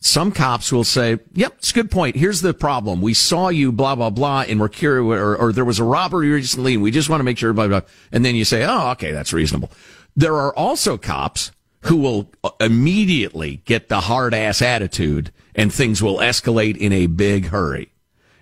Some 0.00 0.32
cops 0.32 0.72
will 0.72 0.84
say, 0.84 1.20
yep, 1.32 1.54
it's 1.58 1.70
a 1.70 1.74
good 1.74 1.90
point. 1.90 2.16
Here's 2.16 2.40
the 2.40 2.52
problem. 2.52 3.00
We 3.00 3.14
saw 3.14 3.48
you, 3.48 3.70
blah, 3.70 3.94
blah, 3.94 4.10
blah, 4.10 4.42
and 4.42 4.60
we're 4.60 4.68
curious, 4.68 5.18
or, 5.18 5.36
or 5.36 5.52
there 5.52 5.64
was 5.64 5.78
a 5.78 5.84
robbery 5.84 6.30
recently, 6.30 6.74
and 6.74 6.82
we 6.82 6.90
just 6.90 7.08
want 7.08 7.20
to 7.20 7.24
make 7.24 7.38
sure, 7.38 7.52
blah, 7.52 7.68
blah. 7.68 7.80
And 8.10 8.24
then 8.24 8.34
you 8.34 8.44
say, 8.44 8.64
oh, 8.64 8.90
okay, 8.90 9.12
that's 9.12 9.32
reasonable. 9.32 9.70
There 10.16 10.34
are 10.34 10.54
also 10.54 10.98
cops 10.98 11.52
who 11.84 11.96
will 11.96 12.30
uh, 12.42 12.50
immediately 12.60 13.62
get 13.64 13.88
the 13.88 14.00
hard 14.00 14.34
ass 14.34 14.62
attitude 14.62 15.30
and 15.54 15.72
things 15.72 16.02
will 16.02 16.18
escalate 16.18 16.76
in 16.76 16.92
a 16.92 17.06
big 17.06 17.46
hurry. 17.46 17.90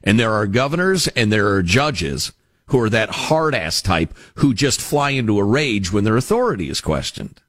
And 0.04 0.18
there 0.18 0.32
are 0.32 0.46
governors 0.46 1.08
and 1.08 1.32
there 1.32 1.48
are 1.48 1.62
judges 1.62 2.32
who 2.66 2.80
are 2.80 2.90
that 2.90 3.10
hard 3.10 3.54
ass 3.54 3.82
type 3.82 4.16
who 4.36 4.54
just 4.54 4.80
fly 4.80 5.10
into 5.10 5.38
a 5.38 5.44
rage 5.44 5.92
when 5.92 6.04
their 6.04 6.16
authority 6.16 6.68
is 6.68 6.80
questioned. 6.80 7.40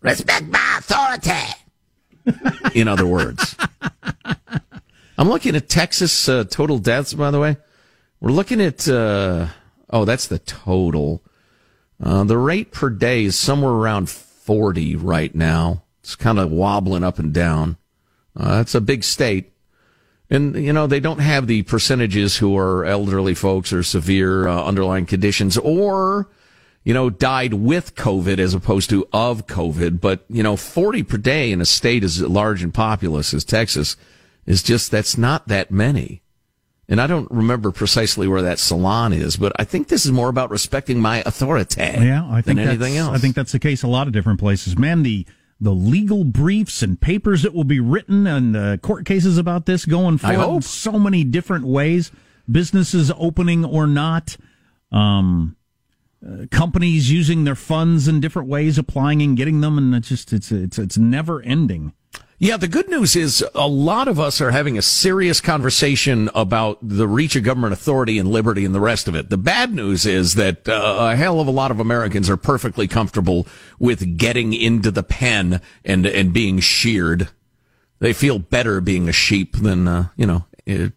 Respect 0.00 0.46
my 0.46 0.78
authority. 0.78 1.54
In 2.74 2.88
other 2.88 3.06
words, 3.06 3.56
I'm 5.16 5.28
looking 5.28 5.56
at 5.56 5.68
Texas 5.68 6.28
uh, 6.28 6.44
total 6.44 6.78
deaths, 6.78 7.14
by 7.14 7.30
the 7.30 7.40
way. 7.40 7.56
We're 8.20 8.32
looking 8.32 8.60
at, 8.60 8.86
uh, 8.88 9.48
oh, 9.90 10.04
that's 10.04 10.26
the 10.26 10.38
total. 10.38 11.22
Uh, 12.02 12.24
the 12.24 12.38
rate 12.38 12.70
per 12.70 12.90
day 12.90 13.24
is 13.24 13.36
somewhere 13.36 13.72
around 13.72 14.08
40 14.48 14.96
right 14.96 15.34
now. 15.34 15.82
It's 16.00 16.16
kind 16.16 16.38
of 16.38 16.50
wobbling 16.50 17.04
up 17.04 17.18
and 17.18 17.34
down. 17.34 17.76
Uh, 18.34 18.60
it's 18.62 18.74
a 18.74 18.80
big 18.80 19.04
state. 19.04 19.52
And, 20.30 20.54
you 20.56 20.72
know, 20.72 20.86
they 20.86 21.00
don't 21.00 21.18
have 21.18 21.46
the 21.46 21.64
percentages 21.64 22.38
who 22.38 22.56
are 22.56 22.86
elderly 22.86 23.34
folks 23.34 23.74
or 23.74 23.82
severe 23.82 24.48
uh, 24.48 24.64
underlying 24.64 25.04
conditions 25.04 25.58
or, 25.58 26.30
you 26.82 26.94
know, 26.94 27.10
died 27.10 27.52
with 27.52 27.94
COVID 27.94 28.38
as 28.38 28.54
opposed 28.54 28.88
to 28.88 29.06
of 29.12 29.46
COVID. 29.46 30.00
But, 30.00 30.24
you 30.30 30.42
know, 30.42 30.56
40 30.56 31.02
per 31.02 31.18
day 31.18 31.52
in 31.52 31.60
a 31.60 31.66
state 31.66 32.02
as 32.02 32.22
large 32.22 32.62
and 32.62 32.72
populous 32.72 33.34
as 33.34 33.44
Texas 33.44 33.98
is 34.46 34.62
just, 34.62 34.90
that's 34.90 35.18
not 35.18 35.48
that 35.48 35.70
many. 35.70 36.22
And 36.88 37.02
I 37.02 37.06
don't 37.06 37.30
remember 37.30 37.70
precisely 37.70 38.26
where 38.26 38.40
that 38.42 38.58
salon 38.58 39.12
is, 39.12 39.36
but 39.36 39.52
I 39.56 39.64
think 39.64 39.88
this 39.88 40.06
is 40.06 40.12
more 40.12 40.30
about 40.30 40.50
respecting 40.50 41.00
my 41.00 41.22
authority 41.26 41.82
Yeah, 42.02 42.26
I 42.26 42.40
think 42.40 42.58
than 42.58 42.68
anything 42.68 42.96
else. 42.96 43.14
I 43.14 43.18
think 43.18 43.34
that's 43.34 43.52
the 43.52 43.58
case 43.58 43.82
a 43.82 43.88
lot 43.88 44.06
of 44.06 44.14
different 44.14 44.40
places. 44.40 44.78
Man, 44.78 45.02
the 45.02 45.26
the 45.60 45.74
legal 45.74 46.24
briefs 46.24 46.82
and 46.82 47.00
papers 47.00 47.42
that 47.42 47.52
will 47.52 47.64
be 47.64 47.80
written 47.80 48.26
and 48.26 48.56
uh, 48.56 48.76
court 48.78 49.04
cases 49.04 49.38
about 49.38 49.66
this 49.66 49.84
going 49.84 50.16
forward 50.18 50.56
in 50.56 50.62
so 50.62 50.92
many 50.92 51.24
different 51.24 51.66
ways. 51.66 52.12
Businesses 52.50 53.12
opening 53.18 53.64
or 53.64 53.86
not, 53.86 54.36
um, 54.90 55.56
uh, 56.26 56.46
companies 56.50 57.10
using 57.10 57.44
their 57.44 57.54
funds 57.54 58.08
in 58.08 58.20
different 58.20 58.48
ways, 58.48 58.78
applying 58.78 59.20
and 59.20 59.36
getting 59.36 59.60
them, 59.60 59.76
and 59.76 59.94
it's 59.94 60.08
just 60.08 60.32
it's 60.32 60.50
it's 60.50 60.78
it's 60.78 60.96
never 60.96 61.42
ending. 61.42 61.92
Yeah, 62.40 62.56
the 62.56 62.68
good 62.68 62.88
news 62.88 63.16
is 63.16 63.44
a 63.52 63.66
lot 63.66 64.06
of 64.06 64.20
us 64.20 64.40
are 64.40 64.52
having 64.52 64.78
a 64.78 64.82
serious 64.82 65.40
conversation 65.40 66.30
about 66.36 66.78
the 66.80 67.08
reach 67.08 67.34
of 67.34 67.42
government 67.42 67.72
authority 67.72 68.16
and 68.16 68.30
liberty 68.30 68.64
and 68.64 68.72
the 68.72 68.80
rest 68.80 69.08
of 69.08 69.16
it. 69.16 69.28
The 69.28 69.36
bad 69.36 69.74
news 69.74 70.06
is 70.06 70.36
that 70.36 70.68
uh, 70.68 71.10
a 71.10 71.16
hell 71.16 71.40
of 71.40 71.48
a 71.48 71.52
lot 71.52 71.72
of 71.72 71.80
Americans 71.80 72.30
are 72.30 72.36
perfectly 72.36 72.86
comfortable 72.86 73.48
with 73.80 74.16
getting 74.16 74.52
into 74.52 74.92
the 74.92 75.02
pen 75.02 75.60
and 75.84 76.06
and 76.06 76.32
being 76.32 76.60
sheared. 76.60 77.28
They 77.98 78.12
feel 78.12 78.38
better 78.38 78.80
being 78.80 79.08
a 79.08 79.12
sheep 79.12 79.56
than 79.56 79.88
uh, 79.88 80.08
you 80.16 80.26
know 80.26 80.44
uh, 80.70 80.90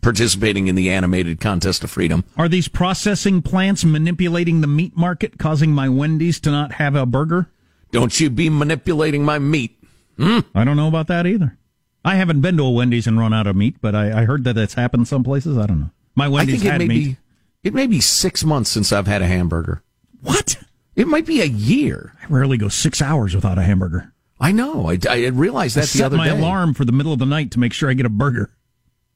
participating 0.00 0.68
in 0.68 0.76
the 0.76 0.90
animated 0.90 1.40
contest 1.40 1.82
of 1.82 1.90
freedom. 1.90 2.22
Are 2.36 2.48
these 2.48 2.68
processing 2.68 3.42
plants 3.42 3.84
manipulating 3.84 4.60
the 4.60 4.68
meat 4.68 4.96
market, 4.96 5.40
causing 5.40 5.72
my 5.72 5.88
Wendy's 5.88 6.38
to 6.38 6.52
not 6.52 6.74
have 6.74 6.94
a 6.94 7.04
burger? 7.04 7.50
Don't 7.90 8.20
you 8.20 8.30
be 8.30 8.48
manipulating 8.48 9.24
my 9.24 9.40
meat. 9.40 9.81
Hmm. 10.16 10.40
I 10.54 10.64
don't 10.64 10.76
know 10.76 10.88
about 10.88 11.06
that 11.08 11.26
either. 11.26 11.56
I 12.04 12.16
haven't 12.16 12.40
been 12.40 12.56
to 12.56 12.64
a 12.64 12.70
Wendy's 12.70 13.06
and 13.06 13.18
run 13.18 13.32
out 13.32 13.46
of 13.46 13.56
meat, 13.56 13.76
but 13.80 13.94
I, 13.94 14.22
I 14.22 14.24
heard 14.24 14.44
that 14.44 14.56
it's 14.58 14.74
happened 14.74 15.08
some 15.08 15.22
places. 15.22 15.56
I 15.56 15.66
don't 15.66 15.80
know. 15.80 15.90
My 16.14 16.26
I 16.26 16.28
Wendy's 16.28 16.62
had 16.62 16.78
may 16.78 16.88
meat. 16.88 17.04
be 17.04 17.16
it 17.62 17.74
may 17.74 17.86
be 17.86 18.00
six 18.00 18.44
months 18.44 18.70
since 18.70 18.92
I've 18.92 19.06
had 19.06 19.22
a 19.22 19.26
hamburger. 19.26 19.82
What? 20.20 20.58
It 20.96 21.06
might 21.06 21.26
be 21.26 21.40
a 21.40 21.46
year. 21.46 22.12
I 22.22 22.26
rarely 22.26 22.56
go 22.56 22.68
six 22.68 23.00
hours 23.00 23.34
without 23.34 23.56
a 23.58 23.62
hamburger. 23.62 24.12
I 24.40 24.50
know. 24.50 24.90
I, 24.90 24.98
I 25.08 25.26
realized 25.28 25.78
I 25.78 25.82
that 25.82 25.90
the 25.90 25.98
set 25.98 26.06
other 26.06 26.16
my 26.16 26.28
day. 26.28 26.36
alarm 26.36 26.74
for 26.74 26.84
the 26.84 26.92
middle 26.92 27.12
of 27.12 27.20
the 27.20 27.26
night 27.26 27.52
to 27.52 27.60
make 27.60 27.72
sure 27.72 27.88
I 27.88 27.94
get 27.94 28.06
a 28.06 28.10
burger. 28.10 28.50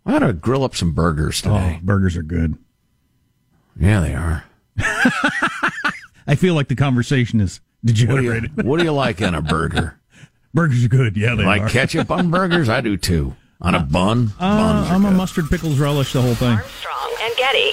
I 0.06 0.14
ought 0.14 0.20
to 0.20 0.32
grill 0.32 0.62
up 0.62 0.76
some 0.76 0.92
burgers 0.92 1.42
oh, 1.44 1.50
today. 1.50 1.78
Oh, 1.78 1.84
burgers 1.84 2.16
are 2.16 2.22
good. 2.22 2.56
Yeah, 3.78 4.00
they 4.00 4.14
are. 4.14 4.44
I 6.28 6.36
feel 6.36 6.54
like 6.54 6.68
the 6.68 6.76
conversation 6.76 7.40
is 7.40 7.60
What 7.82 7.94
do, 7.94 8.22
you, 8.22 8.40
what 8.62 8.78
do 8.78 8.84
you 8.84 8.92
like 8.92 9.20
in 9.20 9.34
a 9.34 9.42
burger? 9.42 9.98
burgers 10.56 10.84
are 10.84 10.88
good. 10.88 11.16
Yeah, 11.16 11.36
they 11.36 11.44
like 11.44 11.62
are. 11.62 11.68
ketchup 11.68 12.10
on 12.10 12.30
burgers? 12.32 12.68
I 12.68 12.80
do 12.80 12.96
too. 12.96 13.36
On 13.60 13.74
a 13.74 13.80
bun? 13.80 14.32
Uh, 14.40 14.88
I'm 14.90 15.04
a 15.04 15.10
mustard 15.12 15.48
pickles 15.48 15.78
relish 15.78 16.12
the 16.12 16.20
whole 16.20 16.34
thing. 16.34 16.48
Armstrong 16.48 17.14
and 17.20 17.36
Getty. 17.36 17.72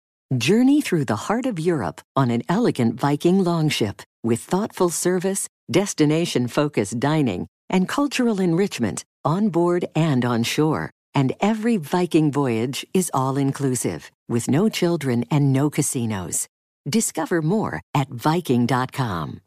Journey 0.37 0.79
through 0.79 1.03
the 1.03 1.27
heart 1.27 1.45
of 1.45 1.59
Europe 1.59 1.99
on 2.15 2.31
an 2.31 2.41
elegant 2.47 2.97
Viking 2.97 3.43
longship 3.43 4.01
with 4.23 4.39
thoughtful 4.39 4.89
service, 4.89 5.49
destination 5.69 6.47
focused 6.47 7.01
dining, 7.01 7.47
and 7.69 7.85
cultural 7.89 8.39
enrichment 8.39 9.03
on 9.25 9.49
board 9.49 9.85
and 9.93 10.23
on 10.23 10.43
shore. 10.43 10.89
And 11.13 11.33
every 11.41 11.75
Viking 11.75 12.31
voyage 12.31 12.87
is 12.93 13.11
all 13.13 13.35
inclusive, 13.35 14.09
with 14.29 14.49
no 14.49 14.69
children 14.69 15.25
and 15.29 15.51
no 15.51 15.69
casinos. 15.69 16.47
Discover 16.89 17.41
more 17.41 17.81
at 17.93 18.07
Viking.com. 18.09 19.41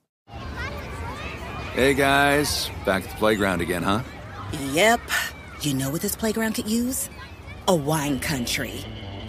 Hey 1.73 1.95
guys, 1.95 2.69
back 2.85 3.05
at 3.05 3.09
the 3.09 3.17
playground 3.17 3.63
again, 3.63 3.83
huh? 3.83 4.03
Yep. 4.73 5.01
You 5.63 5.73
know 5.73 5.89
what 5.89 6.03
this 6.03 6.15
playground 6.15 6.57
could 6.57 6.69
use? 6.69 7.09
A 7.69 7.75
wine 7.75 8.21
country. 8.21 8.85